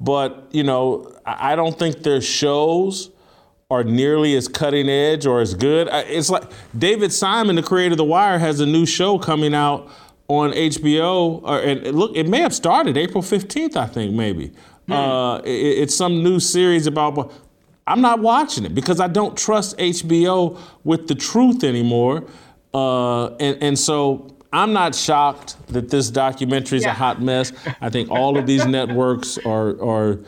but, 0.00 0.48
you 0.52 0.62
know, 0.62 1.14
I 1.26 1.54
don't 1.54 1.78
think 1.78 2.02
their 2.02 2.22
shows 2.22 3.10
are 3.70 3.84
nearly 3.84 4.34
as 4.36 4.48
cutting 4.48 4.88
edge 4.88 5.26
or 5.26 5.40
as 5.40 5.52
good. 5.52 5.88
It's 5.92 6.30
like 6.30 6.44
David 6.76 7.12
Simon, 7.12 7.56
the 7.56 7.62
creator 7.62 7.92
of 7.92 7.98
The 7.98 8.04
Wire, 8.04 8.38
has 8.38 8.60
a 8.60 8.66
new 8.66 8.86
show 8.86 9.18
coming 9.18 9.54
out 9.54 9.90
on 10.28 10.52
HBO. 10.52 11.42
Or, 11.42 11.58
and 11.58 11.98
look, 11.98 12.14
it 12.14 12.28
may 12.28 12.40
have 12.40 12.54
started 12.54 12.96
April 12.96 13.22
15th, 13.22 13.76
I 13.76 13.86
think, 13.86 14.14
maybe. 14.14 14.52
Hmm. 14.86 14.92
Uh, 14.92 15.38
it, 15.38 15.50
it's 15.50 15.94
some 15.94 16.22
new 16.22 16.38
series 16.38 16.86
about 16.86 17.32
I'm 17.86 18.02
not 18.02 18.20
watching 18.20 18.66
it 18.66 18.74
because 18.74 19.00
I 19.00 19.08
don't 19.08 19.36
trust 19.36 19.78
HBO 19.78 20.58
with 20.84 21.08
the 21.08 21.14
truth 21.14 21.64
anymore. 21.64 22.26
Uh, 22.74 23.28
and, 23.36 23.62
and 23.62 23.78
so 23.78 24.36
I'm 24.52 24.74
not 24.74 24.94
shocked 24.94 25.56
that 25.68 25.88
this 25.88 26.10
documentary 26.10 26.78
is 26.78 26.84
yeah. 26.84 26.90
a 26.90 26.94
hot 26.94 27.22
mess. 27.22 27.50
I 27.80 27.88
think 27.88 28.10
all 28.10 28.36
of 28.36 28.46
these 28.46 28.66
networks 28.78 29.38
are, 29.38 29.82
are, 29.82 30.20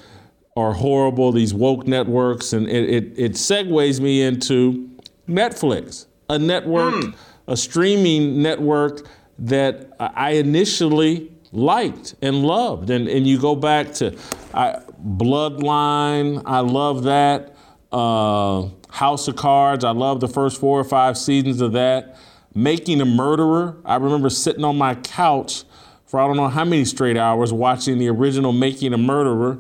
are 0.56 0.72
horrible, 0.72 1.32
these 1.32 1.52
woke 1.52 1.86
networks. 1.86 2.54
And 2.54 2.66
it, 2.66 2.88
it, 2.88 3.18
it 3.18 3.32
segues 3.32 4.00
me 4.00 4.22
into 4.22 4.90
Netflix, 5.28 6.06
a 6.30 6.38
network, 6.38 6.94
mm. 6.94 7.14
a 7.46 7.56
streaming 7.58 8.42
network 8.42 9.06
that 9.40 9.92
I 9.98 10.32
initially 10.32 11.30
liked 11.52 12.14
and 12.22 12.42
loved. 12.44 12.90
And, 12.90 13.08
and 13.08 13.26
you 13.26 13.38
go 13.38 13.56
back 13.56 13.92
to 13.94 14.16
I, 14.54 14.80
Bloodline, 15.02 16.42
I 16.46 16.60
love 16.60 17.04
that. 17.04 17.56
Uh, 17.90 18.68
House 18.90 19.28
of 19.28 19.36
Cards, 19.36 19.84
I 19.84 19.90
love 19.90 20.20
the 20.20 20.28
first 20.28 20.60
four 20.60 20.78
or 20.78 20.84
five 20.84 21.16
seasons 21.16 21.60
of 21.60 21.72
that. 21.72 22.16
Making 22.54 23.00
a 23.00 23.04
Murderer, 23.04 23.76
I 23.84 23.96
remember 23.96 24.28
sitting 24.28 24.64
on 24.64 24.76
my 24.76 24.94
couch 24.96 25.64
for 26.06 26.18
I 26.18 26.26
don't 26.26 26.36
know 26.36 26.48
how 26.48 26.64
many 26.64 26.84
straight 26.84 27.16
hours 27.16 27.52
watching 27.52 27.98
the 27.98 28.08
original 28.08 28.52
Making 28.52 28.92
a 28.92 28.98
Murderer. 28.98 29.58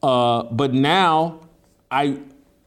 Uh, 0.00 0.44
but 0.44 0.72
now 0.72 1.40
I 1.90 2.20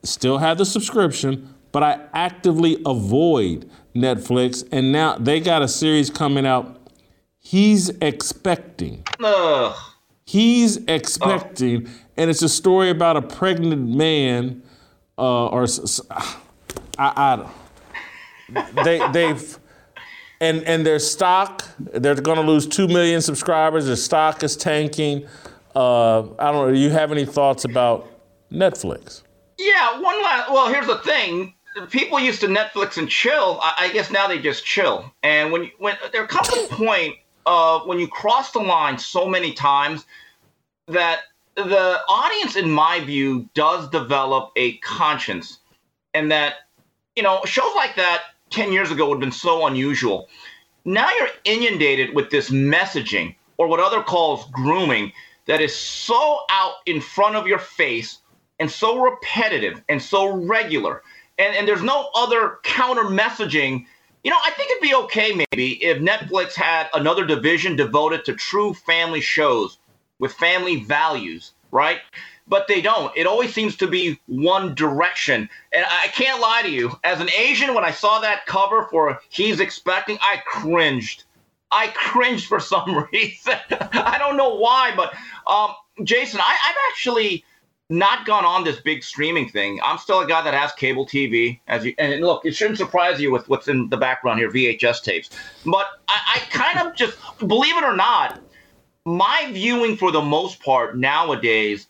still 0.04 0.38
have 0.38 0.58
the 0.58 0.66
subscription, 0.66 1.54
but 1.72 1.82
I 1.82 2.02
actively 2.14 2.82
avoid 2.86 3.70
Netflix. 3.96 4.68
And 4.72 4.92
now 4.92 5.18
they 5.18 5.40
got 5.40 5.62
a 5.62 5.68
series 5.68 6.10
coming 6.10 6.46
out. 6.46 6.78
He's 7.40 7.90
expecting. 8.02 9.04
Ugh. 9.24 9.76
He's 10.26 10.78
expecting, 10.88 11.90
and 12.16 12.30
it's 12.30 12.42
a 12.42 12.48
story 12.48 12.90
about 12.90 13.18
a 13.18 13.22
pregnant 13.22 13.86
man, 13.90 14.64
uh, 15.18 15.48
or 15.48 15.66
I, 16.10 16.24
I 16.98 17.50
they 18.84 19.06
they've 19.12 19.60
and 20.40 20.64
and 20.64 20.86
their 20.86 21.00
stock 21.00 21.66
they're 21.80 22.16
going 22.16 22.38
to 22.38 22.44
lose 22.44 22.66
two 22.66 22.88
million 22.88 23.22
subscribers. 23.22 23.88
Their 23.88 23.96
stock 23.98 24.42
is 24.44 24.56
tanking. 24.56 25.26
Uh, 25.76 26.22
I 26.40 26.52
don't 26.52 26.68
know. 26.68 26.72
Do 26.72 26.80
you 26.80 26.92
have 26.92 27.12
any 27.12 27.26
thoughts 27.26 27.66
about 27.66 28.10
Netflix? 28.52 29.24
Yeah, 29.58 30.00
one 30.00 30.22
last. 30.22 30.50
Well, 30.52 30.70
here's 30.70 30.88
the 30.88 31.00
thing. 31.00 31.56
People 31.90 32.20
used 32.20 32.42
to 32.42 32.48
Netflix 32.48 32.98
and 32.98 33.10
chill. 33.10 33.60
I, 33.62 33.74
I 33.80 33.94
guess 33.94 34.12
now 34.12 34.28
they 34.28 34.40
just 34.40 34.66
chill. 34.66 35.12
And 35.24 35.52
when 35.52 35.72
when 35.80 35.96
there 36.12 36.28
comes 36.28 36.50
a 36.50 36.68
point 36.68 37.16
uh, 37.46 37.80
when 37.82 38.00
you 38.00 38.08
cross 38.08 38.52
the 38.52 38.60
line 38.60 38.98
so 38.98 39.28
many 39.28 39.54
times 39.54 40.06
that 40.88 41.22
the 41.56 42.00
audience, 42.08 42.56
in 42.56 42.72
my 42.72 43.00
view, 43.02 43.50
does 43.54 43.90
develop 43.90 44.52
a 44.56 44.78
conscience, 44.78 45.60
and 46.14 46.32
that 46.32 46.56
you 47.16 47.24
know 47.24 47.42
shows 47.46 47.74
like 47.76 47.96
that 47.96 48.24
ten 48.50 48.72
years 48.72 48.92
ago 48.92 49.08
would 49.08 49.16
have 49.16 49.22
been 49.22 49.32
so 49.32 49.66
unusual. 49.68 50.28
Now 50.84 51.10
you're 51.18 51.30
inundated 51.44 52.16
with 52.16 52.32
this 52.32 52.50
messaging, 52.50 53.36
or 53.58 53.68
what 53.68 53.80
other 53.80 54.02
calls 54.02 54.46
grooming, 54.52 55.14
that 55.46 55.62
is 55.62 55.76
so 55.76 56.40
out 56.50 56.76
in 56.86 57.02
front 57.02 57.36
of 57.36 57.48
your 57.48 57.60
face 57.60 58.20
and 58.60 58.70
so 58.70 59.02
repetitive 59.02 59.82
and 59.90 60.02
so 60.02 60.28
regular, 60.28 61.04
and 61.42 61.56
and 61.56 61.68
there's 61.68 61.84
no 61.84 62.10
other 62.16 62.60
counter 62.64 63.04
messaging 63.04 63.86
you 64.24 64.30
know, 64.30 64.38
I 64.46 64.52
think 64.52 64.70
it'd 64.70 64.84
be 64.84 64.96
okay 64.96 65.34
maybe 65.34 65.84
if 65.84 65.98
Netflix 65.98 66.54
had 66.54 66.90
another 66.94 67.26
division 67.26 67.76
devoted 67.76 68.24
to 68.26 68.34
true 68.34 68.74
family 68.74 69.22
shows 69.22 69.80
with 70.20 70.34
family 70.34 70.84
values, 70.84 71.54
right? 71.72 72.00
But 72.48 72.68
they 72.68 72.82
don't. 72.82 73.16
It 73.18 73.26
always 73.26 73.54
seems 73.54 73.76
to 73.78 73.88
be 73.88 74.20
one 74.28 74.76
direction. 74.76 75.50
And 75.74 75.86
I 75.90 76.08
can't 76.10 76.40
lie 76.40 76.62
to 76.62 76.70
you, 76.70 77.00
as 77.04 77.20
an 77.20 77.32
Asian, 77.32 77.74
when 77.74 77.84
I 77.84 77.92
saw 77.92 78.20
that 78.20 78.46
cover 78.46 78.88
for 78.92 79.20
He's 79.30 79.60
Expecting, 79.60 80.20
I 80.22 80.42
cringed. 80.46 81.24
I 81.72 81.88
cringed 81.88 82.46
for 82.46 82.60
some 82.60 83.08
reason. 83.14 83.56
I 83.72 84.18
don't 84.20 84.38
know 84.38 84.56
why, 84.56 84.94
but 84.96 85.16
um, 85.48 85.74
Jason, 86.04 86.40
I, 86.42 86.58
I've 86.68 86.92
actually 86.92 87.44
not 87.92 88.26
gone 88.26 88.46
on 88.46 88.64
this 88.64 88.80
big 88.80 89.04
streaming 89.04 89.50
thing. 89.50 89.80
I'm 89.84 89.98
still 89.98 90.22
a 90.22 90.28
guy 90.28 90.42
that 90.42 90.54
has 90.54 90.72
cable 90.72 91.06
TV. 91.06 91.60
As 91.68 91.86
you 91.86 91.94
and 91.98 92.22
look, 92.22 92.46
it 92.46 92.56
shouldn't 92.56 92.78
surprise 92.78 93.20
you 93.20 93.32
with 93.32 93.50
what's 93.50 93.68
in 93.68 93.90
the 93.90 93.98
background 93.98 94.40
here, 94.40 94.50
VHS 94.50 95.04
tapes. 95.04 95.30
But 95.66 95.88
I, 96.08 96.20
I 96.36 96.40
kind 96.50 96.88
of 96.88 96.96
just 96.96 97.18
believe 97.40 97.78
it 97.78 97.84
or 97.84 97.96
not, 97.96 98.40
my 99.06 99.50
viewing 99.52 99.98
for 99.98 100.12
the 100.12 100.22
most 100.22 100.64
part 100.64 100.98
nowadays 100.98 101.88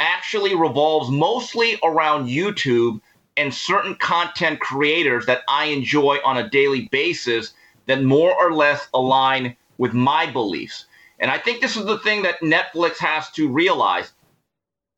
actually 0.00 0.54
revolves 0.54 1.10
mostly 1.10 1.78
around 1.84 2.28
YouTube 2.28 3.00
and 3.36 3.52
certain 3.52 3.94
content 3.96 4.58
creators 4.60 5.26
that 5.26 5.42
I 5.48 5.66
enjoy 5.66 6.18
on 6.24 6.38
a 6.38 6.48
daily 6.48 6.88
basis 6.90 7.52
that 7.86 8.02
more 8.02 8.34
or 8.34 8.54
less 8.54 8.88
align 8.94 9.54
with 9.76 9.92
my 9.92 10.30
beliefs. 10.30 10.86
And 11.18 11.30
I 11.30 11.36
think 11.36 11.60
this 11.60 11.76
is 11.76 11.84
the 11.84 11.98
thing 11.98 12.22
that 12.22 12.40
Netflix 12.40 12.96
has 12.98 13.30
to 13.32 13.48
realize 13.48 14.12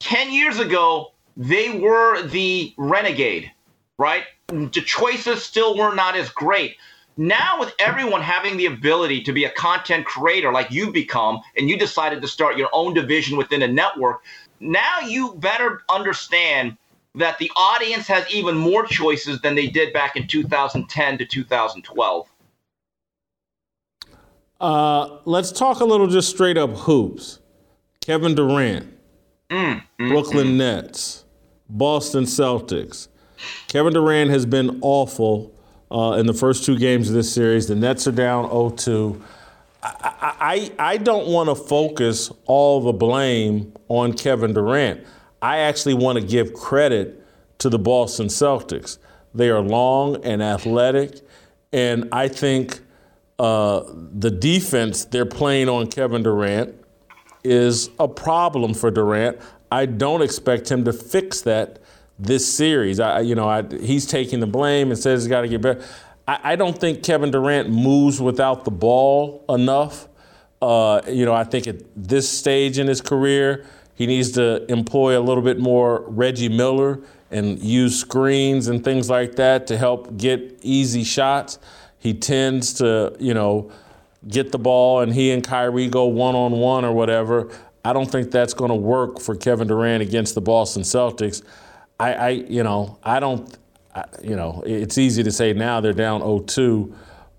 10 0.05 0.33
years 0.33 0.59
ago, 0.59 1.13
they 1.37 1.79
were 1.79 2.23
the 2.23 2.75
renegade, 2.77 3.51
right? 3.99 4.25
The 4.49 4.83
choices 4.85 5.43
still 5.43 5.77
were 5.77 5.95
not 5.95 6.15
as 6.15 6.29
great. 6.29 6.77
Now, 7.17 7.59
with 7.59 7.73
everyone 7.79 8.21
having 8.21 8.59
the 8.59 8.67
ability 8.67 9.23
to 9.23 9.33
be 9.33 9.45
a 9.45 9.51
content 9.51 10.05
creator 10.05 10.53
like 10.53 10.71
you've 10.71 10.93
become, 10.93 11.41
and 11.57 11.71
you 11.71 11.79
decided 11.79 12.21
to 12.21 12.29
start 12.29 12.59
your 12.59 12.69
own 12.73 12.93
division 12.93 13.39
within 13.39 13.63
a 13.63 13.69
network, 13.69 14.23
now 14.61 15.01
you 15.01 15.35
better 15.37 15.83
understand 15.89 16.77
that 17.15 17.39
the 17.39 17.51
audience 17.57 18.07
has 18.07 18.29
even 18.31 18.57
more 18.57 18.85
choices 18.85 19.41
than 19.41 19.55
they 19.55 19.69
did 19.69 19.93
back 19.93 20.17
in 20.17 20.27
2010 20.27 21.19
to 21.19 21.25
2012. 21.25 22.29
Uh, 24.61 25.19
let's 25.25 25.51
talk 25.51 25.81
a 25.81 25.85
little 25.85 26.09
just 26.09 26.29
straight 26.29 26.59
up 26.59 26.71
hoops. 26.71 27.39
Kevin 28.01 28.35
Durant, 28.35 28.94
Mm, 29.55 29.83
mm, 30.01 30.09
Brooklyn 30.09 30.49
mm. 30.49 30.57
Nets, 30.57 31.25
Boston 31.69 32.25
Celtics. 32.25 33.07
Kevin 33.69 33.93
Durant 33.93 34.31
has 34.31 34.47
been 34.47 34.81
awful 34.83 35.55
uh, 35.93 36.17
in 36.19 36.27
the 36.27 36.35
first 36.35 36.65
two 36.65 36.77
games 36.77 37.09
of 37.09 37.15
this 37.15 37.33
series. 37.33 37.69
The 37.69 37.77
Nets 37.77 38.09
are 38.09 38.13
down 38.13 38.49
0-2. 38.49 39.21
I, 39.81 40.71
I, 40.79 40.93
I 40.95 40.97
don't 40.97 41.29
want 41.29 41.51
to 41.51 41.55
focus 41.55 42.33
all 42.47 42.81
the 42.81 42.93
blame 42.93 43.73
on 43.87 44.15
Kevin 44.15 44.55
Durant. 44.55 45.07
I 45.41 45.59
actually 45.59 45.95
want 45.95 46.19
to 46.19 46.27
give 46.27 46.53
credit 46.53 47.25
to 47.59 47.69
the 47.69 47.79
Boston 47.79 48.27
Celtics. 48.27 48.99
They 49.35 49.51
are 49.51 49.61
long 49.61 50.25
and 50.25 50.43
athletic, 50.43 51.21
and 51.73 52.09
I 52.11 52.27
think 52.27 52.81
uh, 53.39 53.83
the 53.95 54.31
defense 54.33 55.05
they're 55.05 55.27
playing 55.27 55.69
on 55.69 55.87
Kevin 55.89 56.25
Durant 56.25 56.75
is 57.45 57.91
a 57.99 58.09
problem 58.09 58.75
for 58.75 58.91
Durant. 58.91 59.39
I 59.71 59.87
don't 59.87 60.23
expect 60.23 60.71
him 60.71 60.85
to 60.85 60.93
fix 60.93 61.43
that 61.43 61.79
this 62.19 62.53
series. 62.53 63.01
I, 63.01 63.21
you 63.21 63.35
know, 63.35 63.49
I, 63.49 63.63
he's 63.63 64.07
taking 64.07 64.41
the 64.41 64.47
blame 64.47 64.91
and 64.91 64.99
says 64.99 65.23
he's 65.23 65.29
got 65.29 65.43
to 65.43 65.49
get 65.49 65.61
better. 65.61 65.85
I, 66.27 66.53
I, 66.53 66.57
don't 66.57 66.79
think 66.79 67.03
Kevin 67.03 67.31
Durant 67.31 67.71
moves 67.71 68.21
without 68.21 68.65
the 68.65 68.71
ball 68.71 69.45
enough. 69.49 70.09
Uh, 70.63 71.01
you 71.09 71.25
know, 71.25 71.35
I 71.35 71.45
think 71.45 71.67
at 71.67 71.83
this 71.97 72.29
stage 72.29 72.79
in 72.79 72.87
his 72.87 73.01
career, 73.01 73.67
he 73.95 74.07
needs 74.07 74.33
to 74.33 74.71
employ 74.71 75.19
a 75.19 75.23
little 75.23 75.43
bit 75.43 75.59
more 75.59 76.05
Reggie 76.09 76.49
Miller 76.49 77.01
and 77.31 77.61
use 77.61 77.99
screens 77.99 78.69
and 78.69 78.83
things 78.83 79.11
like 79.11 79.37
that 79.37 79.67
to 79.67 79.77
help 79.77 80.17
get 80.17 80.59
easy 80.63 81.05
shots. 81.05 81.59
He 81.99 82.15
tends 82.15 82.75
to, 82.75 83.17
you 83.19 83.35
know, 83.35 83.71
get 84.29 84.53
the 84.53 84.59
ball 84.59 85.01
and 85.01 85.13
he 85.13 85.31
and 85.31 85.45
Kyrie 85.45 85.89
go 85.89 86.07
one 86.07 86.35
on 86.35 86.53
one 86.53 86.85
or 86.85 86.93
whatever. 86.93 87.51
I 87.85 87.93
don't 87.93 88.11
think 88.11 88.31
that's 88.31 88.55
going 88.55 88.71
to 88.71 88.75
work 88.75 89.21
for 89.21 89.37
Kevin 89.37 89.69
Durant 89.69 90.03
against 90.03 90.35
the 90.35 90.41
Boston 90.41 90.83
Celtics. 90.83 91.43
I, 92.01 92.15
I 92.15 92.29
you 92.31 92.63
know, 92.63 92.99
I 93.03 93.21
don't, 93.21 93.57
I, 93.95 94.05
you 94.23 94.37
know, 94.37 94.63
it's 94.65 94.99
easy 94.99 95.23
to 95.23 95.31
say 95.31 95.53
now 95.53 95.81
they're 95.81 95.93
down 95.93 96.23
0-2, 96.23 96.95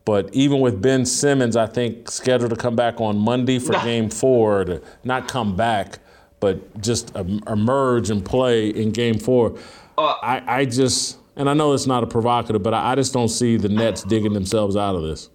but 0.06 0.34
even 0.34 0.62
with 0.62 0.82
Ben 0.82 1.06
Simmons, 1.06 1.56
I 1.56 1.66
think 1.66 2.12
scheduled 2.12 2.52
to 2.52 2.56
come 2.56 2.76
back 2.76 3.02
on 3.02 3.18
Monday 3.18 3.58
for 3.58 3.74
Game 3.84 4.10
Four, 4.10 4.66
to 4.66 4.82
not 5.04 5.28
come 5.28 5.56
back, 5.56 6.00
but 6.40 6.80
just 6.80 7.16
emerge 7.16 8.12
and 8.12 8.24
play 8.24 8.70
in 8.70 8.92
Game 8.92 9.18
Four. 9.18 9.58
Uh, 9.98 10.14
I, 10.22 10.60
I 10.60 10.66
just, 10.66 11.18
and 11.36 11.50
I 11.50 11.54
know 11.54 11.74
it's 11.74 11.88
not 11.88 12.04
a 12.04 12.08
provocative, 12.08 12.62
but 12.62 12.74
I, 12.76 12.92
I 12.92 12.96
just 12.96 13.14
don't 13.14 13.30
see 13.30 13.58
the 13.58 13.70
Nets 13.70 14.04
digging 14.04 14.34
themselves 14.34 14.76
out 14.76 14.96
of 14.96 15.02
this. 15.02 15.30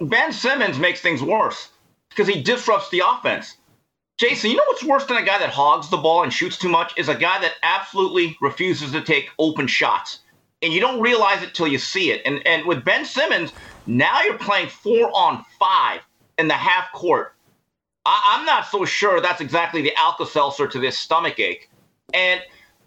Ben 0.00 0.32
Simmons 0.32 0.78
makes 0.78 1.00
things 1.00 1.22
worse 1.22 1.70
because 2.10 2.28
he 2.28 2.42
disrupts 2.42 2.90
the 2.90 3.02
offense. 3.06 3.56
Jason, 4.18 4.50
you 4.50 4.56
know 4.56 4.64
what's 4.66 4.84
worse 4.84 5.04
than 5.06 5.16
a 5.16 5.24
guy 5.24 5.38
that 5.38 5.50
hogs 5.50 5.90
the 5.90 5.96
ball 5.96 6.24
and 6.24 6.32
shoots 6.32 6.58
too 6.58 6.68
much 6.68 6.92
is 6.96 7.08
a 7.08 7.14
guy 7.14 7.40
that 7.40 7.54
absolutely 7.62 8.36
refuses 8.40 8.92
to 8.92 9.00
take 9.00 9.30
open 9.38 9.66
shots. 9.66 10.20
And 10.62 10.72
you 10.72 10.80
don't 10.80 11.00
realize 11.00 11.42
it 11.42 11.54
till 11.54 11.68
you 11.68 11.78
see 11.78 12.10
it. 12.10 12.22
And 12.24 12.44
and 12.46 12.66
with 12.66 12.84
Ben 12.84 13.04
Simmons, 13.04 13.52
now 13.86 14.22
you're 14.22 14.38
playing 14.38 14.68
four 14.68 15.10
on 15.14 15.44
five 15.58 16.00
in 16.36 16.48
the 16.48 16.54
half 16.54 16.90
court. 16.92 17.34
I, 18.04 18.36
I'm 18.36 18.44
not 18.44 18.66
so 18.66 18.84
sure 18.84 19.20
that's 19.20 19.40
exactly 19.40 19.82
the 19.82 19.94
Alka 19.96 20.26
Seltzer 20.26 20.66
to 20.66 20.80
this 20.80 20.98
stomach 20.98 21.38
ache. 21.38 21.70
And 22.12 22.40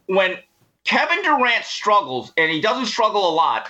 when 0.07 0.37
Kevin 0.83 1.23
Durant 1.23 1.63
struggles, 1.63 2.33
and 2.37 2.51
he 2.51 2.59
doesn't 2.59 2.87
struggle 2.87 3.29
a 3.29 3.33
lot, 3.33 3.69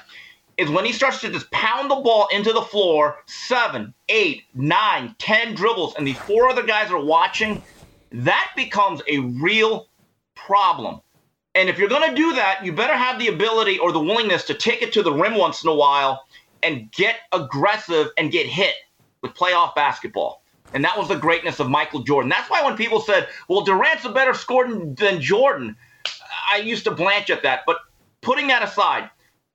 is 0.57 0.69
when 0.69 0.85
he 0.85 0.91
starts 0.91 1.21
to 1.21 1.29
just 1.29 1.49
pound 1.51 1.89
the 1.89 1.95
ball 1.95 2.27
into 2.31 2.53
the 2.53 2.61
floor, 2.61 3.17
seven, 3.25 3.93
eight, 4.09 4.43
nine, 4.53 5.15
ten 5.17 5.55
dribbles, 5.55 5.95
and 5.95 6.05
the 6.05 6.13
four 6.13 6.49
other 6.49 6.63
guys 6.63 6.91
are 6.91 7.03
watching, 7.03 7.61
that 8.11 8.51
becomes 8.55 9.01
a 9.07 9.19
real 9.19 9.87
problem. 10.35 11.01
And 11.55 11.69
if 11.69 11.77
you're 11.77 11.89
going 11.89 12.09
to 12.09 12.15
do 12.15 12.33
that, 12.33 12.63
you 12.63 12.71
better 12.71 12.95
have 12.95 13.19
the 13.19 13.27
ability 13.27 13.79
or 13.79 13.91
the 13.91 13.99
willingness 13.99 14.43
to 14.45 14.53
take 14.53 14.81
it 14.81 14.93
to 14.93 15.03
the 15.03 15.11
rim 15.11 15.35
once 15.35 15.63
in 15.63 15.69
a 15.69 15.75
while 15.75 16.25
and 16.63 16.91
get 16.91 17.17
aggressive 17.31 18.07
and 18.17 18.31
get 18.31 18.45
hit 18.45 18.75
with 19.21 19.33
playoff 19.33 19.75
basketball. 19.75 20.43
And 20.73 20.83
that 20.85 20.97
was 20.97 21.09
the 21.09 21.15
greatness 21.15 21.59
of 21.59 21.69
Michael 21.69 22.03
Jordan. 22.03 22.29
That's 22.29 22.49
why 22.49 22.63
when 22.63 22.77
people 22.77 23.01
said, 23.01 23.27
well, 23.49 23.61
Durant's 23.61 24.05
a 24.05 24.11
better 24.11 24.33
scorer 24.33 24.69
than 24.69 25.19
Jordan, 25.19 25.75
I 26.51 26.57
used 26.57 26.85
to 26.85 26.91
blanch 26.91 27.29
at 27.29 27.43
that. 27.43 27.61
But 27.65 27.77
putting 28.21 28.47
that 28.47 28.63
aside, 28.63 29.09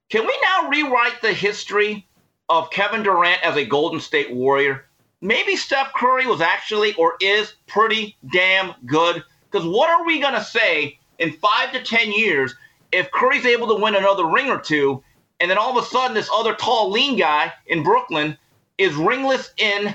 can 0.08 0.26
we 0.26 0.38
now 0.42 0.68
rewrite 0.68 1.20
the 1.20 1.32
history 1.32 2.06
of 2.48 2.70
Kevin 2.70 3.02
Durant 3.02 3.42
as 3.42 3.56
a 3.56 3.64
Golden 3.64 3.98
State 3.98 4.32
Warrior? 4.32 4.84
Maybe 5.20 5.56
Steph 5.56 5.92
Curry 5.94 6.26
was 6.26 6.40
actually 6.40 6.94
or 6.94 7.16
is 7.20 7.54
pretty 7.66 8.16
damn 8.32 8.74
good. 8.84 9.24
Because 9.50 9.66
what 9.66 9.90
are 9.90 10.06
we 10.06 10.20
going 10.20 10.34
to 10.34 10.44
say 10.44 10.98
in 11.18 11.32
five 11.32 11.72
to 11.72 11.82
10 11.82 12.12
years 12.12 12.54
if 12.92 13.10
Curry's 13.10 13.46
able 13.46 13.66
to 13.68 13.82
win 13.82 13.96
another 13.96 14.26
ring 14.26 14.48
or 14.48 14.60
two, 14.60 15.02
and 15.40 15.50
then 15.50 15.58
all 15.58 15.76
of 15.76 15.84
a 15.84 15.86
sudden 15.86 16.14
this 16.14 16.30
other 16.32 16.54
tall, 16.54 16.90
lean 16.90 17.18
guy 17.18 17.52
in 17.66 17.82
Brooklyn 17.82 18.38
is 18.78 18.94
ringless 18.94 19.50
in 19.56 19.94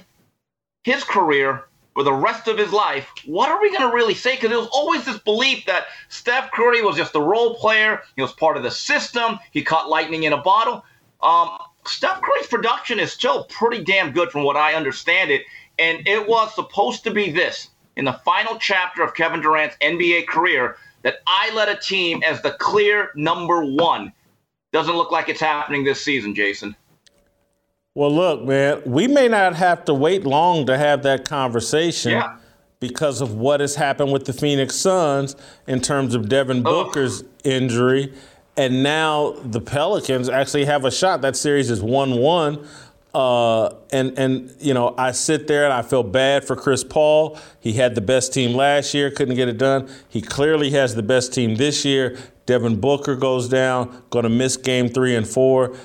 his 0.84 1.03
career 1.03 1.66
for 2.02 2.06
the 2.06 2.14
rest 2.14 2.47
of 2.47 2.58
his 2.58 2.74
life, 2.74 3.08
what 3.28 3.52
are 3.52 3.62
we 3.62 3.70
going 3.70 3.88
to 3.88 3.95
really 3.95 4.16
say? 4.16 4.34
Because 4.34 4.49
there 4.49 4.58
was 4.58 4.70
always 4.74 5.06
this 5.06 5.20
belief 5.20 5.68
that 5.68 5.86
Steph 6.10 6.49
Curry 6.52 6.82
was 6.82 6.95
just 6.97 7.14
a 7.14 7.20
role 7.20 7.54
player. 7.54 8.02
He 8.16 8.24
was 8.24 8.32
part 8.32 8.58
of 8.58 8.64
the 8.64 8.72
system. 8.72 9.38
He 9.52 9.62
caught 9.62 9.88
lightning 9.88 10.24
in 10.24 10.34
a 10.34 10.41
bottle. 10.41 10.84
Um, 11.22 11.60
Steph 11.86 12.24
Curry's 12.24 12.47
production 12.47 12.99
is 12.99 13.12
still 13.12 13.43
pretty 13.43 13.84
damn 13.84 14.14
good 14.14 14.32
from 14.32 14.43
what 14.43 14.58
I 14.58 14.74
understand 14.74 15.30
it. 15.30 15.43
And 15.78 16.08
it 16.08 16.28
was 16.28 16.56
supposed 16.56 17.04
to 17.04 17.12
be 17.12 17.30
this 17.30 17.70
in 17.95 18.06
the 18.06 18.20
final 18.26 18.58
chapter 18.58 19.04
of 19.04 19.14
Kevin 19.14 19.39
Durant's 19.39 19.78
NBA 19.80 20.26
career 20.26 20.78
that 21.04 21.18
I 21.28 21.54
led 21.54 21.70
a 21.70 21.80
team 21.80 22.24
as 22.24 22.41
the 22.41 22.54
clear 22.54 23.12
number 23.14 23.64
one. 23.64 24.12
Doesn't 24.74 24.95
look 24.95 25.12
like 25.12 25.30
it's 25.30 25.39
happening 25.39 25.84
this 25.84 26.04
season, 26.04 26.34
Jason. 26.34 26.76
Well, 27.93 28.13
look, 28.13 28.43
man, 28.45 28.81
we 28.85 29.07
may 29.07 29.27
not 29.27 29.55
have 29.55 29.83
to 29.85 29.93
wait 29.93 30.23
long 30.23 30.65
to 30.67 30.77
have 30.77 31.03
that 31.03 31.25
conversation 31.25 32.13
yeah. 32.13 32.37
because 32.79 33.19
of 33.19 33.33
what 33.33 33.59
has 33.59 33.75
happened 33.75 34.13
with 34.13 34.23
the 34.23 34.31
Phoenix 34.31 34.75
Suns 34.77 35.35
in 35.67 35.81
terms 35.81 36.15
of 36.15 36.29
Devin 36.29 36.63
Booker's 36.63 37.25
injury. 37.43 38.13
And 38.55 38.81
now 38.81 39.35
the 39.43 39.59
Pelicans 39.59 40.29
actually 40.29 40.65
have 40.65 40.85
a 40.85 40.91
shot. 40.91 41.21
That 41.21 41.35
series 41.35 41.69
is 41.69 41.81
1 41.81 42.15
1. 42.17 42.65
Uh, 43.13 43.75
and 43.91 44.17
and 44.17 44.55
you 44.61 44.73
know 44.73 44.95
I 44.97 45.11
sit 45.11 45.45
there 45.45 45.65
and 45.65 45.73
I 45.73 45.81
feel 45.81 46.01
bad 46.01 46.45
for 46.45 46.55
Chris 46.55 46.81
Paul. 46.81 47.37
He 47.59 47.73
had 47.73 47.93
the 47.93 47.99
best 47.99 48.33
team 48.33 48.55
last 48.55 48.93
year, 48.93 49.11
couldn't 49.11 49.35
get 49.35 49.49
it 49.49 49.57
done. 49.57 49.89
He 50.07 50.21
clearly 50.21 50.69
has 50.69 50.95
the 50.95 51.03
best 51.03 51.33
team 51.33 51.55
this 51.55 51.83
year. 51.83 52.17
Devin 52.45 52.79
Booker 52.79 53.17
goes 53.17 53.49
down, 53.49 54.01
going 54.11 54.23
to 54.23 54.29
miss 54.29 54.55
game 54.55 54.87
three 54.87 55.13
and 55.13 55.27
four 55.27 55.75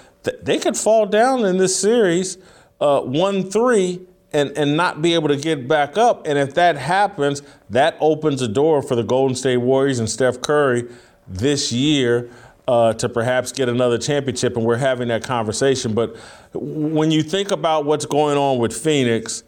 they 0.42 0.58
could 0.58 0.76
fall 0.76 1.06
down 1.06 1.44
in 1.44 1.56
this 1.56 1.74
series 1.74 2.38
uh, 2.80 3.00
1 3.00 3.50
3 3.50 4.00
and, 4.32 4.50
and 4.56 4.76
not 4.76 5.00
be 5.00 5.14
able 5.14 5.28
to 5.28 5.36
get 5.36 5.66
back 5.66 5.96
up. 5.96 6.26
And 6.26 6.38
if 6.38 6.54
that 6.54 6.76
happens, 6.76 7.42
that 7.70 7.96
opens 8.00 8.42
a 8.42 8.48
door 8.48 8.82
for 8.82 8.94
the 8.94 9.04
Golden 9.04 9.34
State 9.34 9.58
Warriors 9.58 9.98
and 9.98 10.10
Steph 10.10 10.40
Curry 10.40 10.84
this 11.26 11.72
year. 11.72 12.30
uh, 12.68 12.92
to 12.94 13.08
perhaps 13.08 13.52
get 13.52 13.68
another 13.68 13.98
championship, 13.98 14.56
and 14.56 14.66
we're 14.66 14.76
having 14.76 15.08
that 15.08 15.22
conversation. 15.22 15.94
But 15.94 16.16
when 16.52 17.10
you 17.10 17.22
think 17.22 17.50
about 17.50 17.84
what's 17.84 18.06
going 18.06 18.36
on 18.36 18.58
with 18.58 18.76
Phoenix, 18.76 19.44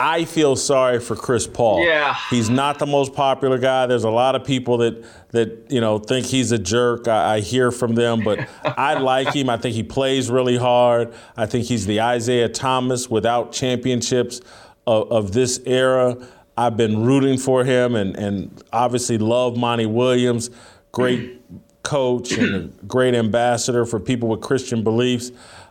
I 0.00 0.24
feel 0.24 0.54
sorry 0.56 1.00
for 1.00 1.16
Chris 1.16 1.46
Paul. 1.46 1.84
Yeah. 1.84 2.14
He's 2.30 2.48
not 2.48 2.78
the 2.78 2.86
most 2.86 3.14
popular 3.14 3.58
guy. 3.58 3.86
There's 3.86 4.04
a 4.04 4.10
lot 4.10 4.36
of 4.36 4.44
people 4.44 4.78
that 4.78 5.04
that 5.30 5.66
you 5.68 5.80
know 5.80 5.98
think 5.98 6.26
he's 6.26 6.52
a 6.52 6.58
jerk. 6.58 7.08
I, 7.08 7.36
I 7.36 7.40
hear 7.40 7.70
from 7.70 7.94
them, 7.94 8.22
but 8.22 8.48
I 8.64 8.94
like 8.94 9.34
him. 9.34 9.50
I 9.50 9.56
think 9.56 9.74
he 9.74 9.82
plays 9.82 10.30
really 10.30 10.56
hard. 10.56 11.12
I 11.36 11.46
think 11.46 11.66
he's 11.66 11.86
the 11.86 12.00
Isaiah 12.00 12.48
Thomas 12.48 13.10
without 13.10 13.52
championships 13.52 14.40
of, 14.86 15.10
of 15.10 15.32
this 15.32 15.60
era. 15.66 16.16
I've 16.56 16.76
been 16.76 17.04
rooting 17.04 17.38
for 17.38 17.64
him 17.64 17.94
and, 17.94 18.16
and 18.16 18.62
obviously 18.72 19.16
love 19.18 19.56
Monty 19.56 19.86
Williams, 19.86 20.50
great 20.90 21.40
coach 21.84 22.32
and 22.32 22.54
a 22.54 22.84
great 22.86 23.14
ambassador 23.14 23.86
for 23.86 24.00
people 24.00 24.28
with 24.28 24.40
Christian 24.40 24.82
beliefs. 24.82 25.30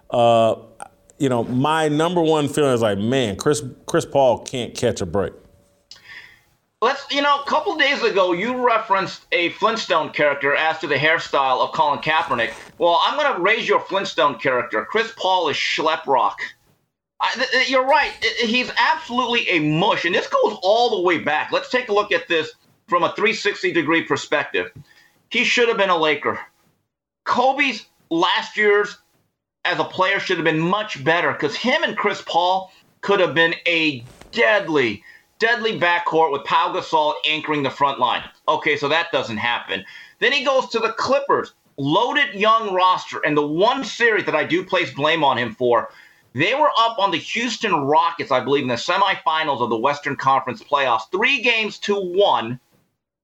Uh, 0.09 0.55
you 1.18 1.30
know, 1.30 1.43
my 1.43 1.88
number 1.88 2.22
one 2.22 2.47
feeling 2.47 2.74
is 2.74 2.82
like, 2.82 2.97
man, 2.97 3.36
Chris 3.36 3.63
Chris 3.86 4.05
Paul 4.05 4.39
can't 4.39 4.76
catch 4.76 5.01
a 5.01 5.05
break. 5.05 5.34
Let's, 6.80 7.07
you 7.09 7.24
know, 7.24 7.41
a 7.41 7.45
couple 7.45 7.76
days 7.76 8.03
ago, 8.03 8.34
you 8.34 8.63
referenced 8.63 9.26
a 9.32 9.49
Flintstone 9.49 10.11
character 10.11 10.55
as 10.55 10.78
to 10.80 10.88
the 10.88 10.95
hairstyle 10.95 11.59
of 11.59 11.72
Colin 11.72 11.99
Kaepernick. 11.99 12.53
Well, 12.78 13.01
I'm 13.03 13.18
going 13.18 13.36
to 13.36 13.41
raise 13.41 13.68
your 13.68 13.80
Flintstone 13.80 14.38
character. 14.38 14.86
Chris 14.86 15.11
Paul 15.18 15.49
is 15.49 15.57
Schleprock. 15.57 16.36
I, 17.20 17.34
th- 17.34 17.68
you're 17.68 17.86
right. 17.86 18.11
He's 18.39 18.72
absolutely 18.78 19.49
a 19.49 19.59
mush. 19.59 20.05
And 20.05 20.13
this 20.13 20.28
goes 20.28 20.59
all 20.61 20.97
the 20.97 21.01
way 21.01 21.18
back. 21.18 21.51
Let's 21.51 21.72
take 21.72 21.89
a 21.89 21.93
look 21.93 22.11
at 22.11 22.28
this 22.28 22.51
from 22.88 23.01
a 23.01 23.11
360 23.15 23.72
degree 23.72 24.03
perspective. 24.03 24.72
He 25.32 25.43
should 25.43 25.70
have 25.70 25.78
been 25.78 25.89
a 25.89 25.97
Laker. 25.97 26.39
Kobe's 27.24 27.88
last 28.11 28.55
year's 28.55 28.99
as 29.68 29.80
a 29.80 29.84
player 29.84 30.20
should 30.20 30.38
have 30.38 30.45
been 30.45 30.59
much 30.59 31.03
better 31.03 31.34
because 31.34 31.55
him 31.55 31.84
and 31.84 31.97
Chris 31.97 32.22
Paul 32.26 32.72
could 33.01 33.20
have 33.20 33.36
been 33.36 33.53
a 33.68 34.03
deadly, 34.32 35.03
deadly 35.39 35.78
backcourt 35.78 36.32
with 36.32 36.45
Pau 36.45 36.74
Gasol 36.74 37.13
anchoring 37.28 37.63
the 37.63 37.70
front 37.70 37.99
line. 37.99 38.24
Okay, 38.47 38.78
so 38.78 38.88
that 38.88 39.11
doesn't 39.11 39.38
happen. 39.38 39.84
Then 40.20 40.32
he 40.32 40.45
goes 40.45 40.70
to 40.70 40.80
the 40.80 40.93
Clippers, 40.93 41.53
loaded 41.78 42.34
young 42.34 42.74
roster, 42.74 43.20
and 43.26 43.36
the 43.36 43.45
one 43.45 43.84
series 43.84 44.26
that 44.26 44.36
I 44.36 44.45
do 44.45 44.63
place 44.63 44.93
blame 44.93 45.24
on 45.24 45.38
him 45.38 45.53
for, 45.53 45.89
they 46.34 46.53
were 46.53 46.72
up 46.78 46.97
on 46.97 47.11
the 47.11 47.18
Houston 47.18 47.74
Rockets, 47.74 48.32
I 48.32 48.39
believe, 48.39 48.63
in 48.63 48.70
the 48.70 48.76
semifinals 48.76 49.61
of 49.61 49.70
the 49.70 49.78
Western 49.78 50.15
Conference 50.15 50.63
playoffs, 50.63 51.11
three 51.11 51.41
games 51.41 51.78
to 51.80 51.95
one. 51.95 52.59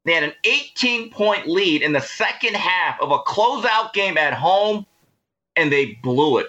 They 0.03 0.13
had 0.13 0.23
an 0.23 0.33
18 0.43 1.09
point 1.09 1.47
lead 1.47 1.83
in 1.83 1.93
the 1.93 2.01
second 2.01 2.55
half 2.55 2.99
of 2.99 3.11
a 3.11 3.19
closeout 3.19 3.93
game 3.93 4.17
at 4.17 4.33
home 4.33 4.85
and 5.55 5.71
they 5.71 5.97
blew 6.03 6.37
it. 6.37 6.47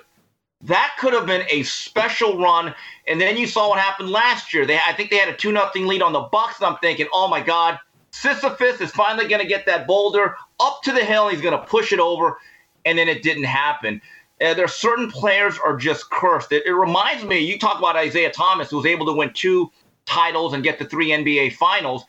That 0.62 0.94
could 0.98 1.12
have 1.12 1.26
been 1.26 1.46
a 1.50 1.62
special 1.64 2.38
run. 2.38 2.74
And 3.06 3.20
then 3.20 3.36
you 3.36 3.46
saw 3.46 3.68
what 3.68 3.78
happened 3.78 4.10
last 4.10 4.54
year. 4.54 4.64
They, 4.64 4.78
I 4.78 4.94
think 4.94 5.10
they 5.10 5.16
had 5.16 5.28
a 5.28 5.36
2 5.36 5.50
0 5.50 5.70
lead 5.86 6.02
on 6.02 6.12
the 6.12 6.20
Bucks. 6.20 6.62
I'm 6.62 6.78
thinking, 6.78 7.06
oh 7.12 7.28
my 7.28 7.40
God, 7.40 7.78
Sisyphus 8.12 8.80
is 8.80 8.90
finally 8.90 9.28
going 9.28 9.42
to 9.42 9.46
get 9.46 9.66
that 9.66 9.86
boulder 9.86 10.36
up 10.60 10.80
to 10.84 10.92
the 10.92 11.04
hill. 11.04 11.28
And 11.28 11.36
He's 11.36 11.42
going 11.42 11.58
to 11.58 11.66
push 11.66 11.92
it 11.92 12.00
over. 12.00 12.38
And 12.86 12.98
then 12.98 13.08
it 13.08 13.22
didn't 13.22 13.44
happen. 13.44 14.00
Uh, 14.40 14.54
there 14.54 14.64
are 14.64 14.68
certain 14.68 15.10
players 15.10 15.58
are 15.58 15.76
just 15.76 16.10
cursed. 16.10 16.50
It, 16.52 16.64
it 16.66 16.72
reminds 16.72 17.24
me, 17.24 17.38
you 17.38 17.58
talk 17.58 17.78
about 17.78 17.96
Isaiah 17.96 18.32
Thomas, 18.32 18.70
who 18.70 18.76
was 18.76 18.86
able 18.86 19.06
to 19.06 19.12
win 19.12 19.32
two 19.32 19.70
titles 20.06 20.54
and 20.54 20.62
get 20.62 20.78
the 20.78 20.84
three 20.86 21.10
NBA 21.10 21.54
finals. 21.54 22.04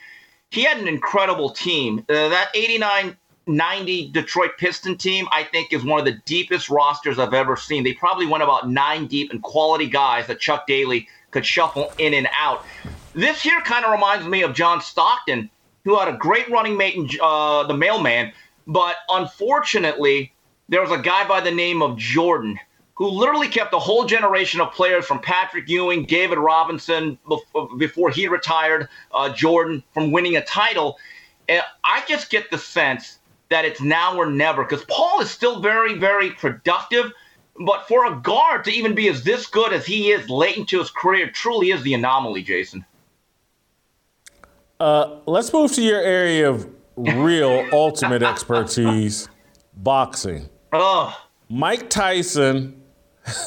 He 0.49 0.63
had 0.63 0.77
an 0.77 0.87
incredible 0.87 1.49
team. 1.49 1.99
Uh, 2.09 2.29
that 2.29 2.49
89 2.55 3.17
90 3.47 4.11
Detroit 4.11 4.51
Piston 4.57 4.97
team, 4.97 5.27
I 5.31 5.43
think, 5.43 5.71
is 5.71 5.83
one 5.83 5.99
of 5.99 6.05
the 6.05 6.19
deepest 6.25 6.69
rosters 6.69 7.19
I've 7.19 7.33
ever 7.33 7.55
seen. 7.55 7.83
They 7.83 7.93
probably 7.93 8.25
went 8.25 8.43
about 8.43 8.69
nine 8.69 9.07
deep 9.07 9.31
and 9.31 9.41
quality 9.41 9.87
guys 9.87 10.27
that 10.27 10.39
Chuck 10.39 10.65
Daly 10.67 11.07
could 11.31 11.45
shuffle 11.45 11.91
in 11.97 12.13
and 12.13 12.27
out. 12.37 12.65
This 13.13 13.41
here 13.41 13.61
kind 13.61 13.85
of 13.85 13.91
reminds 13.91 14.25
me 14.25 14.41
of 14.41 14.53
John 14.53 14.81
Stockton, 14.81 15.49
who 15.83 15.97
had 15.97 16.07
a 16.07 16.17
great 16.17 16.49
running 16.49 16.75
mate 16.75 16.95
in 16.95 17.09
uh, 17.21 17.63
the 17.63 17.73
mailman, 17.73 18.31
but 18.67 18.97
unfortunately, 19.09 20.33
there 20.69 20.81
was 20.81 20.91
a 20.91 20.97
guy 20.97 21.27
by 21.27 21.41
the 21.41 21.51
name 21.51 21.81
of 21.81 21.97
Jordan 21.97 22.59
who 22.95 23.09
literally 23.09 23.49
kept 23.49 23.73
a 23.73 23.79
whole 23.79 24.05
generation 24.05 24.61
of 24.61 24.71
players 24.71 25.05
from 25.05 25.19
Patrick 25.19 25.67
Ewing, 25.67 26.05
David 26.05 26.37
Robinson 26.37 27.19
before 27.77 28.09
he 28.09 28.27
retired, 28.27 28.87
uh, 29.13 29.29
Jordan 29.33 29.83
from 29.93 30.11
winning 30.11 30.37
a 30.37 30.45
title. 30.45 30.97
And 31.49 31.61
I 31.83 32.03
just 32.07 32.29
get 32.29 32.49
the 32.49 32.57
sense 32.57 33.19
that 33.49 33.65
it's 33.65 33.81
now 33.81 34.17
or 34.17 34.25
never 34.25 34.63
because 34.63 34.83
Paul 34.85 35.21
is 35.21 35.29
still 35.29 35.59
very, 35.61 35.95
very 35.97 36.31
productive. 36.31 37.11
But 37.57 37.87
for 37.87 38.05
a 38.05 38.15
guard 38.17 38.65
to 38.65 38.71
even 38.71 38.95
be 38.95 39.07
as 39.07 39.23
this 39.23 39.47
good 39.47 39.71
as 39.71 39.85
he 39.85 40.11
is 40.11 40.29
late 40.29 40.57
into 40.57 40.79
his 40.79 40.89
career 40.89 41.29
truly 41.29 41.71
is 41.71 41.83
the 41.83 41.93
anomaly, 41.93 42.43
Jason. 42.43 42.85
Uh, 44.79 45.19
let's 45.25 45.53
move 45.53 45.71
to 45.73 45.81
your 45.81 46.01
area 46.01 46.49
of 46.49 46.69
real 46.97 47.67
ultimate 47.71 48.23
expertise 48.23 49.29
boxing. 49.77 50.49
Oh. 50.73 51.17
Mike 51.49 51.89
Tyson 51.89 52.81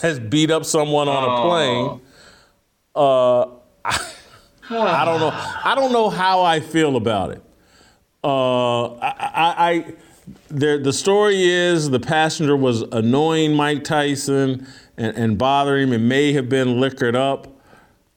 has 0.00 0.18
beat 0.18 0.50
up 0.50 0.64
someone 0.64 1.08
on 1.08 1.24
a 1.24 1.42
plane. 1.42 2.00
Uh, 2.94 3.42
I, 3.84 4.12
I 4.70 5.04
don't 5.04 5.20
know. 5.20 5.30
I 5.32 5.74
don't 5.74 5.92
know 5.92 6.08
how 6.08 6.42
I 6.42 6.60
feel 6.60 6.96
about 6.96 7.32
it. 7.32 7.42
Uh, 8.22 8.94
I, 8.94 9.08
I, 9.10 9.70
I 9.70 9.94
the, 10.50 10.78
the 10.78 10.92
story 10.92 11.44
is 11.44 11.90
the 11.90 12.00
passenger 12.00 12.56
was 12.56 12.82
annoying 12.82 13.54
Mike 13.54 13.84
Tyson 13.84 14.66
and, 14.96 15.16
and 15.16 15.38
bothering 15.38 15.88
him 15.88 15.92
and 15.94 16.08
may 16.08 16.32
have 16.32 16.48
been 16.48 16.80
liquored 16.80 17.16
up. 17.16 17.46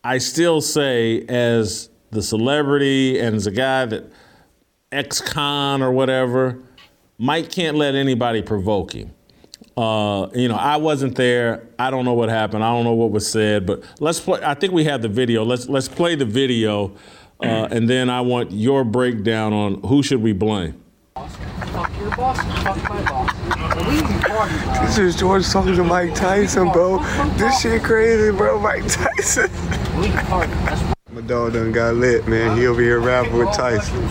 I 0.03 0.17
still 0.17 0.61
say, 0.61 1.25
as 1.27 1.89
the 2.09 2.21
celebrity 2.21 3.19
and 3.19 3.35
as 3.35 3.47
a 3.47 3.51
guy 3.51 3.85
that 3.85 4.11
ex 4.91 5.21
con 5.21 5.81
or 5.81 5.91
whatever, 5.91 6.59
Mike 7.17 7.51
can't 7.51 7.77
let 7.77 7.93
anybody 7.95 8.41
provoke 8.41 8.93
him. 8.93 9.13
Uh, 9.77 10.27
you 10.33 10.47
know, 10.47 10.55
I 10.55 10.77
wasn't 10.77 11.15
there. 11.15 11.67
I 11.79 11.91
don't 11.91 12.03
know 12.03 12.13
what 12.13 12.29
happened. 12.29 12.63
I 12.63 12.73
don't 12.73 12.83
know 12.83 12.93
what 12.93 13.11
was 13.11 13.31
said. 13.31 13.65
But 13.65 13.83
let's 13.99 14.19
play. 14.19 14.41
I 14.43 14.53
think 14.53 14.73
we 14.73 14.83
have 14.85 15.01
the 15.01 15.07
video. 15.07 15.45
Let's 15.45 15.69
let's 15.69 15.87
play 15.87 16.15
the 16.15 16.25
video 16.25 16.93
uh, 17.43 17.67
and 17.71 17.89
then 17.89 18.09
I 18.09 18.21
want 18.21 18.51
your 18.51 18.83
breakdown 18.83 19.53
on 19.53 19.81
who 19.83 20.03
should 20.03 20.21
we 20.21 20.33
blame. 20.33 20.81
Fuck 21.15 21.91
your 21.99 22.15
boss, 22.15 22.37
fuck 22.63 22.89
my 22.89 23.01
boss. 23.09 23.41
This 24.81 24.97
is 24.97 25.15
George 25.15 25.47
talking 25.49 25.75
to 25.75 25.83
Mike 25.83 26.15
Tyson, 26.15 26.71
bro. 26.71 26.99
This 27.37 27.61
shit 27.61 27.83
crazy, 27.83 28.31
bro. 28.35 28.59
Mike 28.59 28.83
Tyson. 28.87 29.49
My 31.11 31.21
dog 31.21 31.53
done 31.53 31.71
got 31.71 31.95
lit, 31.95 32.27
man. 32.27 32.57
He 32.57 32.67
over 32.67 32.81
here 32.81 32.99
rapping 32.99 33.37
with 33.37 33.53
Tyson. 33.53 34.01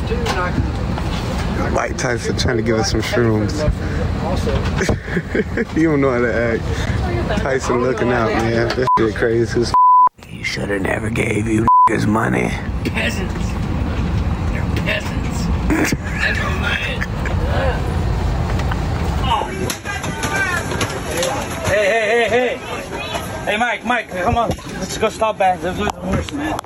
Mike 1.74 1.96
Tyson 1.96 2.36
trying 2.36 2.56
to 2.56 2.62
give 2.62 2.78
us 2.78 2.90
some 2.90 3.00
shrooms. 3.00 3.56
you 5.76 5.90
don't 5.90 6.00
know 6.00 6.10
how 6.10 6.20
to 6.20 6.32
act. 6.32 7.40
Tyson 7.40 7.80
looking 7.82 8.12
out, 8.12 8.28
man. 8.28 8.68
This 8.76 8.88
shit 8.98 9.14
crazy. 9.14 9.72
He 10.26 10.42
should 10.42 10.68
have 10.68 10.82
never 10.82 11.10
gave 11.10 11.46
you 11.46 11.66
his 11.90 12.06
money. 12.06 12.48
Peasants. 12.84 13.34
They're 14.50 14.64
peasants. 14.84 15.44
Never 16.20 16.50
mind. 16.60 17.04
Hey, 21.66 21.86
hey, 21.86 22.28
hey, 22.28 22.28
hey. 22.28 22.56
Hey, 23.44 23.56
Mike, 23.56 23.84
Mike, 23.84 24.08
come 24.08 24.36
on. 24.36 24.50
Let's 24.50 24.98
go 24.98 25.08
stop 25.08 25.36
back. 25.36 25.60
Let's 25.62 25.78
lose 25.78 25.90
the 25.90 26.00
horse, 26.00 26.32
man. 26.32 26.58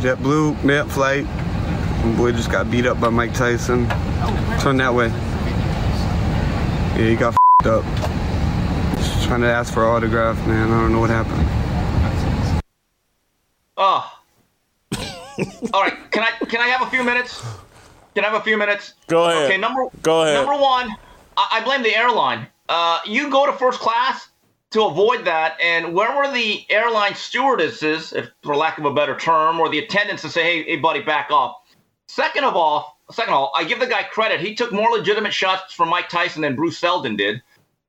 JetBlue, 0.00 0.64
net 0.64 0.88
flight. 0.88 1.24
My 1.24 2.16
boy 2.16 2.32
just 2.32 2.50
got 2.50 2.70
beat 2.70 2.86
up 2.86 3.00
by 3.00 3.10
Mike 3.10 3.34
Tyson. 3.34 3.86
Turn 4.58 4.78
that 4.78 4.92
way. 4.92 5.08
Yeah, 6.98 7.08
he 7.08 7.14
got 7.14 7.36
up. 7.66 7.84
Just 8.96 9.26
trying 9.26 9.42
to 9.42 9.46
ask 9.46 9.72
for 9.72 9.84
an 9.84 9.90
autograph, 9.94 10.36
man. 10.48 10.72
I 10.72 10.80
don't 10.80 10.92
know 10.92 11.00
what 11.00 11.10
happened. 11.10 11.59
Oh. 13.80 14.12
All 15.72 15.82
right. 15.82 15.94
Can 16.10 16.22
I 16.22 16.32
can 16.44 16.60
I 16.60 16.68
have 16.68 16.86
a 16.86 16.90
few 16.90 17.02
minutes? 17.02 17.42
Can 18.14 18.24
I 18.24 18.28
have 18.28 18.38
a 18.38 18.44
few 18.44 18.58
minutes? 18.58 18.92
Go 19.06 19.24
ahead. 19.24 19.44
Okay. 19.44 19.56
Number. 19.56 19.86
Go 20.02 20.22
ahead. 20.22 20.34
Number 20.34 20.52
one, 20.52 20.90
I, 21.38 21.48
I 21.52 21.64
blame 21.64 21.82
the 21.82 21.96
airline. 21.96 22.46
Uh, 22.68 23.00
you 23.06 23.30
go 23.30 23.46
to 23.46 23.52
first 23.52 23.80
class 23.80 24.28
to 24.72 24.84
avoid 24.84 25.24
that, 25.24 25.56
and 25.62 25.94
where 25.94 26.14
were 26.14 26.30
the 26.30 26.64
airline 26.68 27.14
stewardesses, 27.14 28.12
if 28.12 28.30
for 28.42 28.54
lack 28.54 28.78
of 28.78 28.84
a 28.84 28.92
better 28.92 29.16
term, 29.16 29.58
or 29.58 29.70
the 29.70 29.78
attendants 29.78 30.22
to 30.22 30.28
say, 30.28 30.42
"Hey, 30.42 30.62
hey, 30.64 30.76
buddy, 30.76 31.00
back 31.00 31.30
off." 31.30 31.56
Second 32.06 32.44
of 32.44 32.56
all, 32.56 32.98
second 33.10 33.32
of 33.32 33.40
all, 33.40 33.52
I 33.56 33.64
give 33.64 33.80
the 33.80 33.86
guy 33.86 34.02
credit. 34.02 34.40
He 34.40 34.54
took 34.54 34.72
more 34.72 34.90
legitimate 34.90 35.32
shots 35.32 35.72
from 35.72 35.88
Mike 35.88 36.10
Tyson 36.10 36.42
than 36.42 36.54
Bruce 36.54 36.76
Seldon 36.76 37.16
did. 37.16 37.40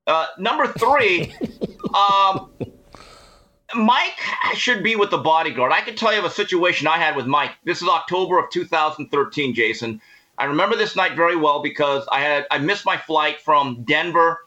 Uh, 0.08 0.28
number 0.40 0.68
three, 0.68 1.36
um, 1.94 2.50
Mike 3.76 4.20
should 4.56 4.84
be 4.84 4.96
with 4.96 5.12
the 5.12 5.18
bodyguard. 5.18 5.72
I 5.72 5.82
can 5.82 5.96
tell 5.96 6.14
you 6.14 6.20
of 6.20 6.26
a 6.26 6.30
situation 6.30 6.88
I 6.88 6.98
had 6.98 7.16
with 7.16 7.26
Mike. 7.26 7.52
This 7.64 7.82
is 7.82 7.88
October 7.88 8.40
of 8.40 8.50
2013, 8.50 9.54
Jason. 9.54 10.02
I 10.38 10.46
remember 10.46 10.76
this 10.76 10.96
night 10.96 11.16
very 11.16 11.36
well 11.36 11.62
because 11.62 12.06
I 12.12 12.22
had 12.22 12.48
I 12.52 12.58
missed 12.58 12.86
my 12.86 12.98
flight 12.98 13.42
from 13.42 13.84
Denver 13.84 14.40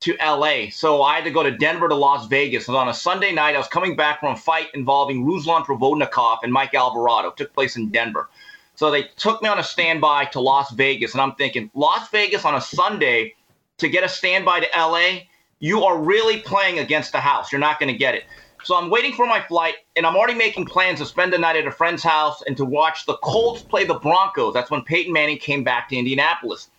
to 0.00 0.16
LA. 0.24 0.70
So 0.70 1.02
I 1.02 1.16
had 1.16 1.24
to 1.24 1.30
go 1.30 1.42
to 1.42 1.50
Denver 1.50 1.88
to 1.88 1.94
Las 1.94 2.26
Vegas. 2.26 2.68
And 2.68 2.76
on 2.76 2.88
a 2.88 2.94
Sunday 2.94 3.32
night, 3.32 3.54
I 3.54 3.58
was 3.58 3.68
coming 3.68 3.96
back 3.96 4.20
from 4.20 4.32
a 4.32 4.36
fight 4.36 4.68
involving 4.74 5.24
Ruslan 5.24 5.64
Provodnikov 5.64 6.38
and 6.42 6.52
Mike 6.52 6.74
Alvarado. 6.74 7.28
It 7.28 7.36
took 7.36 7.52
place 7.52 7.76
in 7.76 7.90
Denver. 7.90 8.28
So 8.76 8.90
they 8.90 9.04
took 9.16 9.42
me 9.42 9.48
on 9.48 9.58
a 9.58 9.64
standby 9.64 10.26
to 10.26 10.40
Las 10.40 10.70
Vegas. 10.72 11.12
And 11.12 11.20
I'm 11.20 11.34
thinking, 11.34 11.70
Las 11.74 12.08
Vegas 12.10 12.46
on 12.46 12.54
a 12.54 12.60
Sunday 12.60 13.34
to 13.78 13.88
get 13.88 14.04
a 14.04 14.08
standby 14.08 14.60
to 14.60 14.68
LA, 14.74 15.24
you 15.58 15.84
are 15.84 15.98
really 15.98 16.38
playing 16.38 16.78
against 16.78 17.12
the 17.12 17.20
house. 17.20 17.52
You're 17.52 17.60
not 17.60 17.78
going 17.78 17.92
to 17.92 17.98
get 17.98 18.14
it. 18.14 18.24
So 18.62 18.76
I'm 18.76 18.90
waiting 18.90 19.14
for 19.14 19.26
my 19.26 19.40
flight, 19.40 19.74
and 19.96 20.06
I'm 20.06 20.16
already 20.16 20.34
making 20.34 20.66
plans 20.66 20.98
to 21.00 21.06
spend 21.06 21.32
the 21.32 21.38
night 21.38 21.56
at 21.56 21.66
a 21.66 21.72
friend's 21.72 22.02
house 22.02 22.42
and 22.42 22.56
to 22.56 22.64
watch 22.64 23.06
the 23.06 23.16
Colts 23.18 23.62
play 23.62 23.84
the 23.84 23.94
Broncos. 23.94 24.54
That's 24.54 24.70
when 24.70 24.82
Peyton 24.82 25.12
Manning 25.12 25.38
came 25.38 25.64
back 25.64 25.88
to 25.88 25.96
Indianapolis. 25.96 26.70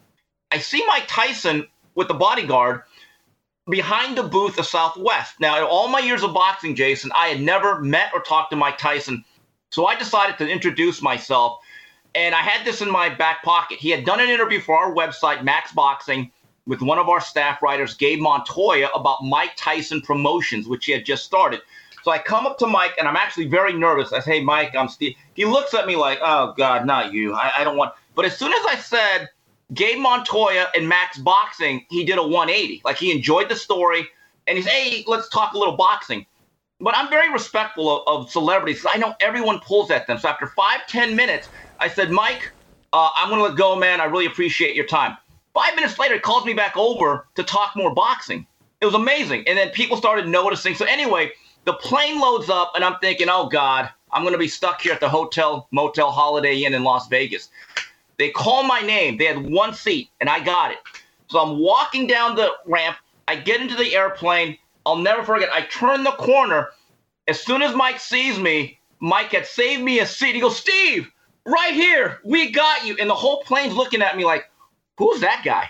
I 0.52 0.60
see 0.60 0.86
Mike 0.88 1.06
Tyson 1.08 1.68
with 1.96 2.08
the 2.08 2.14
bodyguard 2.14 2.84
behind 3.70 4.18
the 4.18 4.24
booth 4.24 4.60
of 4.60 4.66
Southwest. 4.66 5.40
Now, 5.40 5.58
in 5.58 5.64
all 5.64 5.88
my 5.88 6.00
years 6.00 6.24
of 6.24 6.34
boxing, 6.34 6.76
Jason, 6.76 7.12
I 7.16 7.28
had 7.28 7.42
never 7.42 7.80
met 7.80 8.12
or 8.14 8.22
talked 8.22 8.52
to 8.52 8.56
Mike 8.58 8.78
Tyson. 8.78 9.24
So 9.72 9.86
I 9.86 9.96
decided 9.96 10.38
to 10.38 10.50
introduce 10.50 11.02
myself. 11.02 11.60
And 12.14 12.36
I 12.36 12.40
had 12.40 12.66
this 12.66 12.82
in 12.82 12.92
my 12.92 13.08
back 13.08 13.42
pocket. 13.44 13.80
He 13.80 13.90
had 13.90 14.04
done 14.04 14.20
an 14.20 14.30
interview 14.30 14.60
for 14.60 14.76
our 14.78 14.94
website, 14.94 15.44
Max 15.44 15.72
Boxing, 15.72 16.32
with 16.68 16.82
one 16.82 17.00
of 17.00 17.10
our 17.10 17.22
staff 17.22 17.62
writers, 17.62 17.96
Gabe 17.96 18.20
Montoya, 18.20 18.90
about 18.96 19.24
Mike 19.24 19.52
Tyson 19.58 20.02
Promotions, 20.02 20.68
which 20.68 20.86
he 20.86 20.92
had 20.92 21.06
just 21.06 21.24
started. 21.26 21.62
So 22.04 22.12
I 22.12 22.18
come 22.18 22.48
up 22.48 22.58
to 22.60 22.68
Mike, 22.68 22.94
and 22.98 23.08
I'm 23.08 23.16
actually 23.16 23.48
very 23.48 23.74
nervous. 23.74 24.12
I 24.12 24.20
say, 24.20 24.40
hey, 24.40 24.44
Mike, 24.44 24.76
I'm 24.76 24.88
Steve. 24.88 25.16
He 25.36 25.46
looks 25.46 25.74
at 25.74 25.86
me 25.86 25.96
like, 25.96 26.20
oh, 26.22 26.54
God, 26.58 26.86
not 26.86 27.14
you. 27.14 27.34
I, 27.34 27.52
I 27.58 27.64
don't 27.64 27.78
want. 27.78 27.94
But 28.16 28.26
as 28.26 28.38
soon 28.38 28.52
as 28.52 28.66
I 28.66 28.76
said, 28.76 29.30
Gabe 29.74 30.00
Montoya 30.00 30.68
and 30.76 30.88
Max 30.88 31.18
Boxing, 31.18 31.86
he 31.90 32.04
did 32.04 32.18
a 32.18 32.24
180. 32.24 32.82
Like 32.84 32.98
he 32.98 33.12
enjoyed 33.12 33.50
the 33.50 33.56
story, 33.56 34.08
and 34.48 34.58
he's, 34.58 34.66
hey, 34.66 35.04
let's 35.08 35.30
talk 35.30 35.54
a 35.54 35.58
little 35.58 35.78
boxing. 35.78 36.26
But 36.80 36.98
I'm 36.98 37.10
very 37.10 37.32
respectful 37.32 38.04
of, 38.04 38.22
of 38.24 38.32
celebrities. 38.32 38.86
I 38.90 38.98
know 38.98 39.14
everyone 39.22 39.60
pulls 39.60 39.92
at 39.92 40.08
them. 40.08 40.18
So 40.18 40.28
after 40.28 40.48
five, 40.48 40.88
ten 40.88 41.16
minutes, 41.16 41.50
I 41.80 41.88
said, 41.88 42.10
Mike, 42.12 42.52
uh, 42.92 43.10
I'm 43.16 43.30
going 43.30 43.40
to 43.40 43.48
let 43.48 43.58
go, 43.58 43.76
man. 43.76 44.02
I 44.02 44.06
really 44.06 44.26
appreciate 44.26 44.76
your 44.76 44.88
time. 44.88 45.16
Five 45.54 45.76
minutes 45.76 46.00
later, 46.00 46.16
he 46.16 46.20
calls 46.20 46.46
me 46.46 46.54
back 46.54 46.78
over 46.78 47.28
to 47.36 47.44
talk 47.44 47.76
more 47.76 47.94
boxing. 47.94 48.48
It 48.80 48.86
was 48.86 48.96
amazing. 48.96 49.48
And 49.48 49.58
then 49.58 49.70
people 49.70 49.98
started 49.98 50.28
noticing. 50.28 50.76
So 50.76 50.86
anyway, 50.86 51.32
the 51.66 51.74
plane 51.74 52.20
loads 52.20 52.50
up, 52.50 52.72
and 52.76 52.84
I'm 52.84 52.98
thinking, 53.00 53.28
oh 53.30 53.48
God, 53.48 53.90
I'm 54.12 54.24
going 54.24 54.34
to 54.34 54.40
be 54.40 54.48
stuck 54.48 54.82
here 54.82 54.94
at 54.94 55.00
the 55.00 55.10
hotel, 55.10 55.68
motel, 55.72 56.12
Holiday 56.12 56.64
Inn 56.64 56.74
in 56.74 56.84
Las 56.84 57.08
Vegas. 57.08 57.50
They 58.18 58.30
call 58.30 58.64
my 58.64 58.82
name. 58.82 59.18
They 59.18 59.26
had 59.26 59.50
one 59.50 59.74
seat, 59.74 60.10
and 60.20 60.30
I 60.30 60.40
got 60.40 60.72
it. 60.72 60.78
So 61.30 61.40
I'm 61.40 61.60
walking 61.60 62.08
down 62.08 62.36
the 62.36 62.52
ramp. 62.66 62.98
I 63.28 63.36
get 63.36 63.62
into 63.62 63.76
the 63.76 63.96
airplane. 63.96 64.58
I'll 64.86 64.98
never 64.98 65.24
forget. 65.24 65.50
I 65.54 65.62
turn 65.62 66.04
the 66.04 66.12
corner. 66.12 66.70
As 67.28 67.40
soon 67.40 67.62
as 67.62 67.76
Mike 67.76 68.00
sees 68.00 68.40
me, 68.40 68.80
Mike 69.00 69.32
had 69.32 69.46
saved 69.46 69.84
me 69.84 70.00
a 70.00 70.06
seat. 70.06 70.36
He 70.36 70.42
goes, 70.42 70.58
Steve, 70.58 71.10
right 71.46 71.74
here. 71.74 72.20
We 72.24 72.52
got 72.52 72.86
you. 72.86 72.98
And 73.00 73.10
the 73.10 73.16
whole 73.16 73.44
plane's 73.44 73.76
looking 73.76 74.02
at 74.02 74.18
me 74.18 74.26
like, 74.26 74.46
who's 74.98 75.22
that 75.22 75.44
guy? 75.44 75.70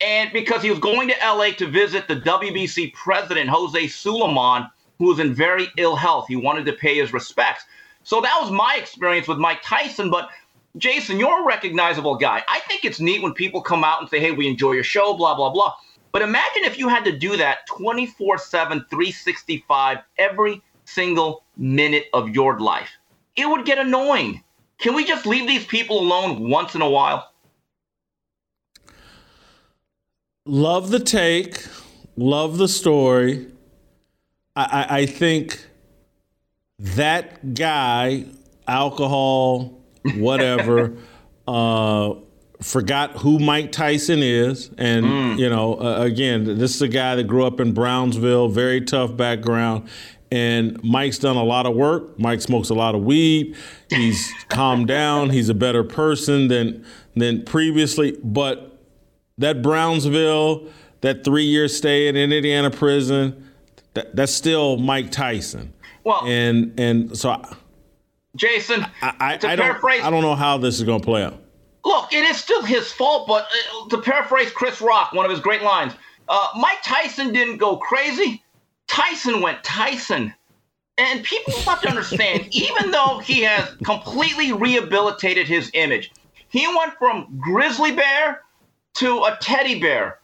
And 0.00 0.32
because 0.32 0.62
he 0.62 0.70
was 0.70 0.78
going 0.78 1.08
to 1.08 1.14
LA 1.22 1.50
to 1.52 1.66
visit 1.66 2.08
the 2.08 2.16
WBC 2.16 2.94
president, 2.94 3.50
Jose 3.50 3.88
Sulaiman, 3.88 4.68
who 4.98 5.06
was 5.06 5.18
in 5.18 5.34
very 5.34 5.68
ill 5.78 5.96
health. 5.96 6.26
He 6.28 6.36
wanted 6.36 6.66
to 6.66 6.72
pay 6.72 6.96
his 6.96 7.12
respects. 7.12 7.64
So 8.02 8.20
that 8.20 8.38
was 8.40 8.50
my 8.50 8.76
experience 8.78 9.28
with 9.28 9.38
Mike 9.38 9.60
Tyson. 9.62 10.10
But 10.10 10.30
Jason, 10.76 11.18
you're 11.18 11.42
a 11.42 11.46
recognizable 11.46 12.16
guy. 12.16 12.42
I 12.48 12.60
think 12.60 12.84
it's 12.84 13.00
neat 13.00 13.22
when 13.22 13.34
people 13.34 13.60
come 13.60 13.82
out 13.82 14.00
and 14.00 14.08
say, 14.08 14.20
hey, 14.20 14.30
we 14.30 14.46
enjoy 14.46 14.72
your 14.72 14.84
show, 14.84 15.14
blah, 15.14 15.34
blah, 15.34 15.50
blah. 15.50 15.74
But 16.12 16.22
imagine 16.22 16.64
if 16.64 16.78
you 16.78 16.88
had 16.88 17.04
to 17.04 17.16
do 17.16 17.36
that 17.36 17.66
24 17.66 18.38
7, 18.38 18.84
365, 18.90 19.98
every 20.18 20.62
single 20.84 21.44
minute 21.56 22.06
of 22.12 22.30
your 22.30 22.58
life. 22.58 22.90
It 23.36 23.48
would 23.48 23.64
get 23.64 23.78
annoying. 23.78 24.42
Can 24.78 24.94
we 24.94 25.04
just 25.04 25.26
leave 25.26 25.46
these 25.46 25.64
people 25.64 26.00
alone 26.00 26.48
once 26.50 26.74
in 26.74 26.82
a 26.82 26.88
while? 26.90 27.29
Love 30.46 30.90
the 30.90 31.00
take, 31.00 31.66
love 32.16 32.58
the 32.58 32.68
story. 32.68 33.46
I, 34.56 34.86
I, 34.88 34.96
I 34.98 35.06
think 35.06 35.66
that 36.78 37.54
guy, 37.54 38.24
alcohol, 38.66 39.82
whatever, 40.16 40.96
uh, 41.48 42.14
forgot 42.62 43.18
who 43.18 43.38
Mike 43.38 43.72
Tyson 43.72 44.20
is. 44.22 44.70
And, 44.78 45.04
mm. 45.04 45.38
you 45.38 45.48
know, 45.50 45.74
uh, 45.74 46.02
again, 46.02 46.44
this 46.58 46.74
is 46.74 46.82
a 46.82 46.88
guy 46.88 47.16
that 47.16 47.24
grew 47.24 47.44
up 47.44 47.60
in 47.60 47.72
Brownsville, 47.72 48.48
very 48.48 48.80
tough 48.80 49.16
background. 49.16 49.88
And 50.32 50.82
Mike's 50.84 51.18
done 51.18 51.36
a 51.36 51.42
lot 51.42 51.66
of 51.66 51.74
work. 51.74 52.18
Mike 52.18 52.40
smokes 52.40 52.70
a 52.70 52.74
lot 52.74 52.94
of 52.94 53.02
weed. 53.02 53.56
He's 53.88 54.32
calmed 54.48 54.86
down. 54.86 55.30
He's 55.30 55.48
a 55.48 55.54
better 55.54 55.82
person 55.82 56.46
than 56.46 56.84
than 57.16 57.44
previously. 57.44 58.16
But 58.22 58.69
that 59.40 59.62
Brownsville, 59.62 60.68
that 61.00 61.24
three 61.24 61.44
year 61.44 61.68
stay 61.68 62.08
in 62.08 62.16
an 62.16 62.32
Indiana 62.32 62.70
prison, 62.70 63.50
that, 63.94 64.14
that's 64.14 64.32
still 64.32 64.76
Mike 64.76 65.10
Tyson. 65.10 65.72
Well, 66.04 66.22
and 66.24 66.78
and 66.78 67.16
so, 67.16 67.30
I, 67.30 67.56
Jason, 68.36 68.86
I, 69.02 69.14
I, 69.20 69.32
I 69.52 69.56
don't 69.56 69.84
I 69.84 70.10
don't 70.10 70.22
know 70.22 70.34
how 70.34 70.56
this 70.58 70.76
is 70.76 70.84
going 70.84 71.00
to 71.00 71.04
play 71.04 71.24
out. 71.24 71.42
Look, 71.84 72.12
it 72.12 72.24
is 72.24 72.36
still 72.36 72.62
his 72.62 72.92
fault, 72.92 73.26
but 73.26 73.46
uh, 73.74 73.88
to 73.88 73.98
paraphrase 73.98 74.50
Chris 74.50 74.80
Rock, 74.80 75.12
one 75.12 75.24
of 75.24 75.30
his 75.30 75.40
great 75.40 75.62
lines, 75.62 75.94
uh, 76.28 76.48
Mike 76.56 76.82
Tyson 76.82 77.32
didn't 77.32 77.56
go 77.56 77.76
crazy. 77.76 78.42
Tyson 78.86 79.40
went 79.40 79.64
Tyson. 79.64 80.34
And 80.98 81.24
people 81.24 81.54
have 81.60 81.80
to 81.80 81.88
understand, 81.88 82.48
even 82.50 82.90
though 82.90 83.20
he 83.20 83.40
has 83.42 83.74
completely 83.84 84.52
rehabilitated 84.52 85.48
his 85.48 85.70
image, 85.72 86.12
he 86.48 86.66
went 86.76 86.92
from 86.98 87.40
grizzly 87.40 87.92
bear 87.92 88.42
to 88.94 89.24
a 89.24 89.38
teddy 89.40 89.80
bear. 89.80 90.18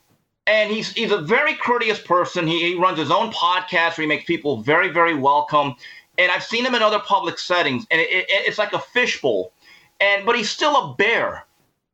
And 0.47 0.71
he's 0.71 0.93
he's 0.93 1.11
a 1.11 1.21
very 1.21 1.55
courteous 1.55 2.01
person. 2.01 2.47
He, 2.47 2.61
he 2.61 2.79
runs 2.79 2.99
his 2.99 3.11
own 3.11 3.33
podcast 3.33 3.99
where 3.99 4.03
he 4.03 4.07
makes 4.07 4.25
people 4.25 4.63
very, 4.63 4.89
very 4.89 5.15
welcome. 5.15 5.75
And 6.19 6.31
I've 6.31 6.45
seen 6.45 6.65
him 6.65 6.75
in 6.75 6.83
other 6.83 7.01
public 7.01 7.39
settings, 7.39 7.85
and 7.91 8.01
it, 8.01 8.09
it, 8.11 8.27
it's 8.29 8.59
like 8.59 8.73
a 8.73 8.79
fishbowl. 8.79 9.53
And 10.01 10.25
but 10.25 10.37
he's 10.37 10.51
still 10.51 10.77
a 10.77 10.95
bear. 10.95 11.45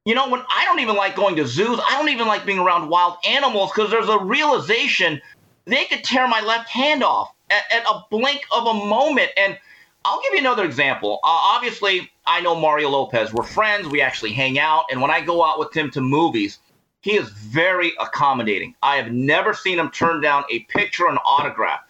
You 0.04 0.14
know, 0.14 0.28
when 0.28 0.42
I 0.50 0.64
don't 0.64 0.80
even 0.80 0.96
like 0.96 1.14
going 1.14 1.36
to 1.36 1.46
zoos, 1.46 1.78
I 1.88 1.92
don't 1.92 2.08
even 2.08 2.26
like 2.26 2.44
being 2.44 2.58
around 2.58 2.88
wild 2.88 3.16
animals 3.26 3.70
because 3.72 3.90
there's 3.90 4.08
a 4.08 4.18
realization 4.18 5.20
they 5.64 5.84
could 5.84 6.02
tear 6.02 6.26
my 6.26 6.40
left 6.40 6.68
hand 6.68 7.04
off 7.04 7.32
at, 7.50 7.62
at, 7.70 7.84
a 7.84 8.02
blink 8.10 8.40
of 8.50 8.66
a 8.66 8.74
moment. 8.74 9.30
And 9.36 9.56
I'll 10.04 10.20
give 10.22 10.32
you 10.32 10.40
another 10.40 10.64
example. 10.64 11.20
Uh, 11.22 11.28
obviously, 11.28 12.10
I 12.26 12.40
know 12.40 12.54
Mario 12.54 12.90
Lopez. 12.90 13.32
We're 13.32 13.44
friends. 13.44 13.88
We 13.88 14.00
actually 14.00 14.32
hang 14.32 14.58
out. 14.58 14.84
And 14.90 15.00
when 15.00 15.10
I 15.10 15.20
go 15.20 15.44
out 15.44 15.58
with 15.58 15.72
him 15.74 15.90
to 15.92 16.00
movies, 16.00 16.58
he 17.00 17.12
is 17.12 17.28
very 17.30 17.92
accommodating. 18.00 18.74
I 18.82 18.96
have 18.96 19.12
never 19.12 19.54
seen 19.54 19.78
him 19.78 19.90
turn 19.90 20.20
down 20.20 20.44
a 20.50 20.60
picture 20.60 21.06
or 21.06 21.10
an 21.10 21.18
autograph. 21.18 21.80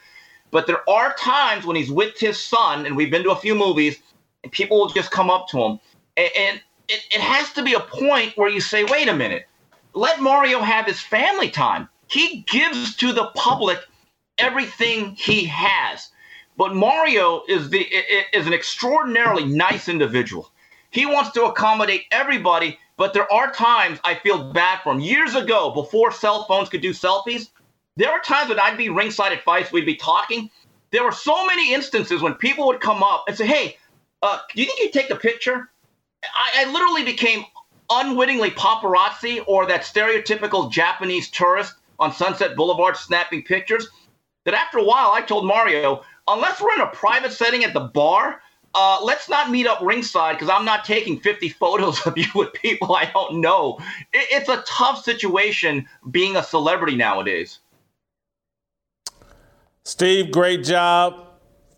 But 0.51 0.67
there 0.67 0.89
are 0.89 1.15
times 1.15 1.65
when 1.65 1.77
he's 1.77 1.91
with 1.91 2.19
his 2.19 2.39
son, 2.39 2.85
and 2.85 2.97
we've 2.97 3.11
been 3.11 3.23
to 3.23 3.31
a 3.31 3.37
few 3.37 3.55
movies, 3.55 3.99
and 4.43 4.53
people 4.53 4.79
will 4.79 4.89
just 4.89 5.11
come 5.11 5.31
up 5.31 5.49
to 5.49 5.59
him. 5.59 5.81
And, 6.17 6.31
and 6.37 6.61
it, 6.89 7.01
it 7.11 7.21
has 7.21 7.53
to 7.55 7.63
be 7.63 7.73
a 7.73 7.81
point 7.81 8.37
where 8.37 8.51
you 8.51 8.61
say, 8.61 8.85
wait 8.85 9.09
a 9.09 9.15
minute, 9.15 9.47
let 9.95 10.21
Mario 10.21 10.61
have 10.61 10.87
his 10.87 11.01
family 11.01 11.49
time. 11.49 11.89
He 12.09 12.45
gives 12.49 12.95
to 12.97 13.13
the 13.15 13.31
public 13.35 13.79
everything 14.37 15.15
he 15.15 15.45
has. 15.47 16.11
But 16.57 16.75
Mario 16.75 17.43
is 17.49 17.71
the 17.71 17.81
is 18.33 18.47
an 18.47 18.53
extraordinarily 18.53 19.45
nice 19.45 19.89
individual. 19.89 20.51
He 20.91 21.07
wants 21.07 21.31
to 21.33 21.45
accommodate 21.45 22.05
everybody, 22.11 22.79
but 22.99 23.15
there 23.15 23.31
are 23.33 23.51
times 23.51 23.99
I 24.05 24.17
feel 24.17 24.53
bad 24.53 24.81
for 24.83 24.93
him. 24.93 25.01
Years 25.01 25.35
ago, 25.35 25.71
before 25.71 26.13
cell 26.13 26.45
phones 26.45 26.69
could 26.69 26.83
do 26.83 26.91
selfies, 26.91 27.49
there 27.97 28.13
were 28.13 28.21
times 28.21 28.51
when 28.51 28.61
I'd 28.61 28.77
be 28.77 28.91
ringside 28.91 29.41
fights, 29.41 29.73
we'd 29.73 29.87
be 29.87 29.97
talking. 29.97 30.51
There 30.91 31.03
were 31.03 31.13
so 31.13 31.47
many 31.47 31.73
instances 31.73 32.21
when 32.21 32.35
people 32.35 32.67
would 32.67 32.81
come 32.81 33.03
up 33.03 33.25
and 33.27 33.37
say, 33.37 33.47
"Hey, 33.47 33.79
uh, 34.21 34.39
do 34.55 34.61
you 34.61 34.67
think 34.67 34.81
you'd 34.81 34.93
take 34.93 35.11
a 35.11 35.17
picture?" 35.17 35.71
I, 36.23 36.65
I 36.67 36.71
literally 36.71 37.05
became 37.05 37.45
unwittingly 37.89 38.51
paparazzi 38.51 39.43
or 39.47 39.67
that 39.67 39.83
stereotypical 39.83 40.71
Japanese 40.71 41.31
tourist 41.31 41.75
on 41.99 42.13
Sunset 42.13 42.57
Boulevard 42.57 42.97
snapping 42.97 43.43
pictures. 43.43 43.89
That 44.45 44.55
after 44.55 44.79
a 44.79 44.85
while, 44.85 45.13
I 45.15 45.23
told 45.23 45.47
Mario, 45.47 46.03
unless 46.35 46.61
we're 46.61 46.75
in 46.75 46.81
a 46.81 46.87
private 46.89 47.33
setting 47.33 47.65
at 47.65 47.75
the 47.75 47.81
bar, 47.81 48.41
uh, 48.75 48.99
let's 49.03 49.29
not 49.29 49.51
meet 49.51 49.67
up 49.67 49.81
ringside 49.83 50.35
because 50.37 50.49
I'm 50.49 50.65
not 50.65 50.85
taking 50.85 51.21
50 51.21 51.49
photos 51.61 52.07
of 52.07 52.17
you 52.17 52.27
with 52.35 52.53
people 52.55 52.95
I 52.95 53.07
don't 53.07 53.41
know. 53.41 53.79
It, 54.13 54.27
it's 54.31 54.49
a 54.49 54.63
tough 54.67 55.03
situation 55.05 55.87
being 56.11 56.37
a 56.37 56.43
celebrity 56.43 56.97
nowadays. 56.97 57.59
Steve, 59.85 60.31
great 60.31 60.63
job. 60.65 61.27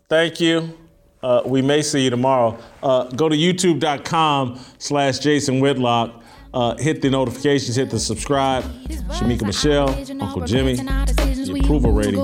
Thank 0.09 0.39
you. 0.39 0.77
Uh, 1.23 1.41
we 1.43 1.61
may 1.61 1.81
see 1.81 2.03
you 2.03 2.11
tomorrow. 2.11 2.55
Uh, 2.83 3.05
go 3.05 3.27
to 3.27 3.35
youtube.com 3.35 4.59
slash 4.77 5.17
Jason 5.17 5.59
Whitlock. 5.59 6.21
Uh, 6.55 6.73
hit 6.77 7.01
the 7.01 7.09
notifications, 7.09 7.75
hit 7.75 7.89
the 7.89 7.99
subscribe. 7.99 8.63
Shemeka 9.09 9.45
Michelle, 9.45 9.89
Uncle 10.23 10.45
Jimmy, 10.45 10.75
the 10.75 11.59
approval 11.61 11.91
rating. 11.91 12.17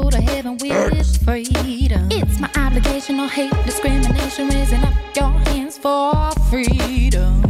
It's 2.10 2.40
my 2.40 2.50
obligation, 2.56 3.18
no 3.18 3.28
hate, 3.28 3.52
discrimination, 3.66 4.48
raising 4.48 4.82
up 4.84 4.94
your 5.14 5.32
hands 5.50 5.78
for 5.78 6.32
freedom. 6.50 7.42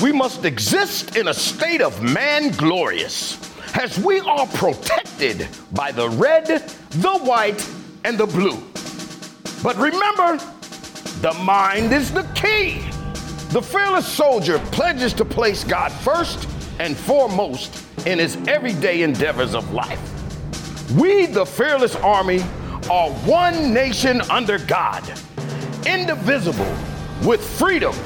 We 0.00 0.12
must 0.12 0.44
exist 0.44 1.16
in 1.16 1.26
a 1.26 1.34
state 1.34 1.82
of 1.82 2.00
man 2.04 2.52
glorious, 2.52 3.36
as 3.74 3.98
we 3.98 4.20
are 4.20 4.46
protected 4.46 5.48
by 5.72 5.90
the 5.90 6.08
red, 6.08 6.46
the 6.46 7.18
white, 7.18 7.68
and 8.04 8.16
the 8.16 8.26
blue. 8.26 8.62
But 9.62 9.76
remember, 9.76 10.38
the 11.26 11.34
mind 11.42 11.92
is 11.92 12.12
the 12.12 12.22
key. 12.36 12.78
The 13.50 13.60
fearless 13.60 14.06
soldier 14.06 14.60
pledges 14.70 15.12
to 15.14 15.24
place 15.24 15.64
God 15.64 15.90
first 15.90 16.48
and 16.78 16.96
foremost 16.96 17.84
in 18.06 18.20
his 18.20 18.36
everyday 18.46 19.02
endeavors 19.02 19.52
of 19.52 19.72
life. 19.72 20.00
We, 20.92 21.26
the 21.26 21.44
fearless 21.44 21.96
army, 21.96 22.42
are 22.88 23.10
one 23.26 23.74
nation 23.74 24.20
under 24.30 24.58
God, 24.58 25.02
indivisible, 25.84 26.72
with 27.24 27.44
freedom 27.58 27.96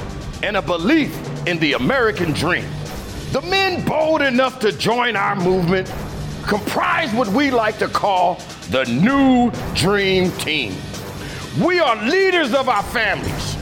and 0.43 0.57
a 0.57 0.63
belief 0.63 1.15
in 1.47 1.59
the 1.59 1.75
American 1.75 2.33
dream. 2.33 2.65
The 3.33 3.43
men 3.43 3.85
bold 3.85 4.23
enough 4.23 4.61
to 4.61 4.73
join 4.73 5.15
our 5.15 5.37
movement 5.37 5.93
comprise 6.47 7.13
what 7.13 7.29
we 7.29 7.51
like 7.51 7.77
to 7.81 7.89
call 7.89 8.37
the 8.71 8.85
New 8.87 9.53
Dream 9.75 10.33
Team. 10.39 10.75
We 11.59 11.81
are 11.81 11.97
leaders 12.09 12.55
of 12.55 12.69
our 12.69 12.83
families, 12.85 13.57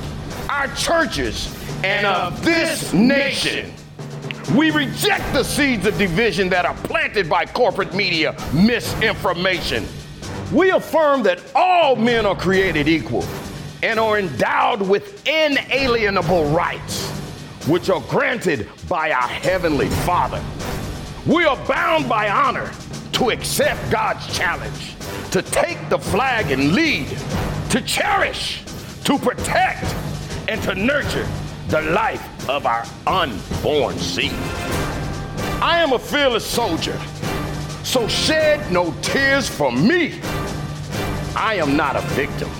our 0.50 0.68
churches, 0.74 1.48
and 1.82 2.06
of 2.06 2.44
this 2.44 2.92
nation. 2.92 3.72
We 4.54 4.70
reject 4.70 5.32
the 5.32 5.42
seeds 5.42 5.86
of 5.86 5.96
division 5.96 6.50
that 6.50 6.66
are 6.66 6.74
planted 6.74 7.30
by 7.30 7.46
corporate 7.46 7.94
media 7.94 8.36
misinformation. 8.52 9.86
We 10.52 10.70
affirm 10.70 11.22
that 11.22 11.40
all 11.54 11.96
men 11.96 12.26
are 12.26 12.36
created 12.36 12.88
equal 12.88 13.24
and 13.82 13.98
are 13.98 14.18
endowed 14.18 14.82
with 14.82 15.26
inalienable 15.26 16.44
rights, 16.50 17.08
which 17.66 17.88
are 17.88 18.02
granted 18.02 18.68
by 18.86 19.12
our 19.12 19.28
Heavenly 19.28 19.88
Father. 20.04 20.44
We 21.26 21.46
are 21.46 21.56
bound 21.66 22.06
by 22.06 22.28
honor 22.28 22.70
to 23.12 23.30
accept 23.30 23.90
God's 23.90 24.26
challenge, 24.36 24.94
to 25.30 25.40
take 25.40 25.88
the 25.88 25.98
flag 25.98 26.50
and 26.50 26.72
lead, 26.74 27.08
to 27.70 27.80
cherish, 27.82 28.62
to 29.04 29.18
protect, 29.18 29.84
and 30.48 30.62
to 30.62 30.74
nurture 30.74 31.28
the 31.68 31.82
life 31.82 32.48
of 32.48 32.64
our 32.64 32.84
unborn 33.06 33.98
seed. 33.98 34.32
I 35.60 35.80
am 35.80 35.92
a 35.92 35.98
fearless 35.98 36.46
soldier, 36.46 36.98
so 37.84 38.08
shed 38.08 38.72
no 38.72 38.94
tears 39.02 39.48
for 39.48 39.70
me. 39.70 40.20
I 41.36 41.54
am 41.54 41.76
not 41.76 41.96
a 41.96 42.00
victim. 42.14 42.50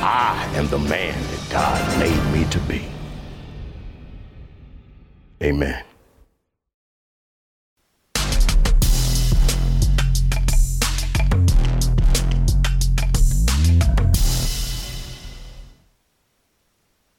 I 0.00 0.50
am 0.54 0.66
the 0.68 0.78
man 0.78 1.14
that 1.14 1.48
God 1.50 1.98
made 1.98 2.32
me 2.32 2.50
to 2.50 2.58
be. 2.60 2.86
Amen. 5.42 5.84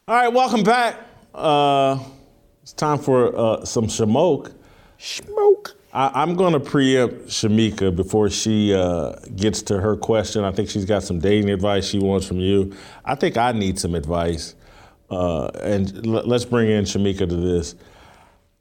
All 0.08 0.16
right, 0.16 0.28
welcome 0.28 0.62
back. 0.64 0.98
Uh, 1.34 1.98
it's 2.62 2.74
time 2.74 3.00
for 3.00 3.36
uh, 3.36 3.66
some 3.66 3.86
Shamoke. 3.86 4.54
Smoke. 5.00 5.76
I, 5.92 6.22
I'm 6.22 6.36
going 6.36 6.54
to 6.54 6.60
preempt 6.60 7.26
Shemeka 7.26 7.96
before 7.96 8.30
she 8.30 8.72
uh, 8.76 9.14
gets 9.36 9.64
to 9.64 9.80
her 9.80 9.98
question. 9.98 10.44
I 10.44 10.52
think 10.52 10.70
she's 10.70 10.86
got 10.86 11.02
some 11.02 11.18
dating 11.18 11.50
advice 11.50 11.88
she 11.88 11.98
wants 11.98 12.28
from 12.28 12.40
you. 12.40 12.76
I 13.04 13.16
think 13.16 13.36
I 13.36 13.52
need 13.52 13.80
some 13.80 13.96
advice. 13.96 14.54
Uh, 15.10 15.48
and 15.64 16.06
l- 16.06 16.22
let's 16.28 16.46
bring 16.46 16.70
in 16.70 16.84
Shemeka 16.84 17.28
to 17.28 17.36
this. 17.36 17.74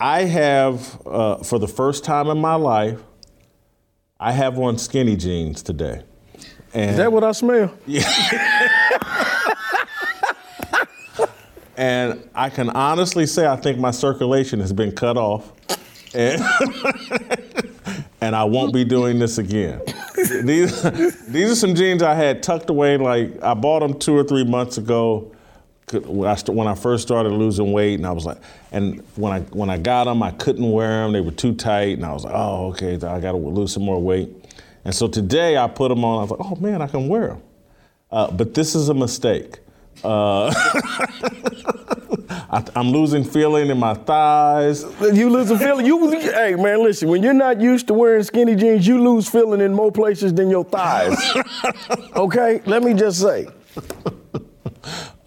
I 0.01 0.23
have, 0.23 0.99
uh, 1.07 1.37
for 1.45 1.59
the 1.59 1.69
first 1.69 2.05
time 2.05 2.29
in 2.29 2.39
my 2.39 2.55
life, 2.55 3.03
I 4.19 4.33
have 4.33 4.59
on 4.59 4.79
skinny 4.79 5.17
jeans 5.17 5.63
today. 5.63 6.05
And 6.73 6.93
Is 6.93 6.97
that 6.97 7.13
what 7.13 7.23
I 7.23 7.33
smell? 7.33 7.75
And 11.77 12.29
I 12.35 12.51
can 12.51 12.71
honestly 12.71 13.27
say 13.27 13.47
I 13.47 13.57
think 13.57 13.79
my 13.79 13.91
circulation 13.91 14.61
has 14.61 14.73
been 14.73 14.93
cut 14.93 15.17
off. 15.17 15.53
And, 16.15 16.41
and 18.21 18.37
I 18.37 18.45
won't 18.45 18.73
be 18.73 18.85
doing 18.85 19.19
this 19.19 19.39
again. 19.39 19.83
These, 20.15 20.83
these 21.27 21.51
are 21.51 21.57
some 21.57 21.75
jeans 21.75 22.03
I 22.03 22.15
had 22.15 22.43
tucked 22.43 22.71
away, 22.71 22.97
like 22.97 23.43
I 23.43 23.55
bought 23.55 23.81
them 23.81 23.99
two 23.99 24.17
or 24.17 24.25
three 24.25 24.45
months 24.45 24.79
ago 24.79 25.35
when 25.93 26.67
I, 26.67 26.75
first 26.75 27.03
started 27.03 27.31
losing 27.31 27.73
weight, 27.73 27.95
and 27.95 28.07
I 28.07 28.13
was 28.13 28.25
like, 28.25 28.39
and 28.73 29.01
when 29.17 29.33
I 29.33 29.41
when 29.41 29.69
I 29.69 29.77
got 29.77 30.05
them, 30.05 30.23
I 30.23 30.31
couldn't 30.33 30.71
wear 30.71 31.03
them; 31.03 31.13
they 31.13 31.21
were 31.21 31.31
too 31.31 31.55
tight, 31.55 31.97
and 31.99 32.05
I 32.05 32.13
was 32.13 32.25
like, 32.25 32.33
oh, 32.35 32.69
okay, 32.69 32.95
I 32.95 33.21
got 33.21 33.33
to 33.33 33.37
lose 33.37 33.73
some 33.73 33.85
more 33.85 34.01
weight. 34.01 34.31
And 34.85 34.95
so 34.95 35.09
today 35.09 35.57
I 35.57 35.69
put 35.69 35.89
them 35.89 36.05
on. 36.05 36.19
I 36.19 36.23
was 36.23 36.31
like, 36.31 36.41
oh 36.41 36.57
man, 36.57 36.83
I 36.83 36.87
can 36.87 37.09
wear 37.09 37.29
them. 37.29 37.43
Uh, 38.11 38.31
but 38.31 38.55
this 38.55 38.75
is 38.75 38.89
a 38.89 38.95
mistake. 38.95 39.59
Uh, 40.03 40.53
I, 42.29 42.65
I'm 42.77 42.91
losing 42.91 43.25
feeling 43.25 43.69
in 43.69 43.79
my 43.79 43.95
thighs. 43.95 44.85
You 45.01 45.31
losing 45.31 45.59
feeling. 45.59 45.87
You, 45.87 46.11
hey 46.11 46.55
man, 46.57 46.83
listen. 46.83 47.09
When 47.09 47.23
you're 47.23 47.33
not 47.35 47.61
used 47.61 47.87
to 47.89 47.95
wearing 47.95 48.23
skinny 48.23 48.55
jeans, 48.55 48.87
you 48.87 49.03
lose 49.03 49.29
feeling 49.29 49.61
in 49.61 49.73
more 49.73 49.93
places 49.93 50.33
than 50.35 50.51
your 50.51 50.65
thighs. 50.65 51.19
okay, 52.17 52.61
let 52.67 52.83
me 52.83 52.95
just 52.95 53.21
say. 53.21 53.49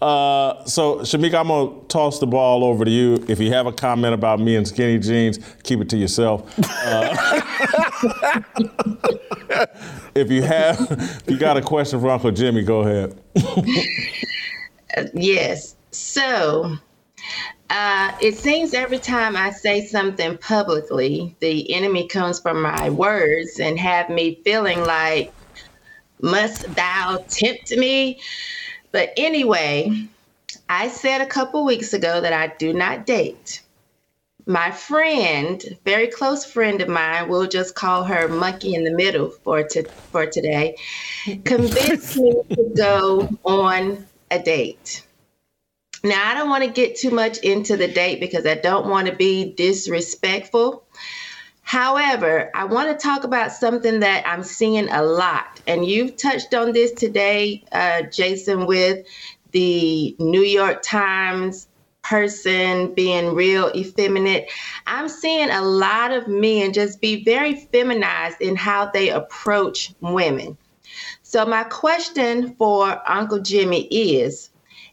Uh, 0.00 0.64
so, 0.64 0.98
Shemeka, 1.00 1.40
I'm 1.40 1.48
gonna 1.48 1.72
toss 1.88 2.20
the 2.20 2.26
ball 2.26 2.62
over 2.62 2.84
to 2.84 2.90
you. 2.90 3.24
If 3.28 3.40
you 3.40 3.52
have 3.52 3.66
a 3.66 3.72
comment 3.72 4.14
about 4.14 4.38
me 4.38 4.54
and 4.54 4.66
skinny 4.66 4.98
jeans, 4.98 5.38
keep 5.64 5.80
it 5.80 5.88
to 5.90 5.96
yourself. 5.96 6.56
Uh, 6.58 7.42
if 10.14 10.30
you 10.30 10.42
have, 10.42 10.80
if 10.90 11.24
you 11.28 11.36
got 11.36 11.56
a 11.56 11.62
question 11.62 12.00
for 12.00 12.10
Uncle 12.10 12.30
Jimmy, 12.30 12.62
go 12.62 12.82
ahead. 12.82 13.20
Yes. 15.14 15.76
So 15.90 16.76
uh, 17.70 18.12
it 18.20 18.36
seems 18.36 18.74
every 18.74 18.98
time 18.98 19.36
I 19.36 19.50
say 19.50 19.84
something 19.86 20.38
publicly, 20.38 21.36
the 21.40 21.74
enemy 21.74 22.08
comes 22.08 22.40
from 22.40 22.62
my 22.62 22.90
words 22.90 23.60
and 23.60 23.78
have 23.78 24.08
me 24.08 24.40
feeling 24.44 24.84
like, 24.84 25.32
must 26.20 26.74
thou 26.74 27.24
tempt 27.28 27.76
me? 27.76 28.20
But 28.90 29.12
anyway, 29.16 30.08
I 30.68 30.88
said 30.88 31.20
a 31.20 31.26
couple 31.26 31.64
weeks 31.64 31.92
ago 31.92 32.20
that 32.20 32.32
I 32.32 32.54
do 32.58 32.72
not 32.72 33.06
date. 33.06 33.62
My 34.46 34.70
friend, 34.70 35.62
very 35.84 36.06
close 36.06 36.46
friend 36.46 36.80
of 36.80 36.88
mine, 36.88 37.28
we'll 37.28 37.48
just 37.48 37.74
call 37.74 38.04
her 38.04 38.28
Monkey 38.28 38.74
in 38.74 38.84
the 38.84 38.90
Middle 38.90 39.28
for 39.28 39.62
to, 39.62 39.82
for 40.10 40.24
today, 40.24 40.74
convinced 41.44 42.16
me 42.16 42.32
to 42.48 42.72
go 42.74 43.28
on 43.44 44.06
a 44.30 44.38
date. 44.38 45.04
Now, 46.04 46.30
I 46.30 46.34
don't 46.34 46.48
want 46.48 46.64
to 46.64 46.70
get 46.70 46.96
too 46.96 47.10
much 47.10 47.38
into 47.38 47.76
the 47.76 47.88
date 47.88 48.20
because 48.20 48.46
I 48.46 48.54
don't 48.54 48.88
want 48.88 49.08
to 49.08 49.14
be 49.14 49.52
disrespectful. 49.52 50.84
However, 51.62 52.50
I 52.54 52.64
want 52.64 52.88
to 52.88 53.06
talk 53.06 53.24
about 53.24 53.52
something 53.52 54.00
that 54.00 54.26
I'm 54.26 54.42
seeing 54.42 54.88
a 54.88 55.02
lot. 55.02 55.60
And 55.66 55.84
you've 55.84 56.16
touched 56.16 56.54
on 56.54 56.72
this 56.72 56.92
today, 56.92 57.64
uh, 57.72 58.02
Jason, 58.02 58.66
with 58.66 59.06
the 59.50 60.16
New 60.18 60.42
York 60.42 60.82
Times 60.82 61.68
person 62.02 62.94
being 62.94 63.34
real 63.34 63.70
effeminate. 63.74 64.50
I'm 64.86 65.08
seeing 65.08 65.50
a 65.50 65.62
lot 65.62 66.10
of 66.10 66.26
men 66.26 66.72
just 66.72 67.00
be 67.00 67.22
very 67.22 67.54
feminized 67.54 68.40
in 68.40 68.56
how 68.56 68.86
they 68.86 69.10
approach 69.10 69.92
women. 70.00 70.56
So, 71.28 71.44
my 71.44 71.64
question 71.64 72.54
for 72.54 73.02
Uncle 73.06 73.40
Jimmy 73.40 73.82
is 73.88 74.48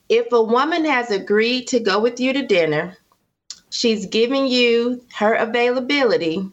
if 0.10 0.30
a 0.34 0.44
woman 0.44 0.84
has 0.84 1.10
agreed 1.10 1.66
to 1.70 1.80
go 1.80 1.98
with 1.98 2.20
you 2.20 2.34
to 2.34 2.46
dinner, 2.46 2.98
she's 3.70 4.06
giving 4.06 4.46
you 4.46 5.02
her 5.14 5.36
availability, 5.36 6.46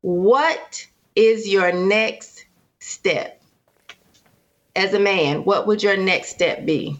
what 0.00 0.84
is 1.14 1.48
your 1.48 1.70
next 1.70 2.44
step? 2.80 3.40
As 4.74 4.94
a 4.94 4.98
man, 4.98 5.44
what 5.44 5.68
would 5.68 5.80
your 5.80 5.96
next 5.96 6.30
step 6.30 6.66
be? 6.66 6.98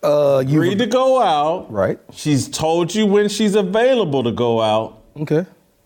Uh, 0.00 0.44
you 0.46 0.62
Agreed 0.62 0.78
to 0.78 0.86
go 0.86 1.20
out. 1.20 1.72
Right. 1.72 1.98
She's 2.12 2.48
told 2.48 2.94
you 2.94 3.04
when 3.04 3.28
she's 3.28 3.56
available 3.56 4.22
to 4.22 4.30
go 4.30 4.60
out. 4.60 5.02
Okay. 5.16 5.44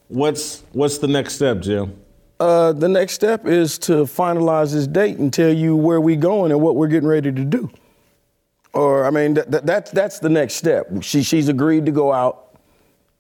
What's 0.08 0.64
what's 0.72 0.98
the 0.98 1.08
next 1.08 1.36
step, 1.36 1.60
Jim? 1.60 1.99
Uh, 2.40 2.72
the 2.72 2.88
next 2.88 3.12
step 3.12 3.46
is 3.46 3.78
to 3.78 4.04
finalize 4.04 4.72
this 4.72 4.86
date 4.86 5.18
and 5.18 5.30
tell 5.30 5.52
you 5.52 5.76
where 5.76 6.00
we're 6.00 6.16
going 6.16 6.50
and 6.50 6.60
what 6.60 6.74
we're 6.74 6.88
getting 6.88 7.08
ready 7.08 7.30
to 7.30 7.44
do. 7.44 7.70
Or 8.72 9.04
I 9.04 9.10
mean, 9.10 9.34
that, 9.34 9.50
that, 9.50 9.66
that's 9.66 9.90
that's 9.90 10.18
the 10.20 10.30
next 10.30 10.54
step. 10.54 10.86
She 11.02 11.22
she's 11.22 11.48
agreed 11.48 11.84
to 11.84 11.92
go 11.92 12.12
out, 12.12 12.56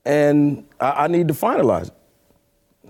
and 0.06 0.66
I, 0.80 1.04
I 1.04 1.06
need 1.08 1.28
to 1.28 1.34
finalize 1.34 1.88
it. 1.88 1.94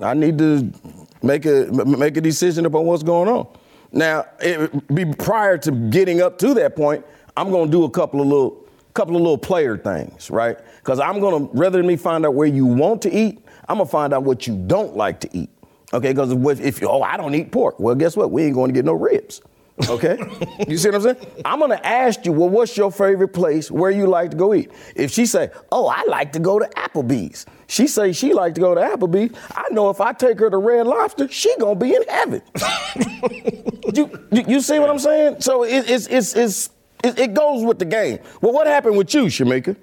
I 0.00 0.14
need 0.14 0.38
to 0.38 0.72
make 1.20 1.46
a 1.46 1.66
m- 1.66 1.98
make 1.98 2.16
a 2.16 2.20
decision 2.20 2.64
about 2.64 2.84
what's 2.84 3.02
going 3.02 3.28
on. 3.28 3.48
Now, 3.90 4.26
it, 4.38 4.94
be 4.94 5.04
prior 5.04 5.58
to 5.58 5.72
getting 5.72 6.22
up 6.22 6.38
to 6.38 6.54
that 6.54 6.76
point, 6.76 7.04
I'm 7.36 7.50
going 7.50 7.66
to 7.66 7.72
do 7.72 7.82
a 7.84 7.90
couple 7.90 8.20
of 8.20 8.28
little 8.28 8.68
couple 8.94 9.16
of 9.16 9.22
little 9.22 9.38
player 9.38 9.76
things, 9.76 10.30
right? 10.30 10.56
Because 10.76 11.00
I'm 11.00 11.18
going 11.18 11.48
to 11.48 11.58
rather 11.58 11.78
than 11.78 11.88
me 11.88 11.96
find 11.96 12.24
out 12.24 12.34
where 12.34 12.46
you 12.46 12.66
want 12.66 13.02
to 13.02 13.12
eat, 13.12 13.44
I'm 13.68 13.78
gonna 13.78 13.88
find 13.88 14.12
out 14.12 14.22
what 14.22 14.46
you 14.46 14.56
don't 14.66 14.96
like 14.96 15.18
to 15.20 15.36
eat. 15.36 15.50
Okay, 15.92 16.12
because 16.12 16.60
if 16.60 16.80
you, 16.80 16.88
oh 16.88 17.02
I 17.02 17.16
don't 17.16 17.34
eat 17.34 17.50
pork, 17.50 17.80
well 17.80 17.94
guess 17.94 18.16
what? 18.16 18.30
We 18.30 18.44
ain't 18.44 18.54
going 18.54 18.68
to 18.68 18.74
get 18.74 18.84
no 18.84 18.92
ribs. 18.92 19.42
Okay, 19.88 20.18
you 20.68 20.76
see 20.76 20.88
what 20.90 20.96
I'm 20.96 21.02
saying? 21.02 21.16
I'm 21.44 21.58
gonna 21.58 21.80
ask 21.82 22.24
you, 22.26 22.32
well, 22.32 22.48
what's 22.48 22.76
your 22.76 22.92
favorite 22.92 23.28
place 23.28 23.70
where 23.70 23.90
you 23.90 24.06
like 24.06 24.32
to 24.32 24.36
go 24.36 24.52
eat? 24.52 24.70
If 24.94 25.10
she 25.10 25.26
say, 25.26 25.50
oh, 25.72 25.86
I 25.88 26.04
like 26.06 26.32
to 26.32 26.38
go 26.38 26.58
to 26.58 26.66
Applebee's. 26.76 27.46
She 27.66 27.86
say 27.86 28.12
she 28.12 28.34
like 28.34 28.54
to 28.56 28.60
go 28.60 28.74
to 28.74 28.80
Applebee's. 28.80 29.36
I 29.54 29.64
know 29.70 29.90
if 29.90 30.00
I 30.00 30.12
take 30.12 30.38
her 30.40 30.50
to 30.50 30.58
Red 30.58 30.86
Lobster, 30.86 31.28
she 31.28 31.54
gonna 31.58 31.76
be 31.76 31.94
in 31.94 32.02
heaven. 32.08 32.42
you, 33.94 34.10
you, 34.32 34.44
you 34.48 34.60
see 34.60 34.78
what 34.78 34.90
I'm 34.90 34.98
saying? 34.98 35.40
So 35.40 35.62
it, 35.62 35.88
it's 35.88 36.06
it's 36.08 36.34
it's 36.34 36.70
it, 37.02 37.18
it 37.18 37.34
goes 37.34 37.64
with 37.64 37.78
the 37.78 37.84
game. 37.84 38.18
Well, 38.40 38.52
what 38.52 38.66
happened 38.66 38.96
with 38.96 39.14
you, 39.14 39.24
Shemeka? 39.26 39.76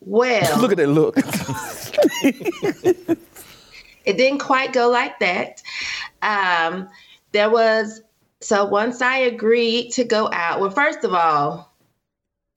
Well, 0.00 0.60
look 0.60 0.72
at 0.72 0.78
that 0.78 0.88
look. 0.88 1.16
It 4.06 4.16
didn't 4.16 4.38
quite 4.38 4.72
go 4.72 4.88
like 4.88 5.18
that. 5.18 5.62
Um, 6.22 6.88
there 7.32 7.50
was 7.50 8.02
so 8.40 8.64
once 8.64 9.02
I 9.02 9.18
agreed 9.18 9.90
to 9.92 10.04
go 10.04 10.30
out. 10.32 10.60
Well, 10.60 10.70
first 10.70 11.04
of 11.04 11.12
all, 11.12 11.72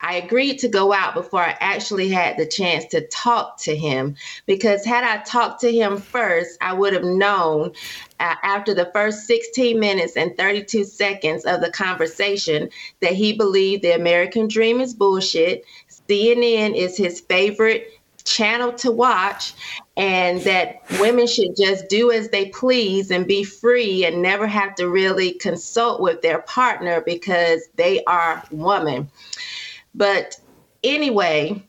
I 0.02 0.16
agreed 0.16 0.60
to 0.60 0.70
go 0.70 0.93
out 0.93 1.14
before 1.14 1.41
I 1.41 1.58
actually 1.60 2.08
had 2.08 2.38
the 2.38 2.45
chance 2.45 2.86
to 2.86 3.06
talk 3.08 3.60
to 3.64 3.76
him 3.76 4.16
because 4.45 4.86
had 4.86 5.04
I 5.04 5.22
talked 5.24 5.60
to 5.62 5.72
him 5.72 5.97
first, 5.97 6.58
I 6.62 6.72
would 6.72 6.93
have 6.93 7.04
known 7.04 7.74
uh, 8.20 8.36
after 8.41 8.74
the 8.74 8.89
first 8.93 9.28
16 9.28 9.78
minutes 9.78 10.16
and 10.16 10.38
32 10.38 10.86
seconds 10.86 11.43
of 11.43 11.60
the 11.60 11.72
conversation 11.72 12.70
that 13.02 13.14
he 13.14 13.34
believed 13.34 13.84
the 13.84 13.95
American 13.95 14.47
dream 14.47 14.80
is 14.80 14.93
bullshit. 14.93 15.66
CNN 15.89 16.76
is 16.78 16.95
his 16.95 17.20
favorite 17.20 17.99
channel 18.30 18.72
to 18.74 18.92
watch 18.92 19.54
and 19.98 20.42
that 20.42 20.82
women 21.00 21.28
should 21.28 21.56
just 21.58 21.90
do 21.90 22.12
as 22.12 22.30
they 22.30 22.50
please 22.50 23.12
and 23.12 23.28
be 23.28 23.44
free 23.44 24.06
and 24.06 24.22
never 24.22 24.48
have 24.48 24.76
to 24.76 24.88
really 24.88 25.34
consult 25.34 26.00
with 26.00 26.22
their 26.22 26.40
partner 26.44 27.02
because 27.02 27.64
they 27.76 28.04
are 28.06 28.44
women. 28.52 29.10
But 29.96 30.40
anyway, 30.84 31.62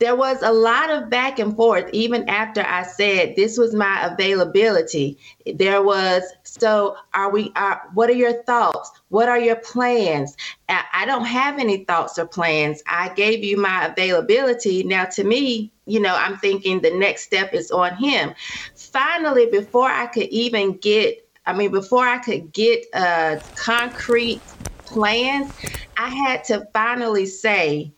there 0.00 0.16
was 0.16 0.42
a 0.42 0.50
lot 0.50 0.90
of 0.90 1.10
back 1.10 1.38
and 1.38 1.54
forth 1.54 1.88
even 1.92 2.26
after 2.28 2.62
I 2.62 2.82
said 2.82 3.36
this 3.36 3.58
was 3.58 3.74
my 3.74 4.06
availability. 4.06 5.18
There 5.54 5.82
was 5.82 6.22
so 6.42 6.96
are 7.12 7.30
we 7.30 7.52
are 7.54 7.82
what 7.92 8.08
are 8.08 8.14
your 8.14 8.42
thoughts? 8.44 8.90
What 9.10 9.28
are 9.28 9.38
your 9.38 9.56
plans? 9.56 10.36
I 10.68 11.04
don't 11.04 11.26
have 11.26 11.58
any 11.58 11.84
thoughts 11.84 12.18
or 12.18 12.26
plans. 12.26 12.82
I 12.86 13.10
gave 13.10 13.44
you 13.44 13.58
my 13.58 13.86
availability. 13.86 14.82
Now 14.84 15.04
to 15.04 15.22
me, 15.22 15.70
you 15.84 16.00
know, 16.00 16.16
I'm 16.16 16.38
thinking 16.38 16.80
the 16.80 16.96
next 16.96 17.24
step 17.24 17.52
is 17.52 17.70
on 17.70 17.94
him. 17.96 18.34
Finally, 18.74 19.46
before 19.46 19.90
I 19.90 20.06
could 20.06 20.28
even 20.28 20.78
get 20.78 21.28
I 21.44 21.52
mean 21.52 21.72
before 21.72 22.06
I 22.06 22.18
could 22.18 22.52
get 22.54 22.86
a 22.94 23.42
concrete 23.54 24.40
plans, 24.86 25.52
I 25.98 26.08
had 26.08 26.44
to 26.44 26.66
finally 26.72 27.26
say 27.26 27.92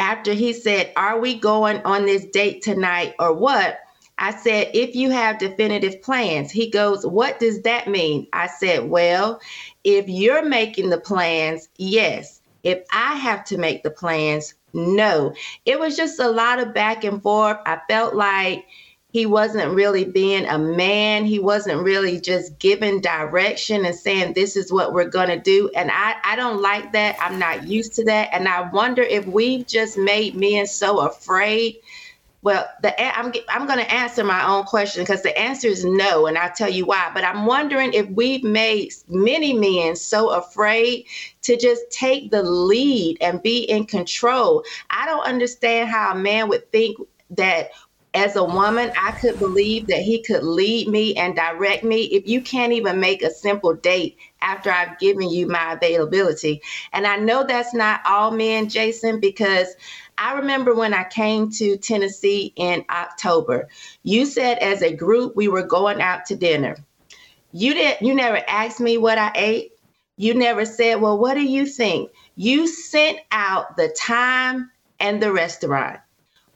after 0.00 0.32
he 0.32 0.52
said, 0.52 0.92
Are 0.96 1.20
we 1.20 1.38
going 1.38 1.76
on 1.84 2.06
this 2.06 2.24
date 2.24 2.62
tonight 2.62 3.14
or 3.20 3.32
what? 3.32 3.78
I 4.18 4.34
said, 4.34 4.70
If 4.74 4.96
you 4.96 5.10
have 5.10 5.38
definitive 5.38 6.02
plans. 6.02 6.50
He 6.50 6.70
goes, 6.70 7.06
What 7.06 7.38
does 7.38 7.62
that 7.62 7.86
mean? 7.86 8.26
I 8.32 8.48
said, 8.48 8.88
Well, 8.88 9.40
if 9.84 10.08
you're 10.08 10.44
making 10.44 10.90
the 10.90 10.98
plans, 10.98 11.68
yes. 11.76 12.40
If 12.62 12.82
I 12.92 13.14
have 13.14 13.44
to 13.44 13.58
make 13.58 13.82
the 13.82 13.90
plans, 13.90 14.54
no. 14.72 15.34
It 15.64 15.78
was 15.78 15.96
just 15.96 16.18
a 16.18 16.30
lot 16.30 16.58
of 16.58 16.74
back 16.74 17.04
and 17.04 17.22
forth. 17.22 17.58
I 17.66 17.78
felt 17.88 18.14
like 18.14 18.66
he 19.12 19.26
wasn't 19.26 19.74
really 19.74 20.04
being 20.04 20.46
a 20.46 20.58
man. 20.58 21.24
He 21.24 21.38
wasn't 21.38 21.82
really 21.82 22.20
just 22.20 22.58
giving 22.58 23.00
direction 23.00 23.84
and 23.84 23.94
saying, 23.94 24.34
this 24.34 24.56
is 24.56 24.72
what 24.72 24.92
we're 24.92 25.08
going 25.08 25.28
to 25.28 25.38
do. 25.38 25.68
And 25.74 25.90
I, 25.90 26.14
I 26.22 26.36
don't 26.36 26.62
like 26.62 26.92
that. 26.92 27.16
I'm 27.20 27.38
not 27.38 27.66
used 27.66 27.94
to 27.94 28.04
that. 28.04 28.28
And 28.32 28.46
I 28.46 28.70
wonder 28.70 29.02
if 29.02 29.26
we've 29.26 29.66
just 29.66 29.98
made 29.98 30.36
men 30.36 30.66
so 30.66 31.00
afraid. 31.00 31.78
Well, 32.42 32.66
the 32.82 33.18
I'm 33.18 33.34
I'm 33.50 33.66
going 33.66 33.80
to 33.80 33.92
answer 33.92 34.24
my 34.24 34.48
own 34.48 34.64
question 34.64 35.02
because 35.02 35.22
the 35.22 35.38
answer 35.38 35.68
is 35.68 35.84
no, 35.84 36.26
and 36.26 36.38
I'll 36.38 36.50
tell 36.50 36.70
you 36.70 36.86
why. 36.86 37.10
But 37.12 37.22
I'm 37.22 37.44
wondering 37.44 37.92
if 37.92 38.08
we've 38.08 38.42
made 38.42 38.94
many 39.08 39.52
men 39.52 39.94
so 39.94 40.30
afraid 40.30 41.04
to 41.42 41.58
just 41.58 41.82
take 41.90 42.30
the 42.30 42.42
lead 42.42 43.18
and 43.20 43.42
be 43.42 43.64
in 43.64 43.84
control. 43.84 44.64
I 44.88 45.04
don't 45.04 45.26
understand 45.26 45.90
how 45.90 46.12
a 46.12 46.14
man 46.14 46.48
would 46.48 46.72
think 46.72 46.96
that 47.30 47.72
as 48.12 48.34
a 48.34 48.42
woman, 48.44 48.90
I 49.00 49.12
could 49.12 49.38
believe 49.38 49.86
that 49.86 50.02
he 50.02 50.22
could 50.22 50.42
lead 50.42 50.88
me 50.88 51.14
and 51.14 51.36
direct 51.36 51.84
me 51.84 52.02
if 52.04 52.26
you 52.26 52.40
can't 52.42 52.72
even 52.72 52.98
make 52.98 53.22
a 53.22 53.30
simple 53.30 53.74
date 53.74 54.18
after 54.42 54.70
I've 54.70 54.98
given 54.98 55.30
you 55.30 55.46
my 55.46 55.74
availability. 55.74 56.62
And 56.92 57.06
I 57.06 57.16
know 57.16 57.44
that's 57.44 57.72
not 57.72 58.00
all 58.04 58.32
men, 58.32 58.68
Jason, 58.68 59.20
because 59.20 59.68
I 60.18 60.34
remember 60.34 60.74
when 60.74 60.92
I 60.92 61.04
came 61.04 61.50
to 61.52 61.76
Tennessee 61.76 62.52
in 62.56 62.84
October, 62.90 63.68
you 64.02 64.26
said 64.26 64.58
as 64.58 64.82
a 64.82 64.94
group 64.94 65.36
we 65.36 65.48
were 65.48 65.62
going 65.62 66.00
out 66.00 66.26
to 66.26 66.36
dinner. 66.36 66.76
You 67.52 67.74
didn't 67.74 68.06
you 68.06 68.14
never 68.14 68.42
asked 68.46 68.80
me 68.80 68.98
what 68.98 69.18
I 69.18 69.32
ate. 69.34 69.72
You 70.16 70.34
never 70.34 70.64
said, 70.64 71.00
"Well, 71.00 71.18
what 71.18 71.34
do 71.34 71.42
you 71.42 71.66
think?" 71.66 72.10
You 72.36 72.66
sent 72.66 73.18
out 73.32 73.76
the 73.76 73.88
time 73.88 74.70
and 75.00 75.22
the 75.22 75.32
restaurant. 75.32 76.00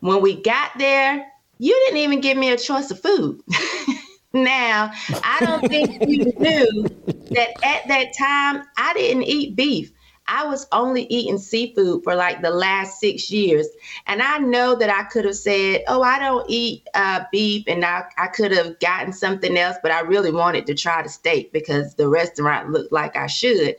When 0.00 0.20
we 0.20 0.40
got 0.40 0.72
there, 0.78 1.26
you 1.58 1.72
didn't 1.84 1.98
even 1.98 2.20
give 2.20 2.36
me 2.36 2.50
a 2.50 2.58
choice 2.58 2.90
of 2.90 3.00
food. 3.00 3.40
now, 4.32 4.90
I 5.22 5.40
don't 5.40 5.68
think 5.68 6.08
you 6.08 6.32
knew 6.38 6.84
that 7.30 7.50
at 7.62 7.88
that 7.88 8.08
time 8.18 8.64
I 8.76 8.92
didn't 8.94 9.24
eat 9.24 9.56
beef. 9.56 9.92
I 10.26 10.46
was 10.46 10.66
only 10.72 11.04
eating 11.04 11.38
seafood 11.38 12.02
for 12.02 12.14
like 12.14 12.40
the 12.40 12.50
last 12.50 12.98
six 12.98 13.30
years. 13.30 13.68
And 14.06 14.22
I 14.22 14.38
know 14.38 14.74
that 14.74 14.88
I 14.88 15.04
could 15.04 15.26
have 15.26 15.36
said, 15.36 15.82
Oh, 15.86 16.02
I 16.02 16.18
don't 16.18 16.46
eat 16.48 16.88
uh, 16.94 17.24
beef. 17.30 17.64
And 17.66 17.84
I, 17.84 18.04
I 18.16 18.28
could 18.28 18.50
have 18.52 18.78
gotten 18.80 19.12
something 19.12 19.56
else, 19.58 19.76
but 19.82 19.92
I 19.92 20.00
really 20.00 20.32
wanted 20.32 20.66
to 20.66 20.74
try 20.74 21.02
the 21.02 21.08
steak 21.08 21.52
because 21.52 21.94
the 21.94 22.08
restaurant 22.08 22.70
looked 22.70 22.92
like 22.92 23.16
I 23.16 23.26
should. 23.26 23.76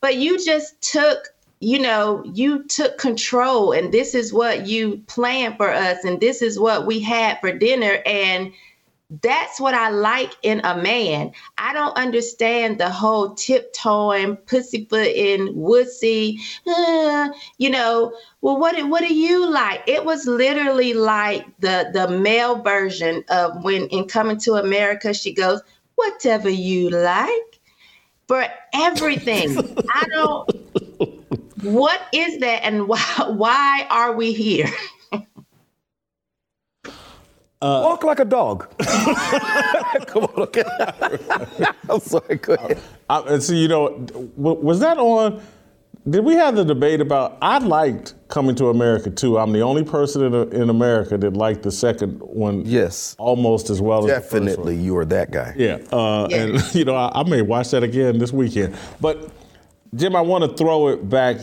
But 0.00 0.16
you 0.16 0.42
just 0.42 0.80
took 0.82 1.28
you 1.60 1.78
know, 1.78 2.24
you 2.24 2.64
took 2.64 2.96
control 2.96 3.72
and 3.72 3.92
this 3.92 4.14
is 4.14 4.32
what 4.32 4.66
you 4.66 5.02
planned 5.06 5.58
for 5.58 5.70
us 5.70 6.04
and 6.04 6.18
this 6.18 6.40
is 6.40 6.58
what 6.58 6.86
we 6.86 7.00
had 7.00 7.38
for 7.40 7.52
dinner. 7.52 7.98
And 8.06 8.52
that's 9.22 9.60
what 9.60 9.74
I 9.74 9.90
like 9.90 10.32
in 10.42 10.60
a 10.64 10.76
man. 10.80 11.32
I 11.58 11.74
don't 11.74 11.96
understand 11.96 12.78
the 12.78 12.88
whole 12.88 13.34
tiptoeing, 13.34 14.36
pussyfooting, 14.36 15.54
wussy, 15.54 16.38
uh, 16.66 17.28
you 17.58 17.70
know. 17.70 18.14
Well, 18.40 18.58
what 18.58 18.80
what 18.88 19.00
do 19.06 19.12
you 19.12 19.50
like? 19.50 19.82
It 19.88 20.04
was 20.04 20.26
literally 20.26 20.94
like 20.94 21.44
the 21.58 21.90
the 21.92 22.08
male 22.08 22.62
version 22.62 23.24
of 23.28 23.64
when 23.64 23.88
in 23.88 24.06
Coming 24.06 24.38
to 24.40 24.54
America, 24.54 25.12
she 25.12 25.34
goes, 25.34 25.60
"Whatever 25.96 26.48
you 26.48 26.90
like." 26.90 27.60
For 28.28 28.46
everything, 28.72 29.58
I 29.90 30.04
don't. 30.14 30.48
What 31.62 32.00
is 32.12 32.38
that, 32.40 32.64
and 32.64 32.88
why 32.88 33.00
why 33.28 33.86
are 33.90 34.12
we 34.14 34.32
here? 34.32 34.68
Uh, 37.62 37.82
Walk 37.84 38.04
like 38.04 38.20
a 38.20 38.24
dog. 38.24 38.74
Come 40.06 40.24
on, 40.24 40.44
okay. 40.44 40.64
I'm 41.90 42.00
sorry. 42.00 42.36
Go 42.36 42.54
ahead. 42.54 42.80
Uh, 43.10 43.22
and 43.28 43.42
so 43.42 43.52
you 43.52 43.68
know, 43.68 44.06
was 44.36 44.80
that 44.80 44.96
on? 44.96 45.42
Did 46.08 46.24
we 46.24 46.34
have 46.36 46.56
the 46.56 46.64
debate 46.64 47.02
about? 47.02 47.36
I 47.42 47.58
liked 47.58 48.14
coming 48.28 48.54
to 48.56 48.68
America 48.68 49.10
too. 49.10 49.38
I'm 49.38 49.52
the 49.52 49.60
only 49.60 49.84
person 49.84 50.22
in, 50.22 50.52
in 50.54 50.70
America 50.70 51.18
that 51.18 51.34
liked 51.34 51.62
the 51.62 51.70
second 51.70 52.20
one. 52.20 52.62
Yes, 52.64 53.14
almost 53.18 53.68
as 53.68 53.82
well. 53.82 54.06
Definitely, 54.06 54.38
as 54.38 54.56
Definitely, 54.56 54.76
you 54.76 54.94
were 54.94 55.04
that 55.04 55.30
guy. 55.30 55.52
Yeah, 55.54 55.80
uh, 55.92 56.28
yeah. 56.30 56.36
and 56.38 56.74
you 56.74 56.86
know, 56.86 56.94
I, 56.94 57.10
I 57.14 57.28
may 57.28 57.42
watch 57.42 57.72
that 57.72 57.82
again 57.82 58.16
this 58.18 58.32
weekend. 58.32 58.74
But 59.02 59.30
Jim, 59.94 60.14
I 60.14 60.20
want 60.20 60.44
to 60.44 60.56
throw 60.56 60.88
it 60.88 61.08
back 61.08 61.38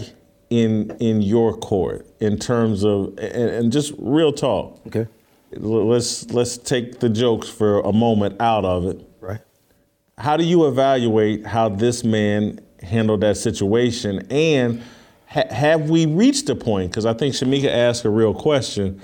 in 0.49 0.95
in 0.99 1.21
your 1.21 1.57
court 1.57 2.07
in 2.19 2.37
terms 2.37 2.85
of 2.85 3.17
and, 3.17 3.49
and 3.49 3.71
just 3.71 3.93
real 3.97 4.31
talk. 4.31 4.79
Okay 4.87 5.07
let's 5.51 6.29
let's 6.31 6.57
take 6.57 6.99
the 6.99 7.09
jokes 7.09 7.49
for 7.49 7.79
a 7.81 7.93
moment 7.93 8.39
out 8.41 8.65
of 8.65 8.85
it. 8.85 9.07
Right. 9.19 9.39
How 10.17 10.37
do 10.37 10.43
you 10.43 10.67
evaluate 10.67 11.45
how 11.45 11.69
this 11.69 12.03
man 12.03 12.59
handled 12.81 13.21
that 13.21 13.37
situation? 13.37 14.25
And 14.29 14.81
ha- 15.27 15.51
have 15.51 15.89
we 15.89 16.05
reached 16.05 16.49
a 16.49 16.55
point? 16.55 16.91
Because 16.91 17.05
I 17.05 17.13
think 17.13 17.33
Shemeka 17.33 17.69
asked 17.69 18.05
a 18.05 18.09
real 18.09 18.33
question 18.33 19.01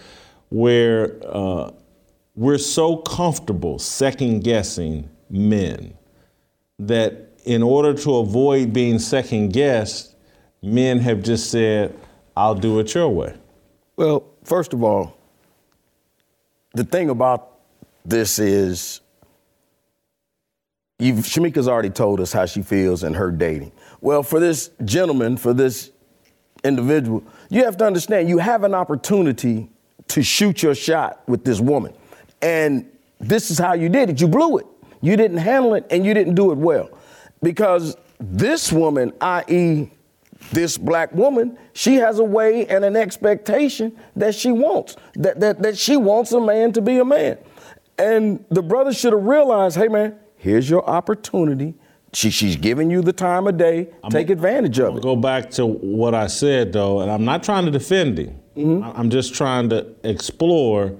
where 0.49 1.19
uh, 1.25 1.71
we're 2.35 2.57
so 2.57 2.97
comfortable 2.97 3.79
second 3.79 4.43
guessing 4.43 5.09
men 5.29 5.93
that 6.79 7.22
in 7.45 7.61
order 7.61 7.93
to 7.93 8.17
avoid 8.17 8.73
being 8.73 8.99
second 8.99 9.53
guessed, 9.53 10.15
men 10.61 10.99
have 10.99 11.21
just 11.23 11.51
said, 11.51 11.95
I'll 12.35 12.55
do 12.55 12.79
it 12.79 12.93
your 12.93 13.09
way. 13.09 13.35
Well, 13.95 14.23
first 14.43 14.73
of 14.73 14.83
all, 14.83 15.17
the 16.73 16.83
thing 16.83 17.09
about 17.09 17.51
this 18.05 18.39
is 18.39 19.01
you've, 20.99 21.19
Shemeka's 21.19 21.67
already 21.67 21.89
told 21.89 22.19
us 22.19 22.31
how 22.31 22.45
she 22.45 22.63
feels 22.63 23.03
in 23.03 23.13
her 23.13 23.31
dating. 23.31 23.71
Well, 24.01 24.23
for 24.23 24.39
this 24.39 24.71
gentleman, 24.83 25.37
for 25.37 25.53
this 25.53 25.91
individual, 26.63 27.23
you 27.49 27.63
have 27.65 27.77
to 27.77 27.85
understand 27.85 28.29
you 28.29 28.39
have 28.39 28.63
an 28.63 28.73
opportunity 28.73 29.69
to 30.07 30.23
shoot 30.23 30.63
your 30.63 30.75
shot 30.75 31.21
with 31.27 31.43
this 31.43 31.59
woman. 31.59 31.93
And 32.41 32.89
this 33.19 33.51
is 33.51 33.59
how 33.59 33.73
you 33.73 33.89
did 33.89 34.09
it. 34.09 34.19
You 34.19 34.27
blew 34.27 34.57
it. 34.57 34.65
You 35.01 35.15
didn't 35.15 35.37
handle 35.37 35.75
it 35.75 35.85
and 35.89 36.05
you 36.05 36.13
didn't 36.13 36.35
do 36.35 36.51
it 36.51 36.57
well. 36.57 36.89
Because 37.43 37.97
this 38.19 38.71
woman, 38.71 39.13
i.e., 39.21 39.91
this 40.51 40.77
black 40.77 41.13
woman, 41.13 41.57
she 41.73 41.95
has 41.95 42.19
a 42.19 42.23
way 42.23 42.65
and 42.67 42.83
an 42.83 42.95
expectation 42.95 43.97
that 44.15 44.33
she 44.33 44.51
wants, 44.51 44.95
that, 45.15 45.39
that, 45.39 45.61
that 45.61 45.77
she 45.77 45.97
wants 45.97 46.31
a 46.31 46.41
man 46.41 46.71
to 46.73 46.81
be 46.81 46.97
a 46.97 47.05
man. 47.05 47.37
And 47.97 48.43
the 48.49 48.63
brother 48.63 48.93
should 48.93 49.13
have 49.13 49.23
realized, 49.23 49.77
hey 49.77 49.87
man, 49.87 50.17
here's 50.37 50.69
your 50.69 50.87
opportunity. 50.89 51.75
She, 52.13 52.29
she's 52.29 52.55
giving 52.55 52.91
you 52.91 53.01
the 53.01 53.13
time 53.13 53.47
of 53.47 53.57
day. 53.57 53.89
Take 54.09 54.29
advantage 54.29 54.79
of 54.79 54.97
it. 54.97 55.03
Go 55.03 55.15
back 55.15 55.49
to 55.51 55.65
what 55.65 56.13
I 56.13 56.27
said 56.27 56.73
though, 56.73 57.01
and 57.01 57.11
I'm 57.11 57.25
not 57.25 57.43
trying 57.43 57.65
to 57.65 57.71
defend 57.71 58.17
him. 58.17 58.39
Mm-hmm. 58.55 58.99
I'm 58.99 59.09
just 59.09 59.33
trying 59.33 59.69
to 59.69 59.95
explore 60.03 60.95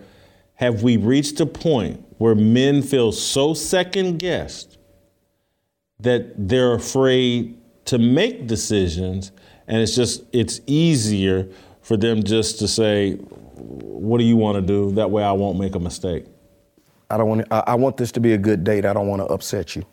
have 0.56 0.82
we 0.82 0.98
reached 0.98 1.40
a 1.40 1.46
point 1.46 2.04
where 2.18 2.36
men 2.36 2.82
feel 2.82 3.12
so 3.12 3.54
second 3.54 4.18
guessed 4.18 4.78
that 6.04 6.34
they're 6.48 6.74
afraid 6.74 7.58
to 7.86 7.98
make 7.98 8.48
decisions 8.48 9.32
and 9.68 9.82
it's 9.82 9.96
just 9.96 10.24
it's 10.32 10.62
easier 10.68 11.50
for 11.82 11.98
them 11.98 12.24
just 12.24 12.60
to 12.60 12.68
say 12.68 13.14
what 13.14 14.18
do 14.18 14.24
you 14.24 14.36
want 14.36 14.56
to 14.56 14.62
do 14.62 14.92
that 14.92 15.10
way 15.10 15.24
I 15.24 15.32
won't 15.32 15.60
make 15.60 15.76
a 15.76 15.80
mistake. 15.80 16.26
I 17.10 17.18
don't 17.18 17.30
want. 17.30 17.48
I, 17.52 17.64
I 17.68 17.76
want 17.76 17.98
this 17.98 18.12
to 18.14 18.20
be 18.20 18.34
a 18.34 18.38
good 18.38 18.64
date. 18.64 18.86
I 18.86 18.94
don't 18.94 19.08
want 19.08 19.22
to 19.22 19.26
upset 19.28 19.76
you. 19.76 19.86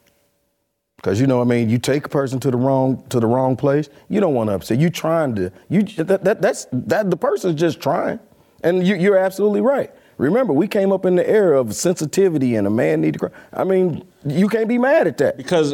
Because 0.97 1.21
you 1.21 1.27
know, 1.27 1.39
what 1.39 1.47
I 1.47 1.49
mean, 1.49 1.71
you 1.71 1.79
take 1.79 2.07
a 2.07 2.09
person 2.09 2.41
to 2.41 2.51
the 2.51 2.57
wrong 2.57 3.05
to 3.09 3.21
the 3.21 3.27
wrong 3.27 3.57
place. 3.57 3.89
You 4.09 4.21
don't 4.21 4.35
want 4.35 4.49
to 4.49 4.55
upset. 4.55 4.79
You 4.79 4.91
trying 4.91 5.35
to. 5.37 5.53
You 5.69 5.83
that, 5.83 6.25
that 6.25 6.43
that's 6.43 6.67
that 6.73 7.11
the 7.11 7.17
person's 7.17 7.61
just 7.61 7.81
trying, 7.81 8.21
and 8.63 8.87
you, 8.87 8.97
you're 8.97 9.19
absolutely 9.19 9.61
right. 9.61 9.93
Remember, 10.21 10.53
we 10.53 10.69
came 10.69 10.93
up 10.93 11.07
in 11.07 11.17
the 11.17 11.29
era 11.29 11.59
of 11.59 11.75
sensitivity 11.75 12.55
and 12.55 12.67
a 12.67 12.71
man 12.71 13.01
need 13.01 13.15
to 13.15 13.19
cry. 13.21 13.31
I 13.55 13.65
mean, 13.65 14.05
you 14.27 14.49
can't 14.49 14.69
be 14.69 14.77
mad 14.77 15.07
at 15.07 15.17
that. 15.19 15.39
Because 15.39 15.73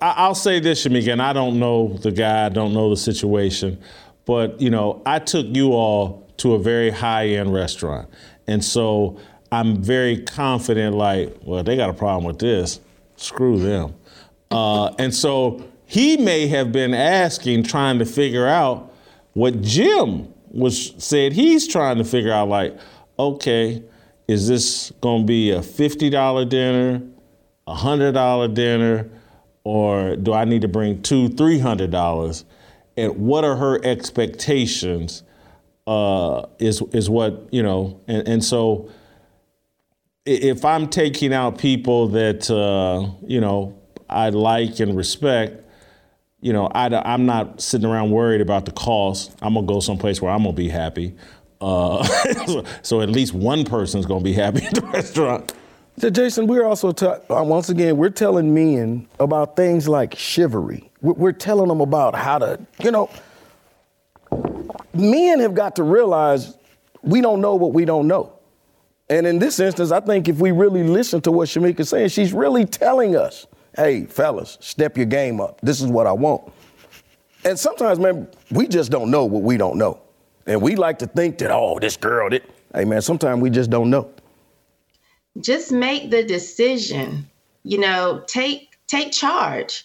I- 0.00 0.14
I'll 0.16 0.34
say 0.34 0.60
this, 0.60 0.84
Shemeka, 0.84 1.12
and 1.12 1.20
I 1.20 1.34
don't 1.34 1.58
know 1.58 1.98
the 2.00 2.10
guy, 2.10 2.46
I 2.46 2.48
don't 2.48 2.72
know 2.72 2.88
the 2.88 2.96
situation, 2.96 3.78
but 4.24 4.60
you 4.60 4.70
know, 4.70 5.02
I 5.04 5.18
took 5.18 5.46
you 5.54 5.72
all 5.72 6.26
to 6.38 6.54
a 6.54 6.58
very 6.58 6.90
high-end 6.90 7.52
restaurant, 7.52 8.08
and 8.46 8.64
so 8.64 9.18
I'm 9.52 9.82
very 9.82 10.16
confident. 10.22 10.96
Like, 10.96 11.36
well, 11.44 11.62
they 11.62 11.76
got 11.76 11.90
a 11.90 11.94
problem 11.94 12.24
with 12.24 12.38
this. 12.38 12.80
Screw 13.16 13.58
them. 13.58 13.94
Uh, 14.50 14.94
and 14.98 15.14
so 15.14 15.62
he 15.84 16.16
may 16.16 16.46
have 16.46 16.72
been 16.72 16.94
asking, 16.94 17.64
trying 17.64 17.98
to 17.98 18.06
figure 18.06 18.46
out 18.46 18.90
what 19.34 19.60
Jim 19.60 20.28
was 20.50 20.94
said 20.98 21.32
he's 21.32 21.68
trying 21.68 21.98
to 21.98 22.04
figure 22.04 22.32
out. 22.32 22.48
Like, 22.48 22.76
okay, 23.18 23.82
is 24.28 24.48
this 24.48 24.92
going 25.00 25.22
to 25.22 25.26
be 25.26 25.50
a 25.50 25.62
fifty 25.62 26.10
dollar 26.10 26.44
dinner? 26.44 27.02
a 27.66 27.74
hundred 27.74 28.12
dollar 28.12 28.48
dinner 28.48 29.08
or 29.64 30.16
do 30.16 30.32
I 30.32 30.44
need 30.44 30.62
to 30.62 30.68
bring 30.68 31.02
two, 31.02 31.28
three 31.28 31.58
hundred 31.58 31.90
dollars? 31.90 32.44
And 32.96 33.16
what 33.16 33.44
are 33.44 33.56
her 33.56 33.80
expectations? 33.84 35.22
Uh, 35.84 36.46
is 36.60 36.80
is 36.92 37.10
what 37.10 37.48
you 37.50 37.62
know, 37.62 38.00
and, 38.06 38.28
and 38.28 38.44
so 38.44 38.88
if 40.24 40.64
I'm 40.64 40.86
taking 40.86 41.34
out 41.34 41.58
people 41.58 42.06
that 42.08 42.48
uh, 42.48 43.10
you 43.26 43.40
know 43.40 43.76
I 44.08 44.28
like 44.28 44.78
and 44.78 44.96
respect, 44.96 45.64
you 46.40 46.52
know 46.52 46.66
I, 46.66 47.14
am 47.14 47.26
not 47.26 47.60
sitting 47.60 47.88
around 47.88 48.12
worried 48.12 48.40
about 48.40 48.64
the 48.64 48.70
cost. 48.70 49.34
I'm 49.42 49.54
gonna 49.54 49.66
go 49.66 49.80
someplace 49.80 50.22
where 50.22 50.30
I'm 50.30 50.44
gonna 50.44 50.52
be 50.52 50.68
happy. 50.68 51.14
Uh, 51.62 52.02
so, 52.82 53.00
at 53.00 53.08
least 53.08 53.32
one 53.32 53.64
person's 53.64 54.04
gonna 54.04 54.24
be 54.24 54.32
happy 54.32 54.64
at 54.66 54.74
the 54.74 54.82
restaurant. 54.82 55.54
So 55.98 56.10
Jason, 56.10 56.46
we're 56.46 56.64
also 56.64 56.90
ta- 56.90 57.20
uh, 57.30 57.44
once 57.44 57.68
again 57.68 57.96
we're 57.96 58.10
telling 58.10 58.52
men 58.52 59.06
about 59.20 59.56
things 59.56 59.88
like 59.88 60.16
chivalry. 60.16 60.90
We're, 61.02 61.12
we're 61.12 61.32
telling 61.32 61.68
them 61.68 61.80
about 61.80 62.16
how 62.16 62.38
to, 62.38 62.58
you 62.82 62.90
know, 62.90 63.10
men 64.94 65.38
have 65.40 65.54
got 65.54 65.76
to 65.76 65.82
realize 65.82 66.56
we 67.02 67.20
don't 67.20 67.40
know 67.40 67.54
what 67.54 67.72
we 67.72 67.84
don't 67.84 68.08
know. 68.08 68.32
And 69.08 69.26
in 69.26 69.38
this 69.38 69.60
instance, 69.60 69.92
I 69.92 70.00
think 70.00 70.28
if 70.28 70.38
we 70.38 70.50
really 70.50 70.82
listen 70.82 71.20
to 71.22 71.30
what 71.30 71.48
Shemeka's 71.48 71.90
saying, 71.90 72.08
she's 72.08 72.32
really 72.32 72.64
telling 72.64 73.14
us, 73.14 73.46
hey, 73.76 74.06
fellas, 74.06 74.56
step 74.60 74.96
your 74.96 75.06
game 75.06 75.40
up. 75.40 75.60
This 75.60 75.80
is 75.80 75.86
what 75.86 76.06
I 76.06 76.12
want. 76.12 76.50
And 77.44 77.58
sometimes, 77.58 77.98
man, 77.98 78.28
we 78.50 78.66
just 78.66 78.90
don't 78.90 79.10
know 79.10 79.26
what 79.26 79.42
we 79.42 79.56
don't 79.56 79.76
know. 79.76 80.00
And 80.46 80.62
we 80.62 80.76
like 80.76 80.98
to 81.00 81.06
think 81.06 81.38
that, 81.38 81.50
oh, 81.50 81.78
this 81.80 81.96
girl 81.96 82.28
did. 82.30 82.44
Hey, 82.74 82.84
man, 82.84 83.02
sometimes 83.02 83.42
we 83.42 83.50
just 83.50 83.70
don't 83.70 83.90
know. 83.90 84.10
just 85.40 85.72
make 85.72 86.10
the 86.10 86.22
decision 86.22 87.28
you 87.64 87.78
know 87.78 88.22
take 88.26 88.76
take 88.86 89.12
charge 89.12 89.84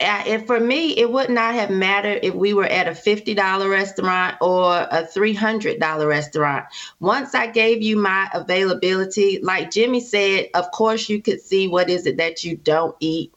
uh, 0.00 0.22
and 0.26 0.46
for 0.46 0.60
me 0.60 0.96
it 0.98 1.10
would 1.10 1.30
not 1.30 1.54
have 1.54 1.70
mattered 1.70 2.20
if 2.22 2.34
we 2.34 2.52
were 2.54 2.66
at 2.66 2.88
a 2.88 2.92
$50 2.92 3.70
restaurant 3.70 4.36
or 4.40 4.72
a 4.90 5.04
$300 5.04 6.08
restaurant 6.08 6.66
once 7.00 7.34
i 7.34 7.46
gave 7.46 7.82
you 7.82 7.96
my 7.96 8.28
availability 8.34 9.40
like 9.42 9.70
jimmy 9.70 10.00
said 10.00 10.48
of 10.54 10.70
course 10.72 11.08
you 11.08 11.22
could 11.22 11.40
see 11.40 11.68
what 11.68 11.90
is 11.90 12.06
it 12.06 12.16
that 12.18 12.44
you 12.44 12.56
don't 12.56 12.96
eat 13.00 13.32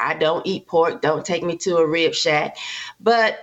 i 0.00 0.14
don't 0.14 0.46
eat 0.46 0.66
pork 0.66 1.00
don't 1.00 1.24
take 1.24 1.44
me 1.44 1.56
to 1.56 1.76
a 1.76 1.86
rib 1.86 2.14
shack 2.14 2.56
but 3.00 3.40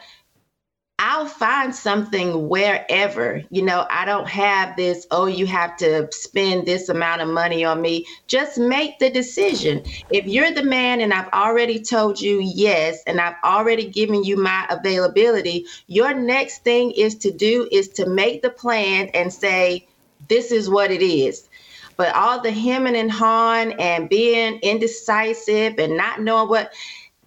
I'll 1.08 1.28
find 1.28 1.76
something 1.76 2.50
wherever. 2.50 3.44
You 3.52 3.62
know, 3.62 3.86
I 3.92 4.06
don't 4.06 4.28
have 4.28 4.76
this, 4.76 5.06
oh, 5.12 5.28
you 5.28 5.46
have 5.46 5.78
to 5.78 6.08
spend 6.12 6.66
this 6.66 6.90
amount 6.90 7.22
of 7.22 7.28
money 7.28 7.64
on 7.64 7.80
me. 7.80 8.08
Just 8.26 8.58
make 8.58 8.98
the 8.98 9.12
decision. 9.12 9.84
If 10.10 10.26
you're 10.26 10.52
the 10.52 10.64
man 10.64 11.02
and 11.02 11.14
I've 11.14 11.32
already 11.32 11.80
told 11.80 12.20
you 12.20 12.42
yes, 12.44 13.04
and 13.06 13.22
I've 13.22 13.36
already 13.44 13.88
given 13.88 14.24
you 14.24 14.36
my 14.36 14.66
availability, 14.68 15.68
your 15.86 16.16
next 16.16 16.64
thing 16.64 16.90
is 16.90 17.14
to 17.18 17.30
do 17.30 17.70
is 17.72 17.90
to 17.90 18.10
make 18.10 18.42
the 18.42 18.50
plan 18.50 19.10
and 19.14 19.32
say, 19.32 19.88
this 20.28 20.52
is 20.52 20.72
what 20.72 20.90
it 20.90 21.04
is. 21.04 21.48
But 21.98 22.16
all 22.16 22.42
the 22.42 22.52
hemming 22.52 22.96
and 22.96 23.12
hawing 23.12 23.74
and 23.74 24.10
being 24.10 24.58
indecisive 24.62 25.78
and 25.78 25.98
not 25.98 26.22
knowing 26.22 26.50
what, 26.50 26.74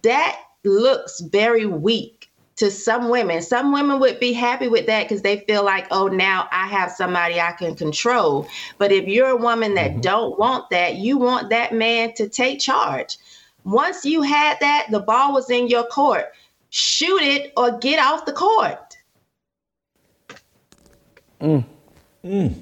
that 0.01 0.37
looks 0.65 1.21
very 1.21 1.65
weak 1.65 2.18
to 2.59 2.69
some 2.69 3.07
women. 3.07 3.41
Some 3.41 3.71
women 3.71 3.99
would 4.01 4.19
be 4.19 4.33
happy 4.33 4.67
with 4.67 4.85
that 4.87 5.03
because 5.03 5.21
they 5.21 5.39
feel 5.47 5.63
like, 5.63 5.87
oh, 5.91 6.07
now 6.07 6.47
I 6.51 6.67
have 6.67 6.91
somebody 6.91 7.39
I 7.39 7.53
can 7.53 7.73
control. 7.73 8.47
But 8.77 8.91
if 8.91 9.07
you're 9.07 9.29
a 9.29 9.35
woman 9.37 9.75
that 9.75 9.91
mm-hmm. 9.91 10.01
don't 10.01 10.37
want 10.37 10.69
that, 10.69 10.95
you 10.95 11.17
want 11.17 11.49
that 11.49 11.73
man 11.73 12.13
to 12.15 12.27
take 12.27 12.59
charge. 12.59 13.17
Once 13.63 14.03
you 14.03 14.21
had 14.21 14.57
that, 14.59 14.87
the 14.91 14.99
ball 14.99 15.33
was 15.33 15.49
in 15.49 15.67
your 15.67 15.85
court. 15.85 16.25
Shoot 16.69 17.21
it 17.21 17.53
or 17.55 17.77
get 17.79 17.97
off 17.97 18.25
the 18.25 18.33
court. 18.33 18.97
Mm. 21.39 21.63
Mm. 22.25 22.53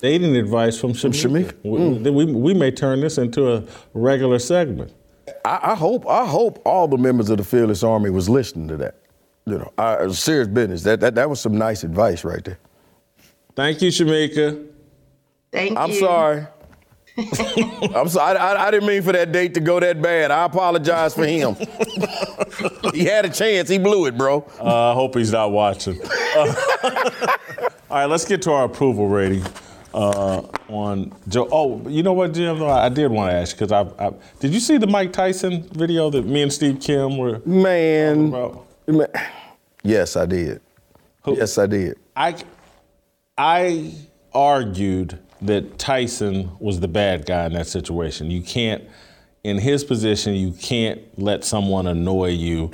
Dating 0.00 0.36
advice 0.36 0.78
from 0.78 0.92
Shemeka. 0.92 1.54
We, 1.64 1.78
mm. 1.78 2.14
we, 2.14 2.24
we 2.26 2.54
may 2.54 2.70
turn 2.70 3.00
this 3.00 3.18
into 3.18 3.52
a 3.52 3.64
regular 3.92 4.38
segment. 4.38 4.94
I, 5.44 5.72
I 5.72 5.74
hope 5.74 6.06
I 6.06 6.26
hope 6.26 6.62
all 6.64 6.86
the 6.86 6.96
members 6.96 7.28
of 7.30 7.38
the 7.38 7.44
Fearless 7.44 7.82
Army 7.82 8.10
was 8.10 8.28
listening 8.28 8.68
to 8.68 8.76
that. 8.78 9.01
You 9.46 9.58
know, 9.58 9.72
I, 9.76 10.06
serious 10.08 10.48
business. 10.48 10.82
That, 10.84 11.00
that 11.00 11.14
that 11.16 11.28
was 11.28 11.40
some 11.40 11.56
nice 11.58 11.82
advice 11.84 12.24
right 12.24 12.44
there. 12.44 12.58
Thank 13.56 13.82
you, 13.82 13.88
Shemeka. 13.90 14.66
Thank 15.50 15.76
I'm 15.78 15.90
you. 15.90 15.96
sorry. 16.00 16.46
I'm 17.94 18.08
sorry. 18.08 18.38
I, 18.38 18.52
I, 18.54 18.68
I 18.68 18.70
didn't 18.70 18.88
mean 18.88 19.02
for 19.02 19.12
that 19.12 19.32
date 19.32 19.52
to 19.54 19.60
go 19.60 19.78
that 19.80 20.00
bad. 20.00 20.30
I 20.30 20.44
apologize 20.44 21.12
for 21.14 21.26
him. 21.26 21.56
he 22.94 23.04
had 23.04 23.26
a 23.26 23.28
chance. 23.28 23.68
He 23.68 23.78
blew 23.78 24.06
it, 24.06 24.16
bro. 24.16 24.50
Uh, 24.58 24.92
I 24.92 24.94
hope 24.94 25.16
he's 25.16 25.32
not 25.32 25.50
watching. 25.52 26.00
Uh, 26.34 26.54
all 27.90 27.98
right, 27.98 28.06
let's 28.06 28.24
get 28.24 28.40
to 28.40 28.50
our 28.52 28.64
approval 28.64 29.06
rating. 29.06 29.44
uh, 29.92 30.40
on 30.68 31.12
Joe. 31.28 31.46
Oh, 31.52 31.86
you 31.86 32.02
know 32.02 32.14
what, 32.14 32.32
Jim? 32.32 32.58
Though 32.58 32.70
I 32.70 32.88
did 32.88 33.10
want 33.10 33.30
to 33.30 33.34
ask 33.36 33.54
because 33.54 33.70
I, 33.70 33.82
I 34.02 34.12
did 34.40 34.54
you 34.54 34.60
see 34.60 34.78
the 34.78 34.86
Mike 34.86 35.12
Tyson 35.12 35.64
video 35.74 36.08
that 36.08 36.24
me 36.24 36.40
and 36.40 36.50
Steve 36.50 36.80
Kim 36.80 37.18
were 37.18 37.42
Man, 37.44 38.30
man. 38.30 38.58
Yes, 39.82 40.16
I 40.16 40.26
did. 40.26 40.60
Yes, 41.26 41.58
I 41.58 41.66
did. 41.66 41.98
I 42.16 42.36
I 43.38 43.94
argued 44.34 45.18
that 45.42 45.78
Tyson 45.78 46.50
was 46.60 46.80
the 46.80 46.88
bad 46.88 47.26
guy 47.26 47.46
in 47.46 47.52
that 47.54 47.66
situation. 47.66 48.30
You 48.30 48.42
can't, 48.42 48.84
in 49.44 49.58
his 49.58 49.84
position, 49.84 50.34
you 50.34 50.52
can't 50.52 51.00
let 51.18 51.44
someone 51.44 51.86
annoy 51.86 52.30
you. 52.30 52.70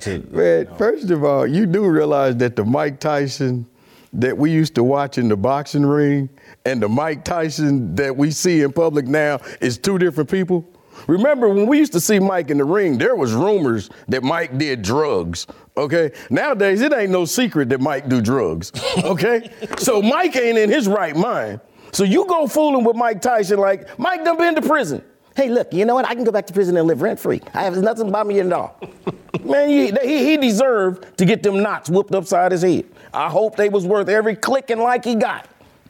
To, 0.00 0.18
Man, 0.30 0.68
first 0.76 1.10
of 1.10 1.22
all, 1.24 1.46
you 1.46 1.66
do 1.66 1.86
realize 1.86 2.36
that 2.38 2.56
the 2.56 2.64
Mike 2.64 3.00
Tyson 3.00 3.66
that 4.12 4.36
we 4.36 4.50
used 4.50 4.74
to 4.76 4.84
watch 4.84 5.18
in 5.18 5.28
the 5.28 5.36
boxing 5.36 5.84
ring 5.84 6.28
and 6.64 6.82
the 6.82 6.88
Mike 6.88 7.24
Tyson 7.24 7.94
that 7.96 8.16
we 8.16 8.30
see 8.30 8.62
in 8.62 8.72
public 8.72 9.06
now 9.06 9.40
is 9.60 9.76
two 9.76 9.98
different 9.98 10.30
people. 10.30 10.64
Remember 11.06 11.48
when 11.48 11.66
we 11.66 11.78
used 11.78 11.92
to 11.92 12.00
see 12.00 12.18
Mike 12.18 12.50
in 12.50 12.58
the 12.58 12.64
ring, 12.64 12.98
there 12.98 13.16
was 13.16 13.32
rumors 13.32 13.90
that 14.08 14.22
Mike 14.22 14.58
did 14.58 14.82
drugs. 14.82 15.46
Okay? 15.76 16.12
Nowadays 16.30 16.80
it 16.80 16.92
ain't 16.92 17.10
no 17.10 17.24
secret 17.24 17.68
that 17.70 17.80
Mike 17.80 18.08
do 18.08 18.20
drugs. 18.20 18.72
Okay? 19.04 19.50
so 19.78 20.00
Mike 20.00 20.34
ain't 20.36 20.56
in 20.56 20.70
his 20.70 20.88
right 20.88 21.14
mind. 21.16 21.60
So 21.92 22.04
you 22.04 22.26
go 22.26 22.46
fooling 22.46 22.84
with 22.84 22.96
Mike 22.96 23.20
Tyson 23.20 23.58
like 23.58 23.98
Mike 23.98 24.24
done 24.24 24.38
been 24.38 24.54
to 24.54 24.62
prison. 24.62 25.04
Hey, 25.36 25.48
look, 25.48 25.72
you 25.72 25.84
know 25.84 25.94
what? 25.94 26.06
I 26.06 26.14
can 26.14 26.24
go 26.24 26.30
back 26.30 26.46
to 26.46 26.52
prison 26.52 26.76
and 26.76 26.86
live 26.86 27.02
rent 27.02 27.18
free. 27.18 27.40
I 27.54 27.64
have 27.64 27.76
nothing 27.78 28.08
about 28.08 28.26
me 28.26 28.38
at 28.40 28.52
all. 28.52 28.78
Man, 29.44 29.68
he, 29.68 29.90
he, 30.02 30.24
he 30.30 30.36
deserved 30.36 31.18
to 31.18 31.24
get 31.24 31.42
them 31.42 31.60
knots 31.60 31.90
whooped 31.90 32.14
upside 32.14 32.52
his 32.52 32.62
head. 32.62 32.86
I 33.12 33.28
hope 33.28 33.56
they 33.56 33.68
was 33.68 33.84
worth 33.84 34.08
every 34.08 34.36
click 34.36 34.70
and 34.70 34.80
like 34.80 35.04
he 35.04 35.16
got. 35.16 35.48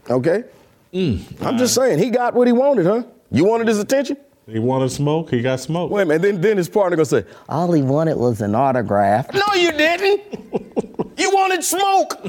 Okay? 0.08 0.44
Mm, 0.92 1.42
I'm 1.44 1.58
just 1.58 1.74
saying, 1.74 1.98
he 1.98 2.10
got 2.10 2.34
what 2.34 2.46
he 2.46 2.52
wanted, 2.52 2.86
huh? 2.86 3.02
You 3.30 3.44
wanted 3.44 3.68
his 3.68 3.78
attention? 3.78 4.16
He 4.46 4.58
wanted 4.58 4.90
smoke. 4.90 5.30
He 5.30 5.40
got 5.40 5.60
smoke. 5.60 5.90
Wait 5.90 6.02
a 6.02 6.06
minute. 6.06 6.22
Then, 6.22 6.40
then 6.40 6.56
his 6.58 6.68
partner 6.68 6.96
gonna 6.96 7.06
say, 7.06 7.24
all 7.48 7.72
he 7.72 7.80
wanted 7.80 8.16
was 8.16 8.42
an 8.42 8.54
autograph. 8.54 9.32
No, 9.32 9.54
you 9.54 9.72
didn't. 9.72 10.20
you 11.18 11.30
wanted 11.34 11.64
smoke. 11.64 12.20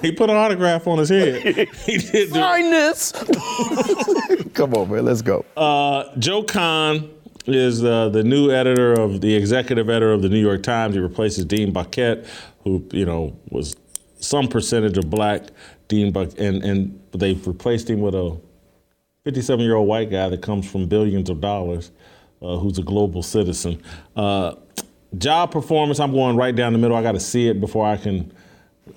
He 0.00 0.12
put 0.12 0.30
an 0.30 0.36
autograph 0.36 0.86
on 0.86 0.98
his 0.98 1.08
head. 1.08 1.42
he 1.86 1.98
did. 1.98 2.30
Sign 2.30 2.70
this. 2.70 3.12
Come 4.54 4.74
on, 4.74 4.90
man. 4.90 5.04
Let's 5.04 5.22
go. 5.22 5.44
Uh, 5.56 6.04
Joe 6.18 6.44
Kahn 6.44 7.10
is 7.46 7.84
uh, 7.84 8.10
the 8.10 8.22
new 8.22 8.52
editor 8.52 8.92
of 8.92 9.20
the 9.20 9.34
executive 9.34 9.90
editor 9.90 10.12
of 10.12 10.22
the 10.22 10.28
New 10.28 10.40
York 10.40 10.62
Times. 10.62 10.94
He 10.94 11.00
replaces 11.00 11.44
Dean 11.44 11.72
Baquet, 11.72 12.26
who 12.62 12.86
you 12.92 13.04
know 13.04 13.36
was 13.50 13.74
some 14.20 14.46
percentage 14.46 14.98
of 14.98 15.10
black. 15.10 15.48
Dean 15.88 16.12
Buck 16.12 16.30
and 16.38 16.62
and 16.62 17.00
they've 17.10 17.44
replaced 17.44 17.90
him 17.90 18.00
with 18.00 18.14
a 18.14 18.40
57 19.24 19.60
year 19.64 19.74
old 19.76 19.86
white 19.86 20.10
guy 20.10 20.28
that 20.28 20.40
comes 20.42 20.70
from 20.70 20.86
billions 20.86 21.28
of 21.28 21.40
dollars, 21.40 21.90
uh, 22.40 22.56
who's 22.56 22.78
a 22.78 22.82
global 22.82 23.22
citizen. 23.22 23.82
Uh, 24.16 24.54
job 25.18 25.50
performance, 25.50 26.00
I'm 26.00 26.12
going 26.12 26.36
right 26.36 26.54
down 26.56 26.72
the 26.72 26.78
middle. 26.78 26.96
I 26.96 27.02
got 27.02 27.12
to 27.12 27.20
see 27.20 27.48
it 27.48 27.60
before 27.60 27.86
I 27.86 27.96
can. 27.96 28.32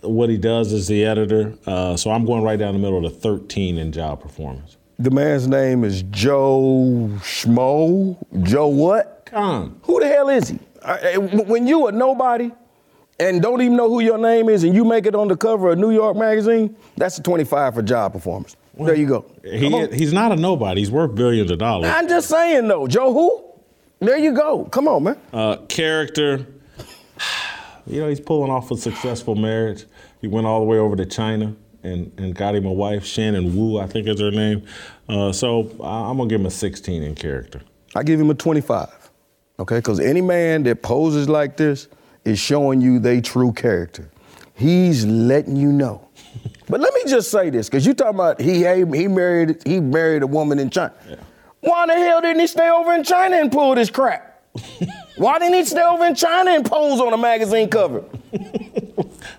What 0.02 0.30
he 0.30 0.38
does 0.38 0.72
is 0.74 0.88
the 0.88 1.06
editor, 1.06 1.54
uh, 1.68 1.96
so 1.98 2.10
I'm 2.10 2.26
going 2.26 2.42
right 2.44 2.58
down 2.58 2.74
the 2.74 2.80
middle 2.80 3.02
to 3.04 3.10
13 3.10 3.78
in 3.78 3.92
job 3.92 4.22
performance. 4.22 4.78
The 4.98 5.12
man's 5.12 5.48
name 5.48 5.84
is 5.84 6.04
Joe 6.04 7.10
Schmo. 7.20 8.18
Joe 8.44 8.68
what? 8.68 9.24
Kahn. 9.26 9.80
Who 9.84 10.00
the 10.00 10.08
hell 10.08 10.30
is 10.30 10.50
he? 10.50 10.60
I- 10.84 11.18
When 11.18 11.68
you 11.68 11.88
a 11.88 11.92
nobody 11.92 12.52
and 13.20 13.42
don't 13.42 13.62
even 13.62 13.76
know 13.78 13.90
who 13.90 14.00
your 14.00 14.18
name 14.18 14.50
is 14.50 14.64
and 14.64 14.74
you 14.74 14.84
make 14.84 15.06
it 15.06 15.16
on 15.16 15.28
the 15.28 15.38
cover 15.38 15.72
of 15.72 15.78
New 15.78 15.92
York 15.92 16.16
Magazine, 16.18 16.76
that's 16.98 17.18
a 17.18 17.22
25 17.24 17.76
for 17.76 17.82
job 17.82 18.14
performance. 18.14 18.56
There 18.78 18.96
you 18.96 19.08
go. 19.08 19.26
He, 19.44 19.88
he's 19.88 20.14
not 20.14 20.32
a 20.32 20.36
nobody. 20.36 20.82
He's 20.82 20.92
worth 20.92 21.14
billions 21.16 21.52
of 21.52 21.60
dollars. 21.60 21.92
I'm 21.94 22.08
just 22.08 22.28
saying 22.30 22.68
though, 22.68 22.88
Joe 22.88 23.14
who? 23.14 23.44
There 24.00 24.18
you 24.18 24.34
go. 24.34 24.66
Come 24.66 24.88
on, 24.88 25.04
man. 25.04 25.18
Uh, 25.32 25.58
character, 25.70 26.46
you 27.86 28.02
know, 28.02 28.10
he's 28.10 28.20
pulling 28.20 28.52
off 28.52 28.72
a 28.72 28.78
successful 28.78 29.36
marriage. 29.36 29.86
He 30.22 30.28
went 30.28 30.48
all 30.48 30.60
the 30.60 30.66
way 30.66 30.78
over 30.78 30.96
to 30.96 31.06
China 31.06 31.56
and, 31.84 32.12
and 32.18 32.34
got 32.36 32.56
him 32.56 32.66
a 32.66 32.74
wife, 32.74 33.06
Shannon 33.06 33.56
Wu, 33.56 33.78
I 33.80 33.88
think 33.88 34.08
is 34.08 34.20
her 34.20 34.32
name. 34.32 34.66
Uh, 35.08 35.32
so 35.32 35.70
I- 35.82 36.10
I'm 36.10 36.18
gonna 36.18 36.30
give 36.30 36.40
him 36.42 36.48
a 36.48 36.52
16 36.52 37.04
in 37.04 37.16
character. 37.16 37.62
I 37.96 38.04
give 38.04 38.20
him 38.20 38.30
a 38.30 38.34
25. 38.34 38.90
Okay, 39.60 39.78
because 39.78 40.00
any 40.00 40.22
man 40.22 40.64
that 40.64 40.82
poses 40.82 41.30
like 41.30 41.58
this 41.58 41.88
is 42.26 42.40
showing 42.40 42.82
you 42.82 43.00
they 43.00 43.22
true 43.22 43.52
character. 43.54 44.10
He's 44.56 45.06
letting 45.06 45.56
you 45.56 45.72
know. 45.72 46.08
but 46.70 46.80
let 46.80 46.94
me 46.94 47.02
just 47.08 47.32
say 47.32 47.50
this, 47.50 47.70
because 47.70 47.86
you 47.86 47.94
talking 47.94 48.16
about 48.16 48.42
he 48.42 48.64
he 48.64 49.08
married 49.08 49.62
he 49.66 49.80
married 49.80 50.24
a 50.24 50.28
woman 50.28 50.60
in 50.60 50.70
China. 50.70 50.94
Why 51.62 51.88
the 51.88 51.94
hell 51.94 52.22
didn't 52.22 52.42
he 52.42 52.48
stay 52.48 52.70
over 52.70 52.94
in 52.94 53.04
China 53.04 53.38
and 53.38 53.52
pull 53.52 53.76
this 53.76 53.90
crap? 53.90 54.44
Why 55.16 55.40
didn't 55.40 55.56
he 55.56 55.66
stay 55.66 55.82
over 55.82 56.06
in 56.06 56.16
China 56.16 56.52
and 56.52 56.66
pose 56.66 57.00
on 57.00 57.14
a 57.14 57.18
magazine 57.18 57.70
cover? 57.70 58.04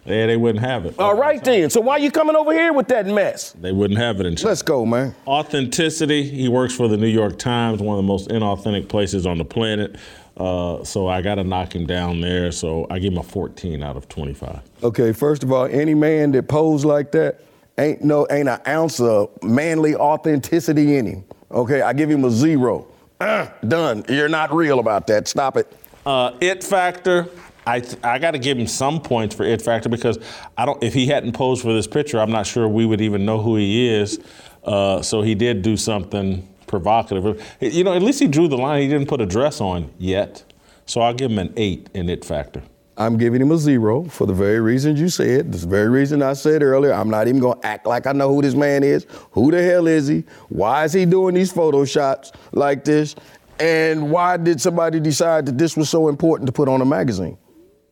Yeah, 0.06 0.26
they 0.26 0.36
wouldn't 0.36 0.64
have 0.64 0.84
it. 0.84 0.98
All 0.98 1.16
right 1.16 1.42
then. 1.42 1.70
So 1.70 1.80
why 1.80 1.96
you 1.96 2.10
coming 2.10 2.36
over 2.36 2.52
here 2.52 2.72
with 2.72 2.88
that 2.88 3.06
mess? 3.06 3.52
They 3.52 3.72
wouldn't 3.72 3.98
have 3.98 4.20
it 4.20 4.26
in 4.26 4.36
China. 4.36 4.48
Let's 4.48 4.62
go, 4.62 4.84
man. 4.84 5.14
Authenticity. 5.26 6.22
He 6.28 6.48
works 6.48 6.74
for 6.74 6.88
the 6.88 6.96
New 6.96 7.08
York 7.08 7.38
Times, 7.38 7.80
one 7.80 7.98
of 7.98 8.04
the 8.04 8.06
most 8.06 8.28
inauthentic 8.28 8.88
places 8.88 9.26
on 9.26 9.38
the 9.38 9.44
planet. 9.44 9.96
Uh, 10.36 10.82
so 10.82 11.06
I 11.06 11.22
got 11.22 11.36
to 11.36 11.44
knock 11.44 11.74
him 11.74 11.86
down 11.86 12.20
there. 12.20 12.50
So 12.50 12.86
I 12.90 12.98
give 12.98 13.12
him 13.12 13.18
a 13.18 13.22
14 13.22 13.82
out 13.82 13.96
of 13.96 14.08
25. 14.08 14.60
Okay, 14.82 15.12
first 15.12 15.42
of 15.42 15.52
all, 15.52 15.66
any 15.66 15.94
man 15.94 16.32
that 16.32 16.48
pose 16.48 16.84
like 16.84 17.12
that 17.12 17.40
ain't 17.78 18.02
no 18.02 18.26
ain't 18.30 18.48
an 18.48 18.60
ounce 18.66 19.00
of 19.00 19.30
manly 19.42 19.94
authenticity 19.94 20.96
in 20.96 21.06
him. 21.06 21.24
Okay, 21.50 21.82
I 21.82 21.92
give 21.92 22.10
him 22.10 22.24
a 22.24 22.30
zero. 22.30 22.86
Uh, 23.20 23.48
done. 23.66 24.04
You're 24.08 24.28
not 24.28 24.52
real 24.52 24.80
about 24.80 25.06
that. 25.06 25.28
Stop 25.28 25.56
it. 25.56 25.72
Uh, 26.04 26.32
it 26.40 26.64
factor. 26.64 27.28
I 27.66 27.80
th- 27.80 28.02
I 28.04 28.18
got 28.18 28.32
to 28.32 28.38
give 28.38 28.58
him 28.58 28.66
some 28.66 29.00
points 29.00 29.34
for 29.34 29.44
it 29.44 29.62
factor 29.62 29.88
because 29.88 30.18
I 30.58 30.66
don't. 30.66 30.82
If 30.82 30.92
he 30.92 31.06
hadn't 31.06 31.32
posed 31.32 31.62
for 31.62 31.72
this 31.72 31.86
picture, 31.86 32.20
I'm 32.20 32.30
not 32.30 32.46
sure 32.46 32.68
we 32.68 32.84
would 32.84 33.00
even 33.00 33.24
know 33.24 33.40
who 33.40 33.56
he 33.56 33.88
is. 33.88 34.18
Uh, 34.64 35.00
so 35.02 35.22
he 35.22 35.34
did 35.34 35.62
do 35.62 35.76
something 35.76 36.46
provocative. 36.74 37.56
You 37.60 37.84
know, 37.84 37.94
at 37.94 38.02
least 38.02 38.18
he 38.18 38.26
drew 38.26 38.48
the 38.48 38.56
line. 38.56 38.82
He 38.82 38.88
didn't 38.88 39.08
put 39.08 39.20
a 39.20 39.26
dress 39.26 39.60
on 39.60 39.92
yet. 39.98 40.44
So 40.86 41.00
I'll 41.00 41.14
give 41.14 41.30
him 41.30 41.38
an 41.38 41.52
eight 41.56 41.88
in 41.94 42.08
it 42.08 42.24
factor. 42.24 42.62
I'm 42.96 43.16
giving 43.16 43.40
him 43.40 43.50
a 43.50 43.58
zero 43.58 44.04
for 44.04 44.26
the 44.26 44.32
very 44.32 44.60
reasons 44.60 45.00
you 45.00 45.08
said. 45.08 45.52
The 45.52 45.66
very 45.66 45.88
reason 45.88 46.22
I 46.22 46.32
said 46.32 46.62
earlier. 46.62 46.92
I'm 46.92 47.10
not 47.10 47.28
even 47.28 47.40
gonna 47.40 47.60
act 47.62 47.86
like 47.86 48.06
I 48.06 48.12
know 48.12 48.32
who 48.34 48.42
this 48.42 48.54
man 48.54 48.82
is. 48.82 49.06
Who 49.32 49.50
the 49.50 49.62
hell 49.62 49.86
is 49.86 50.08
he? 50.08 50.24
Why 50.48 50.84
is 50.84 50.92
he 50.92 51.04
doing 51.04 51.34
these 51.34 51.52
photo 51.52 51.84
shots 51.84 52.32
like 52.52 52.84
this? 52.84 53.14
And 53.58 54.10
why 54.10 54.36
did 54.36 54.60
somebody 54.60 55.00
decide 55.00 55.46
that 55.46 55.58
this 55.58 55.76
was 55.76 55.88
so 55.88 56.08
important 56.08 56.46
to 56.46 56.52
put 56.52 56.68
on 56.68 56.80
a 56.80 56.84
magazine? 56.84 57.38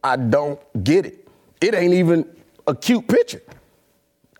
I 0.04 0.16
don't 0.16 0.60
get 0.82 1.06
it. 1.06 1.28
It 1.60 1.74
ain't 1.74 1.94
even 1.94 2.28
a 2.66 2.74
cute 2.74 3.06
picture. 3.06 3.42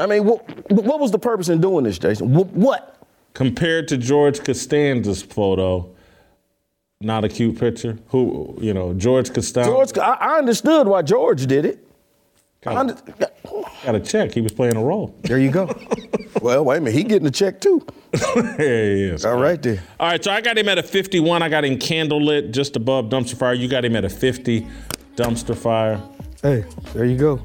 I 0.00 0.06
mean, 0.06 0.24
what, 0.24 0.70
what 0.70 0.98
was 0.98 1.12
the 1.12 1.18
purpose 1.18 1.48
in 1.48 1.60
doing 1.60 1.84
this, 1.84 1.98
Jason? 1.98 2.34
What? 2.34 3.01
Compared 3.34 3.88
to 3.88 3.96
George 3.96 4.40
Costanza's 4.44 5.22
photo, 5.22 5.90
not 7.00 7.24
a 7.24 7.28
cute 7.28 7.58
picture. 7.58 7.98
Who 8.08 8.56
you 8.60 8.74
know, 8.74 8.94
George 8.94 9.32
Costanza. 9.32 9.70
George, 9.70 9.98
I, 9.98 10.12
I 10.14 10.38
understood 10.38 10.86
why 10.86 11.02
George 11.02 11.46
did 11.46 11.64
it. 11.64 11.86
Under- 12.66 12.96
got 13.84 13.94
a 13.94 14.00
check. 14.00 14.32
He 14.32 14.40
was 14.40 14.52
playing 14.52 14.76
a 14.76 14.82
role. 14.82 15.16
There 15.22 15.38
you 15.38 15.50
go. 15.50 15.68
well, 16.42 16.64
wait 16.64 16.76
a 16.76 16.80
minute. 16.80 16.96
He 16.96 17.02
getting 17.02 17.26
a 17.26 17.30
check 17.30 17.60
too. 17.60 17.84
yeah, 18.36 18.56
he 18.56 19.04
is. 19.04 19.24
All 19.24 19.40
right 19.40 19.60
there. 19.60 19.82
All 19.98 20.08
right, 20.08 20.22
so 20.22 20.30
I 20.30 20.40
got 20.40 20.56
him 20.56 20.68
at 20.68 20.78
a 20.78 20.82
51. 20.82 21.42
I 21.42 21.48
got 21.48 21.64
him 21.64 21.76
candlelit 21.76 22.52
just 22.52 22.76
above 22.76 23.06
dumpster 23.06 23.36
fire. 23.36 23.54
You 23.54 23.68
got 23.68 23.84
him 23.84 23.96
at 23.96 24.04
a 24.04 24.10
50 24.10 24.66
dumpster 25.16 25.56
fire. 25.56 26.00
Hey, 26.40 26.64
there 26.92 27.04
you 27.04 27.16
go. 27.16 27.40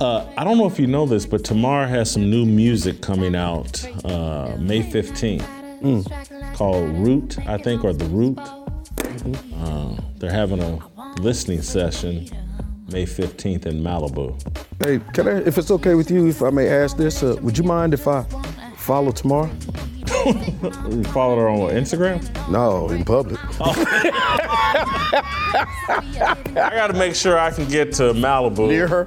Uh, 0.00 0.26
I 0.36 0.44
don't 0.44 0.58
know 0.58 0.66
if 0.66 0.78
you 0.78 0.86
know 0.86 1.06
this, 1.06 1.24
but 1.24 1.42
Tamar 1.42 1.86
has 1.86 2.10
some 2.10 2.28
new 2.28 2.44
music 2.44 3.00
coming 3.00 3.34
out 3.34 3.82
uh, 4.04 4.54
May 4.58 4.82
15th 4.82 6.54
called 6.54 6.90
Root, 6.98 7.38
I 7.46 7.56
think, 7.56 7.82
or 7.82 7.94
The 7.94 8.04
Root. 8.06 8.38
Uh, 8.38 9.96
they're 10.18 10.30
having 10.30 10.60
a 10.62 10.78
listening 11.20 11.62
session 11.62 12.28
May 12.92 13.04
15th 13.04 13.64
in 13.64 13.82
Malibu. 13.82 14.38
Hey, 14.84 15.00
can 15.14 15.28
I, 15.28 15.38
if 15.46 15.56
it's 15.56 15.70
okay 15.70 15.94
with 15.94 16.10
you, 16.10 16.26
if 16.28 16.42
I 16.42 16.50
may 16.50 16.68
ask 16.68 16.98
this, 16.98 17.22
uh, 17.22 17.36
would 17.40 17.56
you 17.56 17.64
mind 17.64 17.94
if 17.94 18.06
I 18.06 18.24
follow 18.86 19.10
Tamar? 19.10 19.50
you 20.24 21.02
follow 21.04 21.36
her 21.36 21.48
on 21.48 21.58
what, 21.58 21.74
Instagram? 21.74 22.22
No, 22.48 22.88
in 22.90 23.04
public. 23.04 23.40
Oh. 23.58 23.74
I 25.58 26.70
got 26.74 26.88
to 26.88 26.92
make 26.92 27.14
sure 27.14 27.38
I 27.38 27.50
can 27.50 27.66
get 27.68 27.92
to 27.94 28.12
Malibu. 28.12 28.68
Near 28.68 28.86
her? 28.86 29.06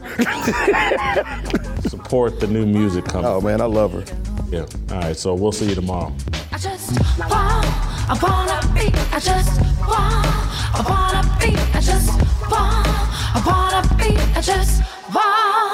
support 1.88 2.39
the 2.39 2.47
new 2.47 2.65
music 2.65 3.06
coming. 3.06 3.26
Oh, 3.26 3.39
man, 3.39 3.61
I 3.61 3.65
love 3.65 3.93
her. 3.93 4.03
Yeah. 4.49 4.65
All 4.91 5.01
right, 5.01 5.15
so 5.15 5.35
we'll 5.35 5.51
see 5.51 5.69
you 5.69 5.76
tomorrow. 5.76 6.14
I 6.51 6.57
just 6.57 6.99
want, 7.19 7.65
I 8.10 8.18
wanna 8.22 8.60
be, 8.73 8.91
I 9.11 9.19
just 9.19 9.61
want, 9.88 10.26
I 10.73 10.84
wanna 10.89 11.23
be, 11.39 11.56
I 11.77 11.81
just 11.81 12.10
want, 12.49 12.88
I 13.35 13.43
wanna 13.45 13.95
be, 13.95 14.18
I 14.35 14.41
just 14.41 14.81
want. 15.14 15.68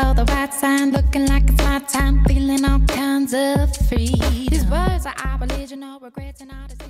The 0.00 0.24
right 0.32 0.52
sign, 0.52 0.92
looking 0.92 1.26
like 1.26 1.44
it's 1.48 1.62
my 1.62 1.78
time, 1.80 2.24
feeling 2.24 2.64
all 2.64 2.80
kinds 2.80 3.34
of 3.34 3.76
free. 3.88 4.14
These 4.48 4.64
words 4.66 5.06
are 5.06 5.14
our 5.24 5.38
religion, 5.38 5.80
no 5.80 5.98
regrets, 6.00 6.40
and 6.40 6.50
our 6.50 6.66
decisions. 6.68 6.89